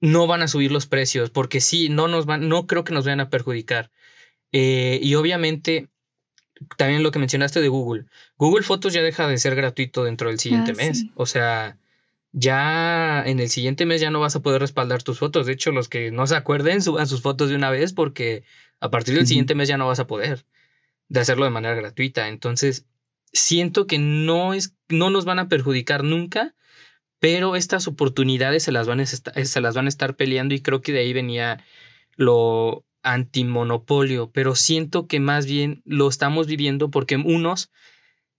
no 0.00 0.26
van 0.26 0.42
a 0.42 0.48
subir 0.48 0.72
los 0.72 0.86
precios, 0.86 1.30
porque 1.30 1.60
sí, 1.60 1.88
no 1.88 2.08
nos 2.08 2.26
van, 2.26 2.48
no 2.48 2.66
creo 2.66 2.82
que 2.82 2.92
nos 2.92 3.04
vayan 3.04 3.20
a 3.20 3.30
perjudicar. 3.30 3.90
Eh, 4.50 4.98
y 5.00 5.14
obviamente, 5.14 5.88
también 6.76 7.04
lo 7.04 7.12
que 7.12 7.20
mencionaste 7.20 7.60
de 7.60 7.68
Google. 7.68 8.06
Google 8.36 8.64
Fotos 8.64 8.92
ya 8.92 9.02
deja 9.02 9.28
de 9.28 9.38
ser 9.38 9.54
gratuito 9.54 10.02
dentro 10.02 10.28
del 10.28 10.40
siguiente 10.40 10.72
ah, 10.72 10.74
mes. 10.76 11.06
O 11.14 11.26
sea, 11.26 11.78
ya 12.32 13.22
en 13.24 13.38
el 13.38 13.48
siguiente 13.48 13.86
mes 13.86 14.00
ya 14.00 14.10
no 14.10 14.18
vas 14.18 14.34
a 14.34 14.42
poder 14.42 14.60
respaldar 14.60 15.04
tus 15.04 15.20
fotos. 15.20 15.46
De 15.46 15.52
hecho, 15.52 15.70
los 15.70 15.88
que 15.88 16.10
no 16.10 16.26
se 16.26 16.34
acuerden, 16.34 16.82
suban 16.82 17.06
sus 17.06 17.22
fotos 17.22 17.48
de 17.48 17.54
una 17.54 17.70
vez, 17.70 17.92
porque 17.92 18.42
a 18.80 18.90
partir 18.90 19.14
del 19.14 19.28
siguiente 19.28 19.54
mes 19.54 19.68
ya 19.68 19.76
no 19.76 19.86
vas 19.86 20.00
a 20.00 20.08
poder 20.08 20.44
de 21.10 21.20
hacerlo 21.20 21.44
de 21.44 21.50
manera 21.50 21.74
gratuita. 21.74 22.28
Entonces, 22.28 22.86
siento 23.32 23.86
que 23.86 23.98
no, 23.98 24.54
es, 24.54 24.74
no 24.88 25.10
nos 25.10 25.26
van 25.26 25.40
a 25.40 25.48
perjudicar 25.48 26.04
nunca, 26.04 26.54
pero 27.18 27.56
estas 27.56 27.86
oportunidades 27.86 28.62
se 28.62 28.72
las, 28.72 28.86
van 28.86 29.00
a 29.00 29.06
se 29.06 29.60
las 29.60 29.74
van 29.74 29.86
a 29.86 29.90
estar 29.90 30.16
peleando 30.16 30.54
y 30.54 30.62
creo 30.62 30.80
que 30.80 30.92
de 30.92 31.00
ahí 31.00 31.12
venía 31.12 31.62
lo 32.16 32.86
antimonopolio, 33.02 34.30
pero 34.30 34.54
siento 34.54 35.06
que 35.06 35.20
más 35.20 35.46
bien 35.46 35.82
lo 35.84 36.08
estamos 36.08 36.46
viviendo 36.46 36.90
porque 36.90 37.16
unos 37.16 37.70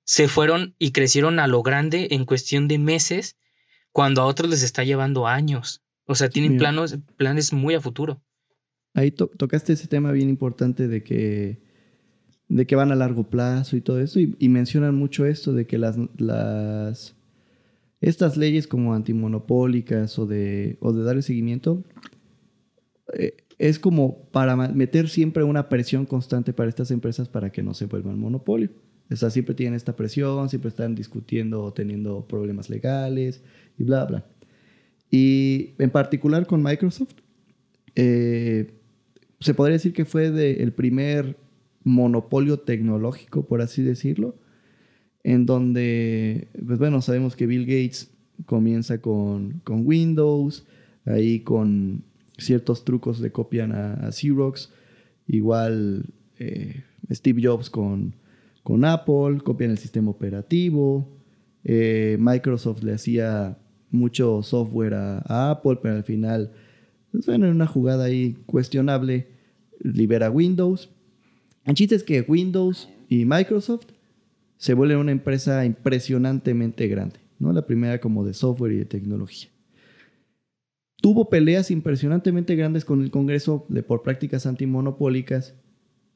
se 0.04 0.28
fueron 0.28 0.76
y 0.80 0.92
crecieron 0.92 1.40
a 1.40 1.48
lo 1.48 1.64
grande 1.64 2.08
en 2.12 2.26
cuestión 2.26 2.68
de 2.68 2.80
meses, 2.80 3.38
cuando 3.92 4.22
a 4.22 4.26
otros 4.26 4.50
les 4.50 4.64
está 4.64 4.84
llevando 4.84 5.28
años. 5.28 5.82
O 6.06 6.16
sea, 6.16 6.30
tienen 6.30 6.58
planos, 6.58 6.98
planes 7.18 7.54
muy 7.54 7.76
a 7.76 7.82
futuro. 7.82 8.22
Ahí 8.94 9.12
tocaste 9.12 9.74
ese 9.74 9.88
tema 9.88 10.12
bien 10.12 10.30
importante 10.30 10.88
de 10.88 11.04
que 11.04 11.71
de 12.52 12.68
que 12.68 12.76
van 12.76 12.92
a 12.92 12.96
largo 12.96 13.24
plazo 13.24 13.78
y 13.78 13.82
todo 13.82 14.02
eso, 14.02 14.20
y, 14.20 14.50
mencionan 14.50 14.94
mucho 14.94 15.26
esto 15.26 15.54
de 15.54 15.66
que 15.66 15.78
las, 15.78 15.98
las 16.18 17.16
estas 18.02 18.36
leyes 18.36 18.68
como 18.68 18.94
antimonopólicas 18.94 20.20
o 20.20 20.26
de, 20.26 20.78
o 20.82 20.92
de 20.92 21.04
darle 21.04 21.22
seguimiento, 21.22 21.82
eh, 23.14 23.38
es 23.58 23.80
como 23.80 24.24
para 24.32 24.58
meter 24.58 25.08
siempre 25.08 25.44
una 25.46 25.70
presión 25.70 26.06
constante 26.06 26.52
para 26.52 26.68
estas 26.68 26.92
empresas 26.92 27.30
para 27.30 27.52
que 27.52 27.64
no 27.64 27.74
se 27.74 27.86
vuelvan 27.86 28.20
monopolio. 28.20 28.70
O 29.10 29.16
sea, 29.16 29.30
siempre 29.30 29.56
tienen 29.56 29.76
esta 29.76 29.96
presión, 29.96 30.50
siempre 30.50 30.70
están 30.70 30.94
discutiendo 30.94 31.64
o 31.64 31.72
teniendo 31.72 32.28
problemas 32.28 32.70
legales 32.70 33.44
y 33.78 33.84
bla, 33.84 34.06
bla. 34.06 34.26
Y 35.10 35.72
en 35.78 35.90
particular 35.90 36.46
con 36.48 36.62
Microsoft, 36.62 37.14
eh, 37.96 38.72
se 39.40 39.54
podría 39.54 39.74
decir 39.74 39.94
que 39.94 40.06
fue 40.06 40.32
de 40.32 40.64
el 40.64 40.74
primer 40.74 41.38
monopolio 41.84 42.60
tecnológico, 42.60 43.46
por 43.46 43.62
así 43.62 43.82
decirlo, 43.82 44.36
en 45.24 45.46
donde, 45.46 46.50
pues 46.65 46.80
bueno, 46.80 47.02
sabemos 47.02 47.36
que 47.36 47.48
Bill 47.48 47.65
Gates 47.65 48.12
comienza 48.46 49.02
con, 49.02 49.62
con 49.63 49.86
Windows, 49.86 50.65
ahí 51.06 51.41
con 51.41 52.04
ciertos 52.38 52.84
trucos 52.84 53.20
le 53.20 53.32
copian 53.32 53.72
a, 53.72 54.12
Xerox, 54.12 54.72
igual 55.28 56.06
eh, 56.38 56.84
Steve 57.12 57.41
Jobs 57.44 57.70
con, 57.70 58.15
con 58.63 58.86
Apple, 58.86 59.39
copian 59.44 59.72
el 59.72 59.78
sistema 59.78 60.12
operativo, 60.12 61.08
eh, 61.63 62.17
Microsoft 62.20 62.84
le 62.84 62.94
hacía 62.94 63.58
mucho 63.91 64.41
software 64.41 64.94
a, 64.96 65.52
Apple, 65.52 65.80
pero 65.82 65.96
al 65.96 66.04
final, 66.04 66.52
pues 67.12 67.26
bueno, 67.26 67.46
en 67.46 67.52
una 67.52 67.67
jugada 67.67 68.06
ahí 68.06 68.38
cuestionable, 68.46 69.28
libera 69.80 70.30
Windows, 70.32 70.89
el 71.65 71.76
chiste 71.76 71.95
es 71.95 72.04
que 72.04 72.21
Windows 72.21 72.89
y 73.08 73.26
Microsoft 73.26 73.88
se 74.58 74.74
vuelven 74.74 74.97
una 74.97 75.12
empresa 75.12 75.65
impresionantemente 75.65 76.88
grande, 76.88 77.19
¿no? 77.39 77.52
La 77.52 77.65
primera 77.65 78.00
como 78.00 78.24
de 78.24 78.34
software 78.34 78.74
y 78.74 78.78
de 78.78 78.86
tecnología. 78.86 79.50
Tuvo 81.02 81.30
peleas 81.30 81.71
impresionantemente 81.71 82.56
grandes 82.56 82.86
con 82.86 83.02
el 83.02 83.10
Congreso 83.10 83.65
de, 83.69 83.82
por 83.82 84.04
prácticas 84.04 84.45
antimonopólicas 84.45 85.56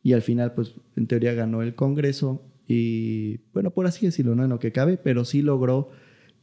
y 0.03 0.13
al 0.13 0.21
final, 0.21 0.53
pues, 0.53 0.75
en 0.95 1.07
teoría 1.07 1.33
ganó 1.33 1.63
el 1.63 1.73
Congreso 1.73 2.43
y, 2.67 3.37
bueno, 3.53 3.71
por 3.71 3.87
así 3.87 4.05
decirlo, 4.05 4.35
no 4.35 4.43
en 4.43 4.51
lo 4.51 4.59
que 4.59 4.71
cabe, 4.71 4.97
pero 4.97 5.25
sí 5.25 5.41
logró 5.41 5.89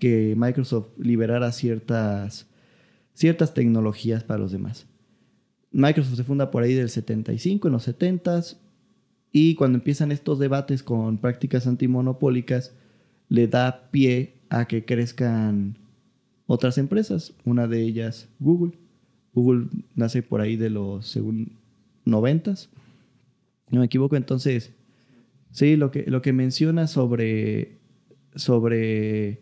que 0.00 0.34
Microsoft 0.36 0.88
liberara 0.98 1.52
ciertas, 1.52 2.48
ciertas 3.14 3.54
tecnologías 3.54 4.24
para 4.24 4.40
los 4.40 4.50
demás. 4.50 4.88
Microsoft 5.70 6.16
se 6.16 6.24
funda 6.24 6.50
por 6.50 6.64
ahí 6.64 6.74
del 6.74 6.90
75, 6.90 7.68
en 7.68 7.72
los 7.72 7.86
70s, 7.86 8.58
y 9.32 9.54
cuando 9.54 9.78
empiezan 9.78 10.12
estos 10.12 10.38
debates 10.38 10.82
con 10.82 11.18
prácticas 11.18 11.66
antimonopólicas, 11.66 12.74
le 13.28 13.48
da 13.48 13.88
pie 13.90 14.34
a 14.50 14.66
que 14.66 14.84
crezcan 14.84 15.78
otras 16.46 16.76
empresas, 16.76 17.32
una 17.44 17.66
de 17.66 17.80
ellas 17.80 18.28
Google. 18.38 18.78
Google 19.32 19.68
nace 19.94 20.22
por 20.22 20.42
ahí 20.42 20.56
de 20.56 20.68
los 20.68 21.06
según 21.06 21.52
noventas. 22.04 22.68
No 23.70 23.80
me 23.80 23.86
equivoco, 23.86 24.16
entonces, 24.16 24.74
sí, 25.50 25.76
lo 25.76 25.90
que, 25.90 26.04
lo 26.06 26.20
que 26.20 26.34
menciona 26.34 26.86
sobre, 26.86 27.78
sobre, 28.34 29.40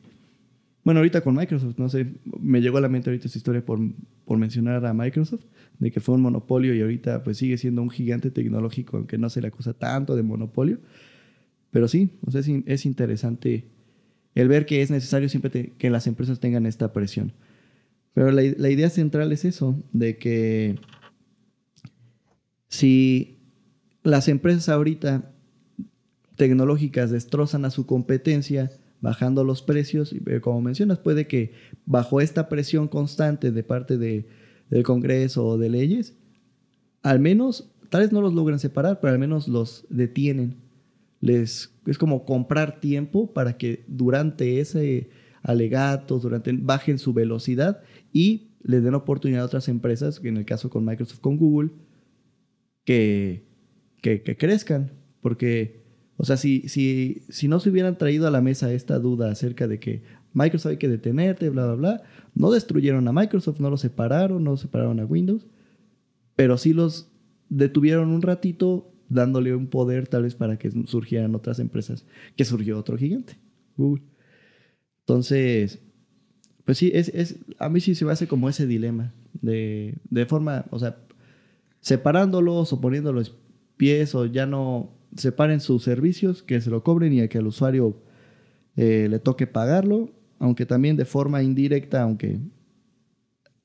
bueno, 0.83 1.01
ahorita 1.01 1.21
con 1.21 1.35
Microsoft, 1.35 1.79
no 1.79 1.89
sé, 1.89 2.15
me 2.41 2.61
llegó 2.61 2.79
a 2.79 2.81
la 2.81 2.89
mente 2.89 3.11
ahorita 3.11 3.27
esta 3.27 3.39
historia 3.39 3.65
por, 3.65 3.79
por 4.25 4.39
mencionar 4.39 4.85
a 4.85 4.95
Microsoft 4.95 5.45
de 5.79 5.91
que 5.91 6.01
fue 6.01 6.15
un 6.15 6.23
monopolio 6.23 6.75
y 6.75 6.81
ahorita 6.81 7.23
pues 7.23 7.37
sigue 7.39 7.59
siendo 7.59 7.83
un 7.83 7.91
gigante 7.91 8.31
tecnológico, 8.31 8.97
aunque 8.97 9.19
no 9.19 9.29
se 9.29 9.43
le 9.43 9.49
acusa 9.49 9.75
tanto 9.75 10.17
de 10.17 10.23
monopolio. 10.23 10.79
Pero 11.71 11.87
sí, 11.87 12.11
o 12.25 12.31
sea, 12.31 12.43
es, 12.67 12.87
interesante 12.87 13.69
el 14.35 14.49
ver 14.49 14.67
que 14.67 14.83
es 14.83 14.91
necesario 14.91 15.29
siempre 15.29 15.73
que 15.77 15.91
las 15.91 16.07
empresas 16.07 16.41
tengan 16.41 16.67
esta 16.67 16.93
presión. 16.93 17.33
Pero 18.15 18.31
la, 18.31 18.43
la 18.57 18.71
idea 18.71 18.91
central 18.91 19.33
es 19.33 19.45
eso, 19.45 19.83
de 19.93 20.19
que 20.19 20.79
si 22.69 23.39
las 24.03 24.29
empresas 24.29 24.69
ahorita 24.69 25.31
tecnológicas 26.37 27.11
destrozan 27.11 27.65
a 27.65 27.71
su 27.71 27.87
competencia 27.87 28.71
bajando 29.01 29.45
los 29.45 29.63
precios, 29.63 30.13
eh, 30.13 30.41
como 30.41 30.61
mencionas, 30.61 30.99
puede 30.99 31.27
que 31.27 31.53
bajo 31.87 32.21
esta 32.21 32.49
presión 32.49 32.89
constante 32.89 33.51
de 33.51 33.63
parte 33.63 33.99
de, 33.99 34.27
del 34.69 34.83
Congreso 34.83 35.47
o 35.47 35.59
de 35.59 35.69
leyes, 35.69 36.17
al 37.03 37.21
menos, 37.21 37.73
tal 37.89 38.03
vez 38.03 38.13
no 38.13 38.21
los 38.21 38.35
logran 38.35 38.59
separar, 38.59 39.01
pero 39.01 39.13
al 39.13 39.19
menos 39.19 39.49
los 39.49 39.87
detienen. 39.89 40.57
Les, 41.21 41.75
es 41.87 41.99
como 41.99 42.25
comprar 42.25 42.81
tiempo 42.81 43.33
para 43.33 43.59
que 43.59 43.85
durante 43.89 44.61
ese 44.61 45.11
alegato, 45.43 46.19
durante, 46.19 46.53
bajen 46.53 46.99
su 46.99 47.13
velocidad 47.13 47.83
y 48.13 48.51
les 48.63 48.83
den 48.83 48.95
oportunidad 48.95 49.43
a 49.43 49.47
otras 49.47 49.69
empresas, 49.69 50.21
en 50.23 50.37
el 50.37 50.45
caso 50.45 50.71
con 50.71 50.85
Microsoft, 50.85 51.21
con 51.21 51.37
Google, 51.37 51.71
que, 52.85 53.47
que, 54.03 54.37
crezcan. 54.37 54.93
Porque, 55.21 55.80
o 56.21 56.25
sea, 56.25 56.37
si, 56.37 56.69
si, 56.69 57.23
si 57.31 57.49
no 57.49 57.61
se 57.61 57.71
hubieran 57.71 57.97
traído 57.97 58.27
a 58.27 58.31
la 58.31 58.43
mesa 58.43 58.71
esta 58.75 58.99
duda 58.99 59.31
acerca 59.31 59.67
de 59.67 59.81
que 59.81 60.03
Microsoft 60.35 60.73
hay 60.73 60.77
que 60.77 60.87
detenerte, 60.87 61.49
bla, 61.49 61.65
bla, 61.65 61.75
bla, 61.77 62.03
no 62.35 62.51
destruyeron 62.51 63.09
a 63.09 63.13
Microsoft, 63.13 63.59
no 63.59 63.71
lo 63.71 63.79
separaron, 63.79 64.45
no 64.45 64.59
separaron 64.59 65.01
a 65.01 65.07
Windows, 65.07 65.47
pero 66.37 66.59
sí 66.59 66.75
los 66.75 67.09
detuvieron 67.49 68.11
un 68.11 68.21
ratito 68.21 68.93
dándole 69.09 69.55
un 69.55 69.69
poder 69.69 70.09
tal 70.09 70.25
vez 70.25 70.35
para 70.35 70.59
que 70.59 70.71
surgieran 70.85 71.35
otras 71.35 71.59
empresas, 71.59 72.05
que 72.37 72.45
surgió 72.45 72.79
otro 72.79 72.99
gigante, 72.99 73.39
Google. 73.79 74.03
Entonces, 74.99 75.81
pues 76.67 76.77
sí, 76.77 76.91
es, 76.93 77.09
es, 77.15 77.39
a 77.59 77.71
mí 77.71 77.81
sí 77.81 77.95
se 77.95 78.05
me 78.05 78.13
hace 78.13 78.29
como 78.29 78.51
ese 78.51 78.67
dilema 78.67 79.15
de, 79.41 79.95
de 80.11 80.27
forma, 80.27 80.67
o 80.69 80.79
sea, 80.79 80.99
separándolos 81.81 82.75
o 82.75 82.81
poniéndolos 82.83 83.35
pies 83.79 84.15
o 84.15 84.27
ya 84.27 84.45
no 84.45 85.00
separen 85.17 85.61
sus 85.61 85.83
servicios, 85.83 86.43
que 86.43 86.61
se 86.61 86.71
lo 86.71 86.83
cobren 86.83 87.13
y 87.13 87.21
a 87.21 87.29
que 87.29 87.39
al 87.39 87.47
usuario 87.47 88.03
eh, 88.77 89.09
le 89.11 89.19
toque 89.19 89.47
pagarlo, 89.47 90.11
aunque 90.39 90.67
también 90.67 90.97
de 90.97 91.05
forma 91.05 91.43
indirecta, 91.43 92.03
aunque 92.03 92.39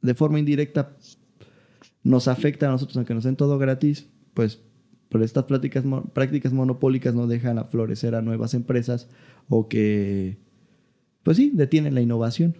de 0.01 0.13
forma 0.13 0.39
indirecta 0.39 0.95
nos 2.03 2.27
afecta 2.27 2.67
a 2.67 2.71
nosotros, 2.71 2.97
aunque 2.97 3.13
nos 3.13 3.23
den 3.23 3.35
todo 3.35 3.57
gratis, 3.57 4.07
pues 4.33 4.61
por 5.09 5.23
estas 5.23 5.45
prácticas, 5.45 5.83
prácticas 6.13 6.53
monopólicas 6.53 7.15
no 7.15 7.27
dejan 7.27 7.57
a 7.57 7.65
florecer 7.65 8.15
a 8.15 8.21
nuevas 8.21 8.53
empresas 8.53 9.07
o 9.49 9.67
que, 9.67 10.37
pues 11.23 11.37
sí, 11.37 11.51
detienen 11.53 11.95
la 11.95 12.01
innovación. 12.01 12.55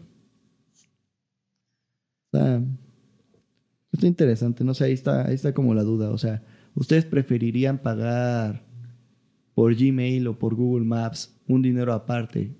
Está 3.92 4.08
interesante, 4.08 4.64
no 4.64 4.74
sé, 4.74 4.86
ahí 4.86 4.94
está, 4.94 5.28
ahí 5.28 5.36
está 5.36 5.54
como 5.54 5.74
la 5.74 5.84
duda. 5.84 6.12
O 6.12 6.18
sea, 6.18 6.44
¿ustedes 6.74 7.06
preferirían 7.06 7.78
pagar 7.80 8.65
por 9.56 9.74
Gmail 9.74 10.28
o 10.28 10.38
por 10.38 10.54
Google 10.54 10.86
Maps 10.86 11.34
un 11.48 11.62
dinero 11.62 11.94
aparte 11.94 12.52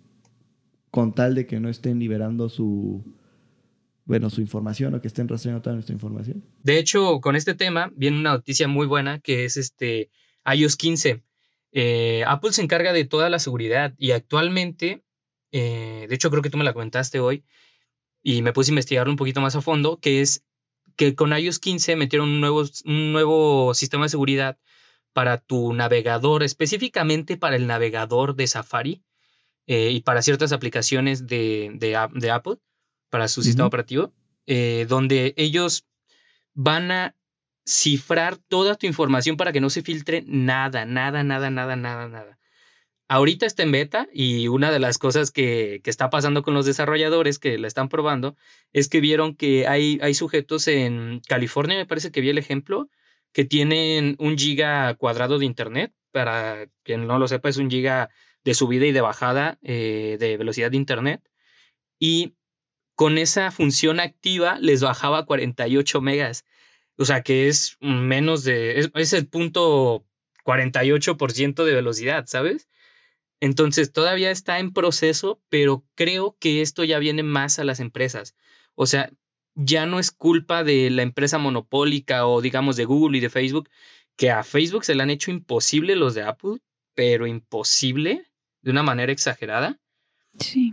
con 0.90 1.14
tal 1.14 1.36
de 1.36 1.46
que 1.46 1.60
no 1.60 1.70
estén 1.70 2.00
liberando 2.00 2.48
su, 2.48 3.04
bueno, 4.06 4.30
su 4.30 4.40
información 4.40 4.96
o 4.96 5.02
que 5.02 5.10
estén 5.10 5.28
rastreando 5.28 5.62
toda 5.62 5.76
nuestra 5.76 5.94
información. 5.94 6.46
De 6.64 6.80
hecho, 6.80 7.20
con 7.20 7.36
este 7.36 7.54
tema 7.54 7.92
viene 7.96 8.18
una 8.18 8.32
noticia 8.32 8.70
muy 8.70 8.88
buena 8.88 9.20
que 9.20 9.44
es 9.44 9.58
este 9.58 10.10
iOS 10.46 10.78
15. 10.78 11.22
Eh, 11.74 12.24
Apple 12.26 12.54
se 12.54 12.62
encarga 12.62 12.94
de 12.94 13.04
toda 13.04 13.30
la 13.30 13.40
seguridad 13.40 13.94
y 13.98 14.12
actualmente, 14.12 15.04
eh, 15.52 16.06
de 16.08 16.16
hecho 16.16 16.30
creo 16.32 16.42
que 16.42 16.50
tú 16.50 16.58
me 16.58 16.64
la 16.64 16.74
comentaste 16.74 17.20
hoy 17.20 17.44
y 18.24 18.42
me 18.42 18.54
puse 18.54 18.72
a 18.72 18.74
investigar 18.74 19.10
un 19.10 19.18
poquito 19.18 19.42
más 19.42 19.58
a 19.58 19.62
fondo, 19.62 20.00
que 20.00 20.22
es 20.22 20.46
que 20.96 21.14
con 21.14 21.38
iOS 21.38 21.60
15 21.60 21.98
metieron 21.98 22.30
un 22.30 22.40
nuevo, 22.40 22.64
un 22.86 23.12
nuevo 23.12 23.74
sistema 23.74 24.06
de 24.06 24.10
seguridad 24.10 24.58
para 25.16 25.38
tu 25.38 25.72
navegador, 25.72 26.44
específicamente 26.44 27.38
para 27.38 27.56
el 27.56 27.68
navegador 27.68 28.36
de 28.36 28.48
Safari 28.48 29.02
eh, 29.66 29.92
y 29.92 30.02
para 30.02 30.22
ciertas 30.22 30.52
aplicaciones 30.52 31.26
de, 31.26 31.72
de 31.74 32.32
Apple 32.32 32.58
para 33.10 33.30
su 33.30 33.42
sistema 33.42 33.68
operativo, 33.68 34.12
eh, 34.46 34.86
donde 34.90 35.34
ellos 35.38 35.86
van 36.54 36.92
a 36.92 37.16
cifrar 37.66 38.36
toda 38.36 38.76
tu 38.76 38.88
información 38.88 39.38
para 39.38 39.54
que 39.54 39.62
no 39.62 39.70
se 39.70 39.84
filtre 39.84 40.26
nada, 40.28 40.84
nada, 40.84 41.24
nada, 41.24 41.50
nada, 41.50 41.78
nada, 41.78 42.10
nada. 42.10 42.38
Ahorita 43.08 43.46
está 43.46 43.64
en 43.64 43.72
beta 43.72 44.10
y 44.12 44.50
una 44.50 44.70
de 44.70 44.80
las 44.80 44.98
cosas 44.98 45.32
que, 45.32 45.82
está 45.86 46.10
pasando 46.10 46.44
con 46.44 46.54
los 46.54 46.66
desarrolladores 46.66 47.40
que 47.40 47.58
la 47.58 47.68
están 47.68 47.88
probando 47.88 48.36
es 48.74 48.90
que 48.90 49.00
vieron 49.00 49.34
que 49.34 49.66
hay, 49.66 49.98
hay 50.02 50.14
sujetos 50.14 50.68
en 50.68 51.22
California, 51.26 51.78
me 51.78 51.86
parece 51.86 52.12
que 52.12 52.20
vi 52.20 52.32
el 52.32 52.38
ejemplo, 52.38 52.90
que 53.36 53.44
tienen 53.44 54.16
un 54.18 54.38
giga 54.38 54.96
cuadrado 54.96 55.38
de 55.38 55.46
internet. 55.46 55.94
Para 56.12 56.68
quien 56.84 57.06
no 57.06 57.20
lo 57.20 57.28
sepa, 57.28 57.50
es 57.50 57.58
un 57.58 57.70
giga 57.70 58.10
de 58.46 58.54
subida 58.54 58.86
y 58.86 58.94
de 58.94 59.02
bajada 59.02 59.60
eh, 59.62 60.16
de 60.22 60.38
velocidad 60.38 60.72
de 60.72 60.78
internet. 60.78 61.22
Y 62.00 62.38
con 62.96 63.18
esa 63.18 63.52
función 63.52 64.00
activa 64.00 64.58
les 64.62 64.82
bajaba 64.82 65.26
48 65.26 66.00
megas. 66.00 66.46
O 66.98 67.04
sea 67.04 67.24
que 67.24 67.50
es 67.50 67.76
menos 67.82 68.46
de, 68.46 68.90
es, 68.94 69.12
el 69.12 69.28
punto 69.28 70.06
48% 70.46 71.66
de 71.66 71.76
velocidad, 71.76 72.28
¿sabes? 72.28 72.70
Entonces 73.42 73.92
todavía 73.92 74.32
está 74.32 74.60
en 74.60 74.72
proceso, 74.72 75.42
pero 75.50 75.84
creo 75.96 76.38
que 76.40 76.62
esto 76.62 76.86
ya 76.86 77.00
viene 77.00 77.24
más 77.24 77.60
a 77.60 77.66
las 77.66 77.82
empresas. 77.82 78.34
O 78.76 78.86
sea, 78.86 79.12
ya 79.56 79.86
no 79.86 80.00
es 80.00 80.12
culpa 80.12 80.64
de 80.64 80.90
la 80.90 81.02
empresa 81.02 81.38
monopólica 81.38 82.28
o 82.28 82.42
digamos 82.42 82.76
de 82.76 82.86
Google 82.86 83.18
y 83.18 83.22
de 83.22 83.30
Facebook, 83.30 83.70
que 84.16 84.30
a 84.32 84.44
Facebook 84.44 84.86
se 84.86 84.96
le 84.96 85.04
han 85.04 85.10
hecho 85.10 85.32
imposible 85.32 85.96
los 85.96 86.14
de 86.14 86.24
Apple, 86.24 86.60
pero 86.94 87.26
imposible 87.28 88.26
de 88.62 88.72
una 88.72 88.84
manera 88.84 89.12
exagerada 89.12 89.80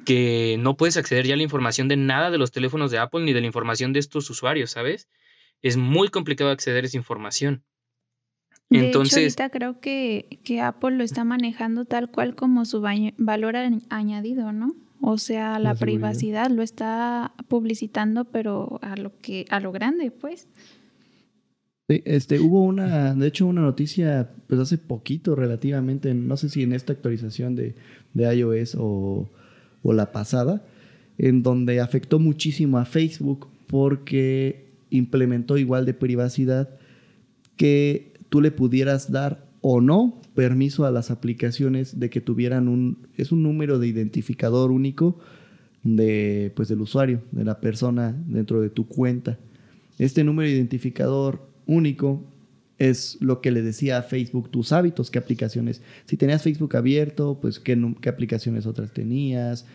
que 0.05 0.57
no 0.59 0.77
puedes 0.77 0.97
acceder 0.97 1.27
ya 1.27 1.35
a 1.35 1.37
la 1.37 1.43
información 1.45 1.87
de 1.87 1.97
nada 1.97 2.31
de 2.31 2.39
los 2.39 2.51
teléfonos 2.51 2.91
de 2.91 2.99
Apple 2.99 3.25
ni 3.25 3.33
de 3.33 3.41
la 3.41 3.47
información 3.47 3.93
de 3.93 4.01
estos 4.01 4.29
usuarios, 4.29 4.73
¿sabes? 4.73 5.09
Es 5.61 5.77
muy 5.77 6.09
complicado 6.09 6.51
acceder 6.51 6.83
a 6.83 6.87
esa 6.89 6.97
información. 6.97 7.63
De 8.69 8.87
Entonces, 8.87 9.19
hecho, 9.19 9.43
ahorita 9.43 9.51
creo 9.51 9.81
que, 9.81 10.41
que 10.45 10.61
Apple 10.61 10.97
lo 10.97 11.05
está 11.05 11.25
manejando 11.25 11.85
tal 11.85 12.11
cual 12.11 12.35
como 12.35 12.65
su 12.65 12.81
valor 12.81 13.55
añadido, 13.91 14.51
¿no? 14.51 14.75
O 15.05 15.19
sea, 15.19 15.59
la, 15.59 15.75
privacidad 15.75 16.49
lo 16.49 16.63
está 16.63 17.35
publicitando, 17.49 18.25
pero 18.25 18.79
a 18.83 18.95
lo 18.95 19.11
que, 19.21 19.47
a 19.51 19.59
lo 19.59 19.73
grande, 19.73 20.13
pues. 20.13 20.47
Sí, 21.89 22.03
este, 22.05 22.39
hubo 22.39 22.63
una, 22.63 23.13
de 23.13 23.27
hecho, 23.27 23.49
una 23.49 23.63
noticia, 23.63 24.31
pues 24.47 24.61
hace 24.61 24.79
poquito 24.79 25.35
relativamente, 25.35 26.15
no 26.15 26.37
sé 26.37 26.49
si 26.49 26.63
en 26.63 26.73
esta 26.73 26.93
actualización 26.93 27.57
de, 27.57 27.75
de 28.15 28.37
iOS 28.37 28.77
o, 28.79 29.29
o 29.83 29.93
la 29.93 30.13
pasada, 30.13 30.65
en 31.19 31.43
donde 31.43 31.81
afectó 31.81 32.21
muchísimo 32.21 32.79
a 32.79 32.85
Facebook 32.85 33.49
porque 33.67 34.67
implementó 34.91 35.59
igual 35.59 35.85
de 35.85 35.95
privacidad 35.95 36.79
que 37.57 38.13
tú 38.29 38.41
le 38.41 38.53
pudieras 38.53 39.11
dar 39.11 39.49
o 39.63 39.81
no 39.81 40.22
permiso 40.35 40.85
a 40.87 40.91
las 40.91 41.11
aplicaciones 41.11 41.99
de 42.01 42.11
que 42.11 42.21
tuvieran 42.21 42.69
un 42.69 43.07
es 43.17 43.33
un 43.33 43.43
número 43.43 43.79
de 43.79 43.89
identificador 43.89 44.71
único 44.71 45.19
de 45.83 46.53
pues 46.55 46.69
del 46.69 46.81
usuario, 46.81 47.23
de 47.33 47.45
la 47.45 47.61
persona 47.61 48.17
dentro 48.27 48.61
de 48.61 48.71
tu 48.71 48.87
cuenta. 48.87 49.39
Este 49.99 50.25
número 50.25 50.49
de 50.49 50.55
identificador 50.55 51.47
único 51.67 52.25
es 52.79 53.19
lo 53.21 53.41
que 53.41 53.51
le 53.51 53.63
decía 53.63 53.99
a 53.99 54.03
Facebook 54.03 54.51
tus 54.51 54.73
hábitos, 54.73 55.11
qué 55.11 55.19
aplicaciones. 55.19 55.83
Si 56.07 56.17
tenías 56.17 56.43
Facebook 56.43 56.77
abierto, 56.77 57.39
pues 57.41 57.61
qué, 57.61 57.81
qué 58.01 58.09
aplicaciones 58.09 58.67
otras 58.67 58.93
tenías. 58.93 59.67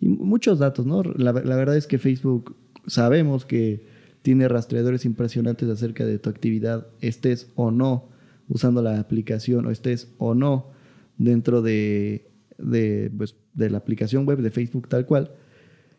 Y 0.00 0.08
muchos 0.08 0.58
datos, 0.58 0.86
¿no? 0.86 1.02
La, 1.02 1.32
verdad 1.32 1.76
es 1.76 1.86
que 1.86 1.98
Facebook 1.98 2.56
sabemos 2.86 3.44
que 3.44 3.84
tiene 4.22 4.46
rastreadores 4.46 5.04
impresionantes 5.04 5.68
acerca 5.68 6.06
de 6.06 6.18
tu 6.18 6.30
actividad, 6.30 6.86
estés 7.00 7.48
o 7.56 7.70
no 7.70 8.11
usando 8.48 8.82
la 8.82 8.98
aplicación 8.98 9.66
o 9.66 9.70
estés 9.70 10.12
o 10.18 10.34
no 10.34 10.70
dentro 11.18 11.62
de, 11.62 12.30
de, 12.58 13.10
pues, 13.16 13.36
la 13.54 13.78
aplicación 13.78 14.26
web 14.26 14.40
de 14.40 14.50
Facebook 14.50 14.88
tal 14.88 15.06
cual. 15.06 15.32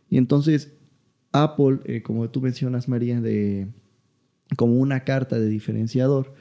Y 0.09 0.17
entonces 0.17 0.73
Apple, 1.31 1.79
eh, 1.85 2.01
como 2.03 2.29
tú 2.29 2.41
mencionas 2.41 2.87
María, 2.87 3.19
de, 3.19 3.67
como 4.55 4.75
una 4.75 5.03
carta 5.03 5.39
de 5.39 5.47
diferenciador, 5.47 6.33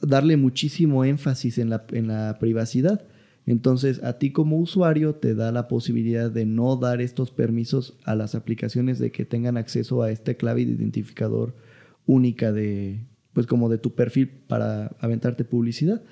darle 0.00 0.36
muchísimo 0.36 1.04
énfasis 1.04 1.58
en 1.58 1.70
la, 1.70 1.84
en 1.92 2.08
la 2.08 2.38
privacidad. 2.38 3.06
Entonces, 3.46 4.02
a 4.02 4.18
ti 4.18 4.30
como 4.30 4.58
usuario 4.58 5.16
te 5.16 5.34
da 5.34 5.52
la 5.52 5.68
posibilidad 5.68 6.30
de 6.30 6.46
no 6.46 6.76
dar 6.76 7.02
estos 7.02 7.30
permisos 7.30 7.98
a 8.04 8.14
las 8.14 8.34
aplicaciones 8.34 8.98
de 8.98 9.12
que 9.12 9.26
tengan 9.26 9.58
acceso 9.58 10.02
a 10.02 10.10
esta 10.10 10.32
clave 10.34 10.64
de 10.64 10.72
identificador 10.72 11.54
única 12.06 12.52
de, 12.52 13.04
pues 13.34 13.46
como 13.46 13.68
de 13.68 13.78
tu 13.78 13.94
perfil 13.94 14.28
para 14.28 14.86
aventarte 15.00 15.44
publicidad. 15.44 16.02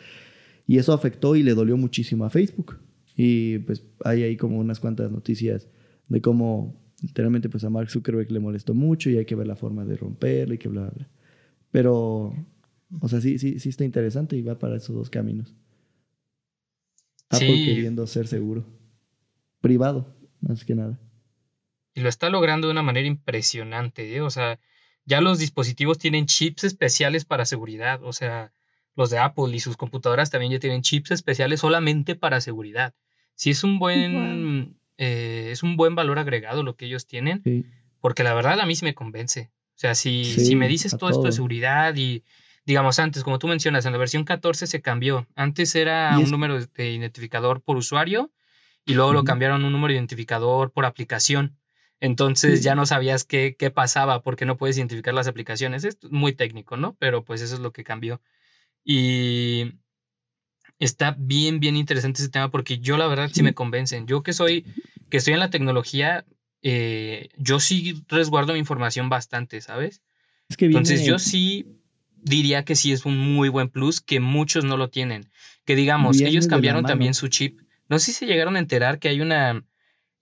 Y 0.66 0.78
eso 0.78 0.92
afectó 0.92 1.34
y 1.36 1.42
le 1.42 1.54
dolió 1.54 1.76
muchísimo 1.76 2.24
a 2.24 2.30
Facebook. 2.30 2.78
Y 3.16 3.58
pues 3.60 3.84
hay 4.04 4.22
ahí 4.22 4.36
como 4.36 4.58
unas 4.58 4.80
cuantas 4.80 5.10
noticias 5.10 5.68
de 6.08 6.20
cómo 6.20 6.78
literalmente 7.00 7.48
pues 7.48 7.64
a 7.64 7.70
Mark 7.70 7.90
Zuckerberg 7.90 8.30
le 8.30 8.40
molestó 8.40 8.74
mucho 8.74 9.10
y 9.10 9.16
hay 9.16 9.24
que 9.24 9.34
ver 9.34 9.46
la 9.46 9.56
forma 9.56 9.84
de 9.84 9.96
romperlo 9.96 10.54
y 10.54 10.58
que 10.58 10.68
bla, 10.68 10.90
bla. 10.90 11.08
Pero, 11.70 12.34
o 13.00 13.08
sea, 13.08 13.20
sí, 13.20 13.38
sí, 13.38 13.58
sí 13.58 13.68
está 13.70 13.84
interesante 13.84 14.36
y 14.36 14.42
va 14.42 14.58
para 14.58 14.76
esos 14.76 14.94
dos 14.94 15.10
caminos. 15.10 15.54
Apple 17.30 17.64
queriendo 17.64 18.06
ser 18.06 18.26
seguro. 18.26 18.64
Privado, 19.60 20.14
más 20.40 20.64
que 20.64 20.74
nada. 20.74 21.00
Y 21.94 22.00
lo 22.00 22.08
está 22.08 22.30
logrando 22.30 22.68
de 22.68 22.72
una 22.72 22.82
manera 22.82 23.06
impresionante, 23.06 24.14
¿eh? 24.14 24.20
O 24.20 24.30
sea, 24.30 24.60
ya 25.05 25.20
los 25.20 25.38
dispositivos 25.38 25.98
tienen 25.98 26.26
chips 26.26 26.64
especiales 26.64 27.24
para 27.24 27.44
seguridad. 27.44 28.03
O 28.03 28.12
sea, 28.12 28.53
los 28.94 29.11
de 29.11 29.18
Apple 29.18 29.55
y 29.55 29.61
sus 29.61 29.76
computadoras 29.76 30.30
también 30.30 30.53
ya 30.53 30.59
tienen 30.59 30.82
chips 30.82 31.11
especiales 31.11 31.61
solamente 31.61 32.14
para 32.14 32.40
seguridad. 32.40 32.94
Sí 33.34 33.50
es 33.50 33.64
un 33.64 33.78
buen, 33.78 34.76
eh, 34.98 35.48
es 35.50 35.62
un 35.62 35.76
buen 35.76 35.94
valor 35.94 36.18
agregado 36.18 36.62
lo 36.62 36.76
que 36.76 36.86
ellos 36.86 37.07
tienen, 37.07 37.42
porque 38.00 38.22
la 38.22 38.34
verdad 38.34 38.61
a 38.61 38.66
mí 38.66 38.74
sí 38.74 38.84
me 38.84 38.94
convence. 38.94 39.50
O 39.74 39.78
sea, 39.82 39.94
si, 39.94 40.24
si 40.24 40.55
me 40.55 40.68
dices 40.68 40.96
todo, 40.96 41.11
esto 41.11 41.24
de 41.24 41.32
seguridad 41.32 41.96
y, 41.96 42.22
digamos, 42.66 42.98
antes, 42.98 43.24
como 43.24 43.38
tú 43.38 43.48
mencionas, 43.48 43.86
en 43.86 43.92
la 43.92 43.98
versión 43.98 44.24
14 44.24 44.66
se 44.66 44.82
cambió. 44.82 45.26
Antes 45.34 45.74
era 45.74 46.16
un 46.18 46.30
número 46.30 46.64
de 46.64 46.92
identificador 46.92 47.62
por 47.62 47.76
usuario 47.76 48.30
y 48.84 48.94
luego 48.94 49.12
lo 49.12 49.24
cambiaron 49.24 49.62
a 49.62 49.66
un 49.66 49.72
número 49.72 49.92
de 49.92 49.98
identificador 49.98 50.70
por 50.70 50.84
aplicación. 50.84 51.57
Entonces 52.03 52.64
ya 52.64 52.74
no 52.74 52.84
sabías 52.84 53.22
qué, 53.22 53.55
qué 53.57 53.70
pasaba 53.70 54.22
porque 54.22 54.44
no 54.44 54.57
puedes 54.57 54.76
identificar 54.76 55.14
las 55.14 55.28
aplicaciones. 55.28 55.84
Es 55.84 55.98
muy 56.11 56.32
técnico, 56.32 56.76
¿no? 56.76 56.96
Pero 56.98 57.24
pues 57.24 57.42
eso 57.42 57.55
es 57.55 57.61
lo 57.61 57.72
que 57.72 57.84
cambió. 57.84 58.20
Y 58.84 59.74
está 60.80 61.14
bien, 61.16 61.61
bien 61.61 61.76
interesante 61.76 62.20
ese 62.20 62.28
tema 62.28 62.50
porque 62.50 62.78
yo 62.80 62.96
la 62.96 63.07
verdad 63.07 63.30
sí 63.32 63.44
me 63.44 63.55
convencen. 63.55 64.09
Yo 64.09 64.24
que 64.24 64.32
soy, 64.32 64.66
que 65.11 65.18
estoy 65.18 65.34
en 65.34 65.38
la 65.38 65.50
tecnología, 65.50 66.24
eh, 66.62 67.28
yo 67.36 67.61
sí 67.61 68.03
resguardo 68.09 68.55
mi 68.55 68.59
información 68.59 69.09
bastante, 69.09 69.61
¿sabes? 69.61 70.03
Entonces 70.59 71.05
yo 71.05 71.20
sí 71.20 71.66
diría 72.16 72.64
que 72.64 72.74
sí 72.74 72.90
es 72.90 73.05
un 73.05 73.16
muy 73.16 73.48
buen 73.48 73.68
plus 73.68 74.00
que 74.00 74.18
muchos 74.18 74.64
no 74.64 74.76
lo 74.76 74.90
tienen. 74.90 75.30
Que 75.64 75.76
digamos, 75.76 76.20
ellos 76.20 76.48
cambiaron 76.48 76.84
también 76.84 77.14
su 77.14 77.28
chip. 77.28 77.61
No 77.88 78.00
sé 78.00 78.07
si 78.07 78.12
se 78.14 78.26
llegaron 78.26 78.57
a 78.57 78.59
enterar 78.59 78.98
que 78.98 79.09
hay 79.09 79.20
una, 79.20 79.62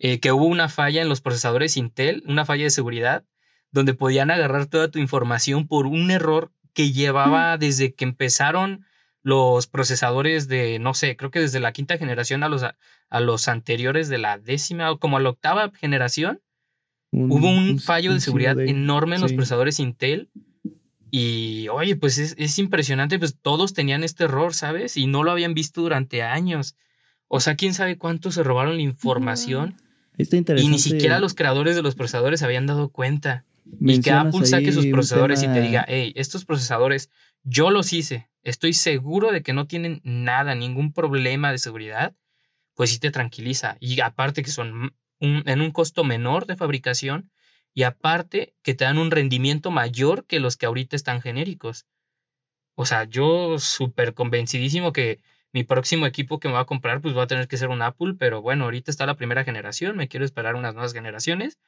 eh, 0.01 0.19
que 0.19 0.33
hubo 0.33 0.47
una 0.47 0.71
falla 0.71 1.03
en 1.03 1.11
los 1.11 1.21
procesadores 1.21 1.77
Intel, 1.77 2.25
una 2.27 2.47
falla 2.47 2.65
de 2.65 2.71
seguridad, 2.71 3.25
donde 3.71 3.93
podían 3.93 4.31
agarrar 4.31 4.67
toda 4.67 4.91
tu 4.91 4.99
información 4.99 5.69
por 5.69 5.87
un 5.87 6.11
error 6.11 6.51
que 6.73 6.91
llevaba 6.91 7.59
desde 7.59 7.95
que 7.95 8.05
empezaron 8.07 8.87
los 9.23 9.67
procesadores 9.67 10.49
de, 10.49 10.79
no 10.79 10.95
sé, 10.95 11.19
creo 11.19 11.31
que 11.31 11.41
desde 11.41 11.61
la 11.61 11.73
quinta 11.73 11.99
generación 11.99 12.43
a 12.43 12.49
los, 12.49 12.63
a, 12.63 13.21
los 13.21 13.47
anteriores 13.49 14.09
de 14.09 14.17
la 14.17 14.39
décima 14.39 14.91
o 14.91 14.99
como 14.99 15.19
a 15.19 15.21
la 15.21 15.29
octava 15.29 15.71
generación, 15.79 16.41
hubo 17.13 17.51
un, 17.51 17.79
fallo 17.79 18.15
de 18.15 18.21
seguridad 18.21 18.59
enorme 18.59 19.17
en 19.17 19.23
los 19.23 19.35
procesadores 19.35 19.81
Intel. 19.81 20.31
Y 21.11 21.69
oye, 21.69 21.97
pues 21.97 22.17
es, 22.17 22.59
impresionante, 22.59 23.19
pues 23.19 23.37
todos 23.39 23.75
tenían 23.75 24.03
este 24.03 24.25
error, 24.25 24.55
¿sabes? 24.55 24.97
Y 24.97 25.09
no 25.09 25.25
lo 25.25 25.33
habían 25.33 25.53
visto 25.53 25.83
durante 25.83 26.23
años. 26.23 26.75
O 27.29 27.41
sea, 27.41 27.57
quién 27.57 27.75
sabe 27.75 27.99
cuántos 27.99 28.37
se 28.37 28.43
robaron 28.43 28.77
la 28.77 28.83
información. 28.83 29.77
Y 30.57 30.69
ni 30.69 30.79
siquiera 30.79 31.19
los 31.19 31.35
creadores 31.35 31.77
de 31.77 31.83
los 31.83 31.95
procesadores 31.95 32.43
habían 32.43 32.67
dado 32.67 32.91
cuenta. 32.91 33.45
Y 33.81 34.01
que 34.01 34.11
Apple 34.11 34.47
saque 34.47 34.73
sus 34.73 34.87
procesadores 34.87 35.43
y 35.43 35.49
te 35.49 35.61
diga, 35.61 35.85
hey, 35.89 36.13
estos 36.17 36.45
procesadores 36.45 37.11
yo 37.43 37.71
los 37.71 37.93
hice, 37.93 38.29
estoy 38.43 38.73
seguro 38.73 39.33
de 39.33 39.43
que 39.43 39.53
no 39.53 39.67
tienen 39.67 40.01
nada, 40.05 40.55
ningún 40.55 40.93
problema 40.93 41.53
de 41.53 41.59
seguridad, 41.59 42.15
pues 42.75 42.91
sí 42.91 42.99
te 42.99 43.11
tranquiliza. 43.11 43.77
Y 43.81 44.01
aparte 44.01 44.43
que 44.43 44.51
son 44.51 44.95
en 45.21 45.61
un 45.61 45.71
costo 45.71 46.05
menor 46.05 46.47
de 46.47 46.57
fabricación 46.57 47.31
y 47.75 47.85
aparte 47.85 48.55
que 48.63 48.75
te 48.75 48.85
dan 48.85 48.99
un 48.99 49.11
rendimiento 49.11 49.71
mayor 49.71 50.27
que 50.27 50.41
los 50.41 50.57
que 50.57 50.67
ahorita 50.67 50.97
están 50.97 51.21
genéricos. 51.21 51.87
O 52.75 52.87
sea, 52.87 53.05
yo 53.05 53.59
súper 53.59 54.15
convencidísimo 54.15 54.93
que 54.93 55.21
mi 55.53 55.65
próximo 55.65 56.07
equipo 56.07 56.39
que 56.39 56.49
me 56.49 56.55
va 56.55 56.61
a 56.61 56.67
comprar, 56.67 57.01
pues 57.01 57.17
va 57.17 57.25
a 57.25 57.27
tener 57.27 57.49
que 57.49 57.57
ser 57.57 57.69
un 57.69 57.83
Apple, 57.83 58.15
pero 58.19 58.41
bueno, 58.41 58.65
ahorita 58.65 58.91
está 58.91 59.07
la 59.07 59.17
primera 59.17 59.45
generación, 59.45 59.97
me 59.97 60.09
quiero 60.09 60.25
esperar 60.25 60.55
unas 60.55 60.75
nuevas 60.75 60.93
generaciones, 60.93 61.59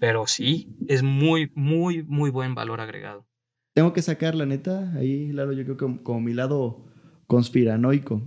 pero 0.00 0.26
sí, 0.26 0.76
es 0.88 1.02
muy, 1.02 1.50
muy, 1.54 2.02
muy 2.02 2.30
buen 2.30 2.54
valor 2.54 2.80
agregado. 2.80 3.26
Tengo 3.72 3.92
que 3.92 4.02
sacar, 4.02 4.34
la 4.34 4.46
neta, 4.46 4.92
ahí, 4.96 5.32
Lalo, 5.32 5.52
yo 5.52 5.64
creo 5.64 5.76
que 5.76 6.02
como, 6.02 6.20
mi 6.20 6.32
lado 6.32 6.84
conspiranoico, 7.26 8.22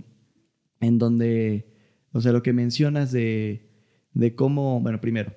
en 0.80 0.98
donde, 0.98 1.74
o 2.12 2.20
sea, 2.20 2.32
lo 2.32 2.42
que 2.42 2.52
mencionas 2.52 3.10
de, 3.10 3.70
de 4.12 4.34
cómo, 4.34 4.80
bueno, 4.80 5.00
primero, 5.00 5.32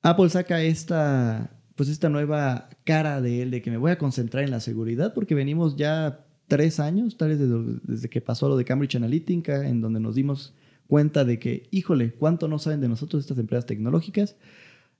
Apple 0.00 0.30
saca 0.30 0.62
esta, 0.62 1.60
pues 1.76 1.90
esta 1.90 2.08
nueva 2.08 2.70
cara 2.84 3.20
de 3.20 3.42
él, 3.42 3.50
de 3.50 3.60
que 3.60 3.70
me 3.70 3.76
voy 3.76 3.90
a 3.90 3.98
concentrar 3.98 4.44
en 4.44 4.50
la 4.50 4.60
seguridad, 4.60 5.12
porque 5.12 5.34
venimos 5.34 5.76
ya 5.76 6.24
tres 6.48 6.80
años, 6.80 7.16
tal 7.16 7.28
vez 7.28 7.38
desde, 7.84 8.08
que 8.08 8.20
pasó 8.20 8.48
lo 8.48 8.56
de 8.56 8.64
Cambridge 8.64 8.96
Analytica, 8.96 9.68
en 9.68 9.80
donde 9.80 10.00
nos 10.00 10.14
dimos 10.14 10.54
cuenta 10.86 11.24
de 11.24 11.38
que, 11.38 11.68
híjole, 11.70 12.14
cuánto 12.14 12.48
no 12.48 12.58
saben 12.58 12.80
de 12.80 12.88
nosotros 12.88 13.22
estas 13.22 13.38
empresas 13.38 13.66
tecnológicas. 13.66 14.36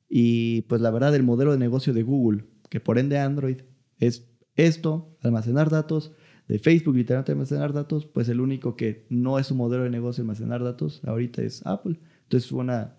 Y 0.09 0.63
pues 0.63 0.81
la 0.81 0.91
verdad, 0.91 1.15
el 1.15 1.23
modelo 1.23 1.53
de 1.53 1.59
negocio 1.59 1.93
de 1.93 2.03
Google, 2.03 2.45
que 2.71 2.81
por 2.81 2.99
ende 2.99 3.19
Android 3.19 3.63
es 3.99 4.29
esto, 4.55 5.17
almacenar 5.23 5.71
datos, 5.71 6.13
de 6.47 6.59
Facebook 6.59 6.97
literalmente 6.97 7.33
almacenar 7.33 7.73
datos, 7.73 8.07
pues 8.07 8.29
el 8.29 8.41
único 8.41 8.75
que 8.75 9.07
no 9.11 9.39
es 9.39 9.51
un 9.51 9.59
modelo 9.59 9.85
de 9.85 9.91
negocio 9.91 10.23
almacenar 10.23 10.65
datos 10.65 11.03
ahorita 11.05 11.43
es 11.43 11.65
Apple. 11.67 12.01
Entonces 12.23 12.49
fue 12.49 12.61
una, 12.61 12.97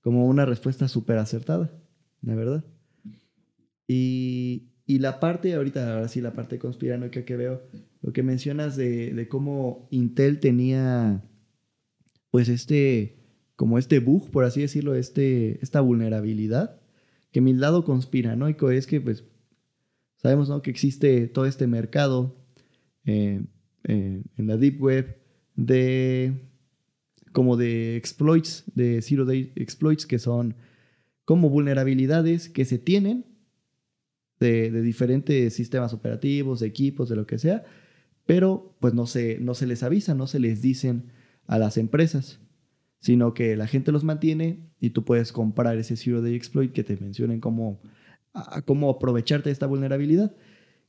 como 0.00 0.26
una 0.26 0.46
respuesta 0.46 0.88
súper 0.88 1.18
acertada, 1.18 1.70
la 2.22 2.34
verdad. 2.34 2.64
Y, 3.86 4.69
y 4.90 4.98
la 4.98 5.20
parte, 5.20 5.54
ahorita, 5.54 5.94
ahora 5.94 6.08
sí, 6.08 6.20
la 6.20 6.32
parte 6.32 6.58
conspiranoica 6.58 7.24
que 7.24 7.36
veo, 7.36 7.62
lo 8.02 8.12
que 8.12 8.24
mencionas 8.24 8.76
de, 8.76 9.28
cómo 9.30 9.86
Intel 9.92 10.40
tenía, 10.40 11.22
pues 12.32 12.48
este, 12.48 13.22
como 13.54 13.78
este 13.78 14.00
bug, 14.00 14.32
por 14.32 14.42
así 14.42 14.62
decirlo, 14.62 14.96
este, 14.96 15.62
esta 15.62 15.80
vulnerabilidad, 15.80 16.80
que 17.30 17.40
mi 17.40 17.52
lado 17.52 17.84
conspiranoico 17.84 18.72
es 18.72 18.88
que, 18.88 19.00
pues, 19.00 19.22
sabemos, 20.16 20.48
¿no? 20.48 20.60
Que 20.60 20.72
existe 20.72 21.28
todo 21.28 21.46
este 21.46 21.68
mercado 21.68 22.36
eh, 23.04 23.44
eh, 23.84 24.24
en 24.36 24.46
la 24.48 24.56
Deep 24.56 24.82
Web 24.82 25.18
de, 25.54 26.50
como 27.30 27.56
de 27.56 27.94
exploits, 27.94 28.64
de 28.74 29.02
Zero 29.02 29.24
Day 29.24 29.52
exploits, 29.54 30.04
que 30.04 30.18
son 30.18 30.56
como 31.24 31.48
vulnerabilidades 31.48 32.48
que 32.48 32.64
se 32.64 32.78
tienen 32.78 33.30
de, 34.40 34.82
diferentes 34.82 35.54
sistemas 35.54 35.92
operativos, 35.92 36.60
de 36.60 36.66
equipos, 36.66 37.08
de 37.08 37.16
lo 37.16 37.26
que 37.26 37.38
sea, 37.38 37.62
pero 38.26 38.74
pues 38.80 38.94
no 38.94 39.06
se, 39.06 39.38
no 39.38 39.54
se 39.54 39.66
les 39.66 39.82
avisa, 39.82 40.14
no 40.14 40.26
se 40.26 40.40
les 40.40 40.62
dicen 40.62 41.12
a 41.46 41.58
las 41.58 41.76
empresas, 41.76 42.40
sino 43.00 43.34
que 43.34 43.56
la 43.56 43.66
gente 43.66 43.92
los 43.92 44.04
mantiene 44.04 44.70
y 44.80 44.90
tú 44.90 45.04
puedes 45.04 45.32
comprar 45.32 45.76
ese 45.76 45.96
Zero 45.96 46.22
Day 46.22 46.34
Exploit 46.34 46.72
que 46.72 46.84
te 46.84 46.96
mencionen 46.96 47.40
cómo, 47.40 47.80
cómo 48.66 48.90
aprovecharte 48.90 49.48
de 49.48 49.52
esta 49.52 49.66
vulnerabilidad. 49.66 50.34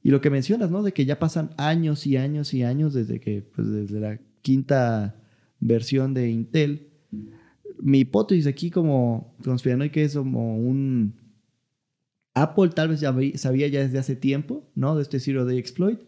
Y 0.04 0.10
lo 0.10 0.20
que 0.20 0.30
mencionas, 0.30 0.72
¿no? 0.72 0.82
De 0.82 0.94
que 0.94 1.06
ya 1.06 1.20
pasan 1.20 1.52
años 1.58 2.08
y 2.08 2.18
años 2.18 2.54
y 2.54 2.64
años 2.64 2.94
desde 2.94 3.20
que, 3.20 3.44
pues 3.44 3.70
desde 3.70 4.00
la 4.00 4.20
quinta 4.42 5.16
versión 5.60 6.14
de 6.14 6.30
Intel. 6.30 6.90
Mi 7.80 8.00
hipótesis 8.00 8.48
aquí 8.48 8.72
como 8.72 9.36
que 9.92 10.04
es 10.04 10.16
como 10.16 10.58
un, 10.58 11.21
Apple 12.34 12.70
tal 12.70 12.90
vez 12.90 13.00
ya 13.00 13.14
sabía 13.36 13.68
ya 13.68 13.82
desde 13.82 14.00
hace 14.00 14.16
tiempo, 14.16 14.70
¿no? 14.76 14.96
De 14.96 15.02
este 15.02 15.20
Zero 15.20 15.46
Day 15.46 15.58
Exploit. 15.58 16.00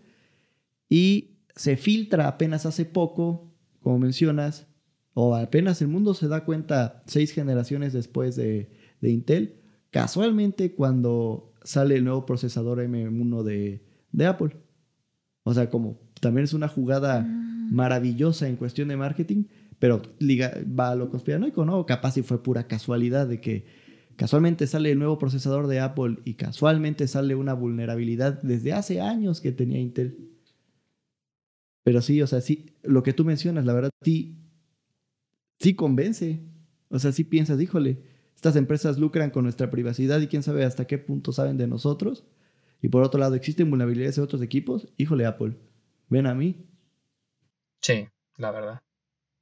Y 0.89 1.39
se 1.55 1.78
filtra 1.78 2.28
apenas 2.28 2.65
hace 2.65 2.86
poco, 2.86 3.51
como 3.82 3.99
mencionas, 3.99 4.67
o 5.13 5.36
apenas 5.36 5.82
el 5.82 5.88
mundo 5.89 6.13
se 6.13 6.28
da 6.28 6.43
cuenta 6.45 7.01
seis 7.05 7.32
generaciones 7.32 7.93
después 7.93 8.36
de, 8.36 8.69
Intel, 9.01 9.59
casualmente 9.91 10.74
cuando 10.74 11.53
sale 11.63 11.95
el 11.95 12.05
nuevo 12.05 12.26
procesador 12.26 12.80
M1 12.80 13.43
de, 13.43 14.26
Apple. 14.26 14.55
O 15.43 15.53
sea, 15.53 15.69
como 15.69 15.99
también 16.21 16.45
es 16.45 16.53
una 16.53 16.69
jugada 16.69 17.19
ah. 17.19 17.67
maravillosa 17.69 18.47
en 18.47 18.55
cuestión 18.55 18.88
de 18.88 18.97
marketing, 18.97 19.43
pero 19.78 20.01
liga, 20.19 20.53
va 20.67 20.91
a 20.91 20.95
lo 20.95 21.09
conspiranoico, 21.09 21.65
¿no? 21.65 21.86
Capaz 21.86 22.13
si 22.13 22.21
fue 22.24 22.41
pura 22.41 22.67
casualidad 22.67 23.28
de 23.28 23.41
que 23.41 23.65
Casualmente 24.16 24.68
sale 24.68 24.91
el 24.91 24.99
nuevo 24.99 25.18
procesador 25.18 25.68
de 25.68 25.80
Apple 25.80 26.20
y 26.24 26.36
casualmente 26.36 27.07
sale 27.07 27.36
una 27.36 27.53
vulnerabilidad 27.53 28.41
desde 28.43 28.74
hace 28.74 29.01
años 29.01 29.41
que 29.41 29.51
tenía 29.51 29.80
Intel. 29.80 30.30
Pero 31.84 32.01
sí, 32.01 32.22
o 32.22 32.28
sea, 32.28 32.41
sí, 32.41 32.76
lo 32.84 33.03
que 33.03 33.14
tú 33.14 33.26
mencionas, 33.26 33.66
la 33.66 33.74
verdad, 33.74 33.89
sí, 34.01 34.38
sí 35.59 35.76
convence. 35.76 36.41
O 36.89 36.99
sea, 36.99 37.11
sí 37.11 37.24
piensas, 37.24 37.59
híjole, 37.59 38.03
estas 38.36 38.55
empresas 38.55 38.99
lucran 38.99 39.32
con 39.32 39.43
nuestra 39.43 39.70
privacidad 39.70 40.22
y 40.22 40.28
quién 40.28 40.43
sabe 40.43 40.64
hasta 40.64 40.86
qué 40.86 40.97
punto 40.97 41.32
saben 41.32 41.57
de 41.57 41.68
nosotros. 41.68 42.24
Y 42.82 42.89
por 42.89 43.03
otro 43.03 43.20
lado, 43.20 43.36
existen 43.36 43.70
vulnerabilidades 43.70 44.18
en 44.18 44.26
otros 44.26 44.41
equipos. 44.41 44.88
Híjole, 44.97 45.26
Apple, 45.26 45.57
ven 46.09 46.28
a 46.28 46.36
mí. 46.36 46.68
Sí, 47.82 48.07
la 48.38 48.51
verdad. 48.51 48.82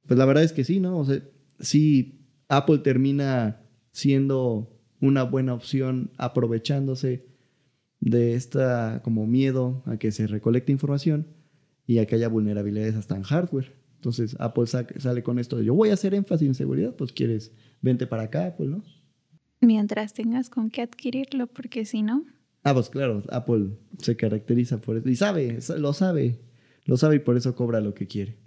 pues 0.06 0.18
la 0.18 0.24
verdad 0.24 0.44
es 0.44 0.52
que 0.52 0.64
sí, 0.64 0.80
¿no? 0.80 0.98
O 0.98 1.04
sea, 1.04 1.22
sí, 1.60 2.26
Apple 2.48 2.78
termina 2.78 3.61
siendo 3.92 4.78
una 5.00 5.22
buena 5.22 5.54
opción 5.54 6.10
aprovechándose 6.16 7.26
de 8.00 8.34
esta 8.34 9.00
como 9.04 9.26
miedo 9.26 9.82
a 9.86 9.96
que 9.96 10.10
se 10.10 10.26
recolecte 10.26 10.72
información 10.72 11.28
y 11.86 11.98
a 11.98 12.06
que 12.06 12.16
haya 12.16 12.28
vulnerabilidades 12.28 12.96
hasta 12.96 13.16
en 13.16 13.22
hardware. 13.22 13.72
Entonces 13.96 14.34
Apple 14.40 14.66
sale 14.66 15.22
con 15.22 15.38
esto 15.38 15.56
de 15.56 15.64
yo 15.64 15.74
voy 15.74 15.90
a 15.90 15.94
hacer 15.94 16.14
énfasis 16.14 16.48
en 16.48 16.54
seguridad, 16.54 16.96
pues 16.96 17.12
quieres, 17.12 17.52
vente 17.80 18.06
para 18.06 18.24
acá, 18.24 18.46
Apple, 18.46 18.66
¿no? 18.66 18.82
Mientras 19.60 20.12
tengas 20.12 20.50
con 20.50 20.70
qué 20.70 20.82
adquirirlo, 20.82 21.46
porque 21.46 21.84
si 21.84 22.02
no... 22.02 22.24
Ah, 22.64 22.74
pues 22.74 22.88
claro, 22.90 23.22
Apple 23.30 23.76
se 23.98 24.16
caracteriza 24.16 24.80
por 24.80 24.96
eso 24.96 25.08
y 25.08 25.14
sabe, 25.14 25.58
lo 25.78 25.92
sabe, 25.92 26.40
lo 26.84 26.96
sabe 26.96 27.16
y 27.16 27.18
por 27.20 27.36
eso 27.36 27.54
cobra 27.54 27.80
lo 27.80 27.94
que 27.94 28.08
quiere. 28.08 28.38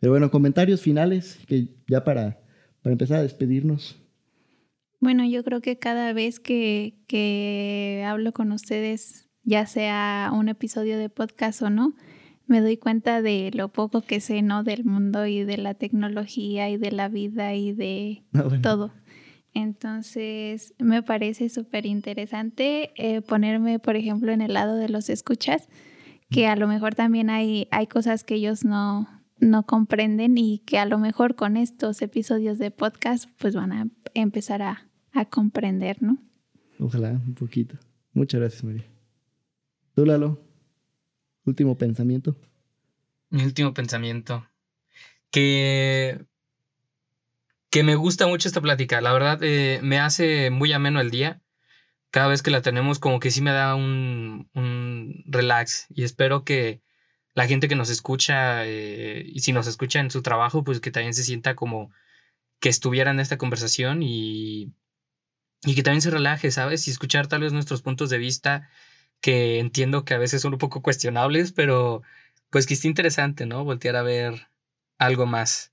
Pero 0.00 0.12
bueno, 0.12 0.30
comentarios 0.30 0.80
finales, 0.80 1.38
que 1.46 1.68
ya 1.88 2.02
para, 2.02 2.43
para 2.84 2.92
empezar 2.92 3.20
a 3.20 3.22
despedirnos. 3.22 3.96
Bueno, 5.00 5.24
yo 5.24 5.42
creo 5.42 5.62
que 5.62 5.78
cada 5.78 6.12
vez 6.12 6.38
que, 6.38 7.02
que 7.08 8.04
hablo 8.06 8.32
con 8.32 8.52
ustedes, 8.52 9.30
ya 9.42 9.64
sea 9.64 10.30
un 10.34 10.50
episodio 10.50 10.98
de 10.98 11.08
podcast 11.08 11.62
o 11.62 11.70
no, 11.70 11.94
me 12.46 12.60
doy 12.60 12.76
cuenta 12.76 13.22
de 13.22 13.50
lo 13.54 13.72
poco 13.72 14.02
que 14.02 14.20
sé, 14.20 14.42
¿no? 14.42 14.64
Del 14.64 14.84
mundo 14.84 15.26
y 15.26 15.44
de 15.44 15.56
la 15.56 15.72
tecnología 15.72 16.68
y 16.68 16.76
de 16.76 16.92
la 16.92 17.08
vida 17.08 17.54
y 17.54 17.72
de 17.72 18.22
ah, 18.34 18.50
todo. 18.62 18.92
Entonces, 19.54 20.74
me 20.78 21.02
parece 21.02 21.48
súper 21.48 21.86
interesante 21.86 22.92
eh, 22.96 23.22
ponerme, 23.22 23.78
por 23.78 23.96
ejemplo, 23.96 24.30
en 24.30 24.42
el 24.42 24.52
lado 24.52 24.76
de 24.76 24.90
los 24.90 25.08
escuchas, 25.08 25.68
que 26.28 26.48
a 26.48 26.56
lo 26.56 26.68
mejor 26.68 26.94
también 26.94 27.30
hay, 27.30 27.66
hay 27.70 27.86
cosas 27.86 28.24
que 28.24 28.34
ellos 28.34 28.62
no, 28.62 29.08
no 29.44 29.64
comprenden 29.66 30.38
y 30.38 30.58
que 30.60 30.78
a 30.78 30.86
lo 30.86 30.98
mejor 30.98 31.34
con 31.36 31.56
estos 31.56 32.02
episodios 32.02 32.58
de 32.58 32.70
podcast, 32.70 33.28
pues 33.38 33.54
van 33.54 33.72
a 33.72 33.88
empezar 34.14 34.62
a, 34.62 34.88
a 35.12 35.24
comprender, 35.24 36.02
¿no? 36.02 36.18
Ojalá, 36.78 37.10
un 37.10 37.34
poquito. 37.34 37.76
Muchas 38.12 38.40
gracias, 38.40 38.64
María. 38.64 38.86
¿Tú, 39.94 40.04
Lalo? 40.06 40.40
Último 41.44 41.76
pensamiento. 41.76 42.36
Mi 43.30 43.44
último 43.44 43.74
pensamiento. 43.74 44.46
Que 45.30 46.24
que 47.74 47.82
me 47.82 47.96
gusta 47.96 48.28
mucho 48.28 48.46
esta 48.46 48.60
plática. 48.60 49.00
La 49.00 49.12
verdad, 49.12 49.40
eh, 49.42 49.80
me 49.82 49.98
hace 49.98 50.50
muy 50.50 50.72
ameno 50.72 51.00
el 51.00 51.10
día. 51.10 51.42
Cada 52.12 52.28
vez 52.28 52.40
que 52.40 52.52
la 52.52 52.62
tenemos, 52.62 53.00
como 53.00 53.18
que 53.18 53.32
sí 53.32 53.42
me 53.42 53.50
da 53.50 53.74
un, 53.74 54.48
relax. 55.26 55.86
Y 55.90 56.04
espero 56.04 56.44
que 56.44 56.83
la 57.34 57.46
gente 57.46 57.68
que 57.68 57.74
nos 57.74 57.90
escucha, 57.90 58.64
eh, 58.64 59.24
y 59.26 59.40
si 59.40 59.52
nos 59.52 59.66
escucha 59.66 60.00
en 60.00 60.10
su 60.10 60.22
trabajo, 60.22 60.62
pues 60.64 60.80
que 60.80 60.90
también 60.90 61.14
se 61.14 61.24
sienta 61.24 61.54
como 61.56 61.90
que 62.60 62.68
estuviera 62.68 63.10
en 63.10 63.20
esta 63.20 63.38
conversación 63.38 64.02
y, 64.02 64.72
y 65.64 65.74
que 65.74 65.82
también 65.82 66.02
se 66.02 66.10
relaje, 66.10 66.50
¿sabes? 66.50 66.86
Y 66.86 66.90
escuchar 66.90 67.26
tal 67.26 67.42
vez 67.42 67.52
nuestros 67.52 67.82
puntos 67.82 68.08
de 68.08 68.18
vista, 68.18 68.68
que 69.20 69.58
entiendo 69.58 70.04
que 70.04 70.14
a 70.14 70.18
veces 70.18 70.42
son 70.42 70.52
un 70.52 70.58
poco 70.58 70.80
cuestionables, 70.80 71.52
pero 71.52 72.02
pues 72.50 72.66
que 72.66 72.74
esté 72.74 72.88
interesante, 72.88 73.46
¿no? 73.46 73.64
Voltear 73.64 73.96
a 73.96 74.02
ver 74.02 74.48
algo 74.98 75.26
más. 75.26 75.72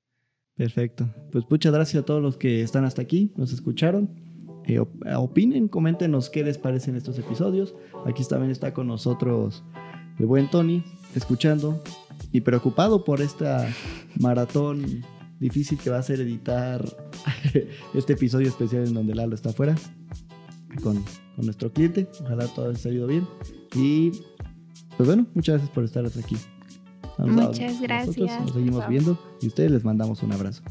Perfecto. 0.56 1.14
Pues 1.32 1.46
muchas 1.50 1.72
gracias 1.74 2.02
a 2.02 2.06
todos 2.06 2.22
los 2.22 2.38
que 2.38 2.62
están 2.62 2.86
hasta 2.86 3.02
aquí, 3.02 3.32
nos 3.36 3.54
escucharon. 3.54 4.20
Eh, 4.66 4.80
opinen, 5.16 5.68
coméntenos 5.68 6.30
qué 6.30 6.44
les 6.44 6.58
parecen 6.58 6.96
estos 6.96 7.18
episodios. 7.20 7.76
Aquí 8.06 8.24
también 8.26 8.52
está 8.52 8.74
con 8.74 8.88
nosotros 8.88 9.64
el 10.20 10.26
buen 10.26 10.50
Tony, 10.50 10.84
escuchando 11.16 11.82
y 12.32 12.42
preocupado 12.42 13.04
por 13.04 13.22
esta 13.22 13.68
maratón 14.20 15.04
difícil 15.40 15.78
que 15.78 15.90
va 15.90 15.98
a 15.98 16.04
ser 16.04 16.22
editar 16.22 16.86
este 17.94 18.14
episodio 18.14 18.48
especial 18.48 18.88
en 18.88 18.94
donde 18.94 19.16
Lalo 19.16 19.36
está 19.36 19.50
afuera 19.50 19.76
con, 20.84 21.04
con 21.36 21.46
nuestro 21.46 21.72
cliente. 21.74 22.08
Ojalá 22.22 22.48
todo 22.48 22.70
haya 22.70 22.78
salido 22.78 23.08
bien. 23.08 23.28
Y 23.76 24.12
pues 24.98 25.08
bueno, 25.08 25.26
muchas 25.34 25.56
gracias 25.56 25.74
por 25.74 25.84
estar 25.84 26.06
hasta 26.06 26.20
aquí. 26.20 26.38
Muchas 27.18 27.82
gracias. 27.82 28.42
nos 28.42 28.54
seguimos 28.54 28.88
viendo 28.88 29.18
y 29.42 29.48
ustedes 29.48 29.72
les 29.72 29.84
mandamos 29.84 30.24
un 30.24 30.32
abrazo. 30.32 30.64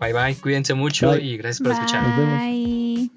Bye 0.00 0.12
bye, 0.12 0.34
cuídense 0.36 0.74
mucho 0.74 1.16
y 1.16 1.36
gracias 1.36 1.60
por 1.60 1.72
escuchar. 1.72 2.06
Nos 2.06 2.16
vemos. 2.16 3.10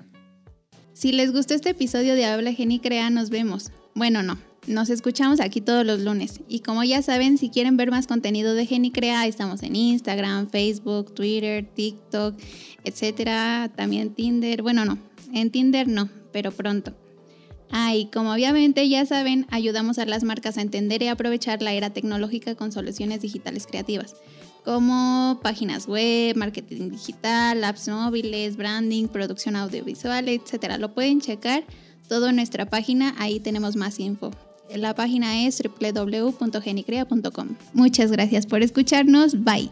Si 0.94 1.12
les 1.12 1.34
gustó 1.34 1.54
este 1.54 1.72
episodio 1.72 2.16
de 2.16 2.26
Habla 2.26 2.52
Crea, 2.82 3.10
nos 3.10 3.30
vemos. 3.30 3.72
Bueno, 3.96 4.24
no, 4.24 4.38
nos 4.68 4.90
escuchamos 4.90 5.40
aquí 5.40 5.62
todos 5.62 5.86
los 5.86 6.02
lunes. 6.02 6.42
Y 6.48 6.60
como 6.60 6.84
ya 6.84 7.02
saben, 7.02 7.38
si 7.38 7.50
quieren 7.50 7.78
ver 7.78 7.92
más 7.92 8.08
contenido 8.08 8.54
de 8.54 8.92
Crea, 8.94 9.28
estamos 9.28 9.64
en 9.64 9.76
Instagram, 9.76 10.50
Facebook, 10.50 11.14
Twitter, 11.14 11.66
TikTok, 11.74 12.36
etcétera. 12.84 13.72
También 13.76 14.14
Tinder. 14.14 14.62
Bueno, 14.62 14.86
no, 14.86 14.98
en 15.34 15.52
Tinder 15.52 15.88
no, 15.88 16.10
pero 16.32 16.52
pronto. 16.52 16.94
Ah, 17.72 17.96
y 17.96 18.06
como 18.06 18.32
obviamente 18.32 18.88
ya 18.88 19.06
saben, 19.06 19.48
ayudamos 19.50 19.98
a 19.98 20.06
las 20.06 20.24
marcas 20.24 20.58
a 20.58 20.62
entender 20.62 21.02
y 21.02 21.08
aprovechar 21.08 21.62
la 21.64 21.74
era 21.74 21.90
tecnológica 21.90 22.54
con 22.54 22.72
soluciones 22.72 23.22
digitales 23.22 23.66
creativas, 23.66 24.16
como 24.64 25.40
páginas 25.42 25.88
web, 25.88 26.36
marketing 26.36 26.92
digital, 26.92 27.64
apps 27.64 27.88
móviles, 27.88 28.58
branding, 28.58 29.08
producción 29.08 29.56
audiovisual, 29.56 30.30
etc. 30.30 30.78
Lo 30.78 30.94
pueden 30.94 31.20
checar 31.20 31.64
todo 32.08 32.30
en 32.30 32.36
nuestra 32.36 32.70
página, 32.70 33.16
ahí 33.18 33.40
tenemos 33.40 33.76
más 33.76 34.00
info. 34.00 34.30
La 34.70 34.96
página 34.96 35.46
es 35.46 35.62
www.genicrea.com. 35.62 37.56
Muchas 37.74 38.12
gracias 38.12 38.46
por 38.46 38.64
escucharnos, 38.64 39.44
bye. 39.44 39.72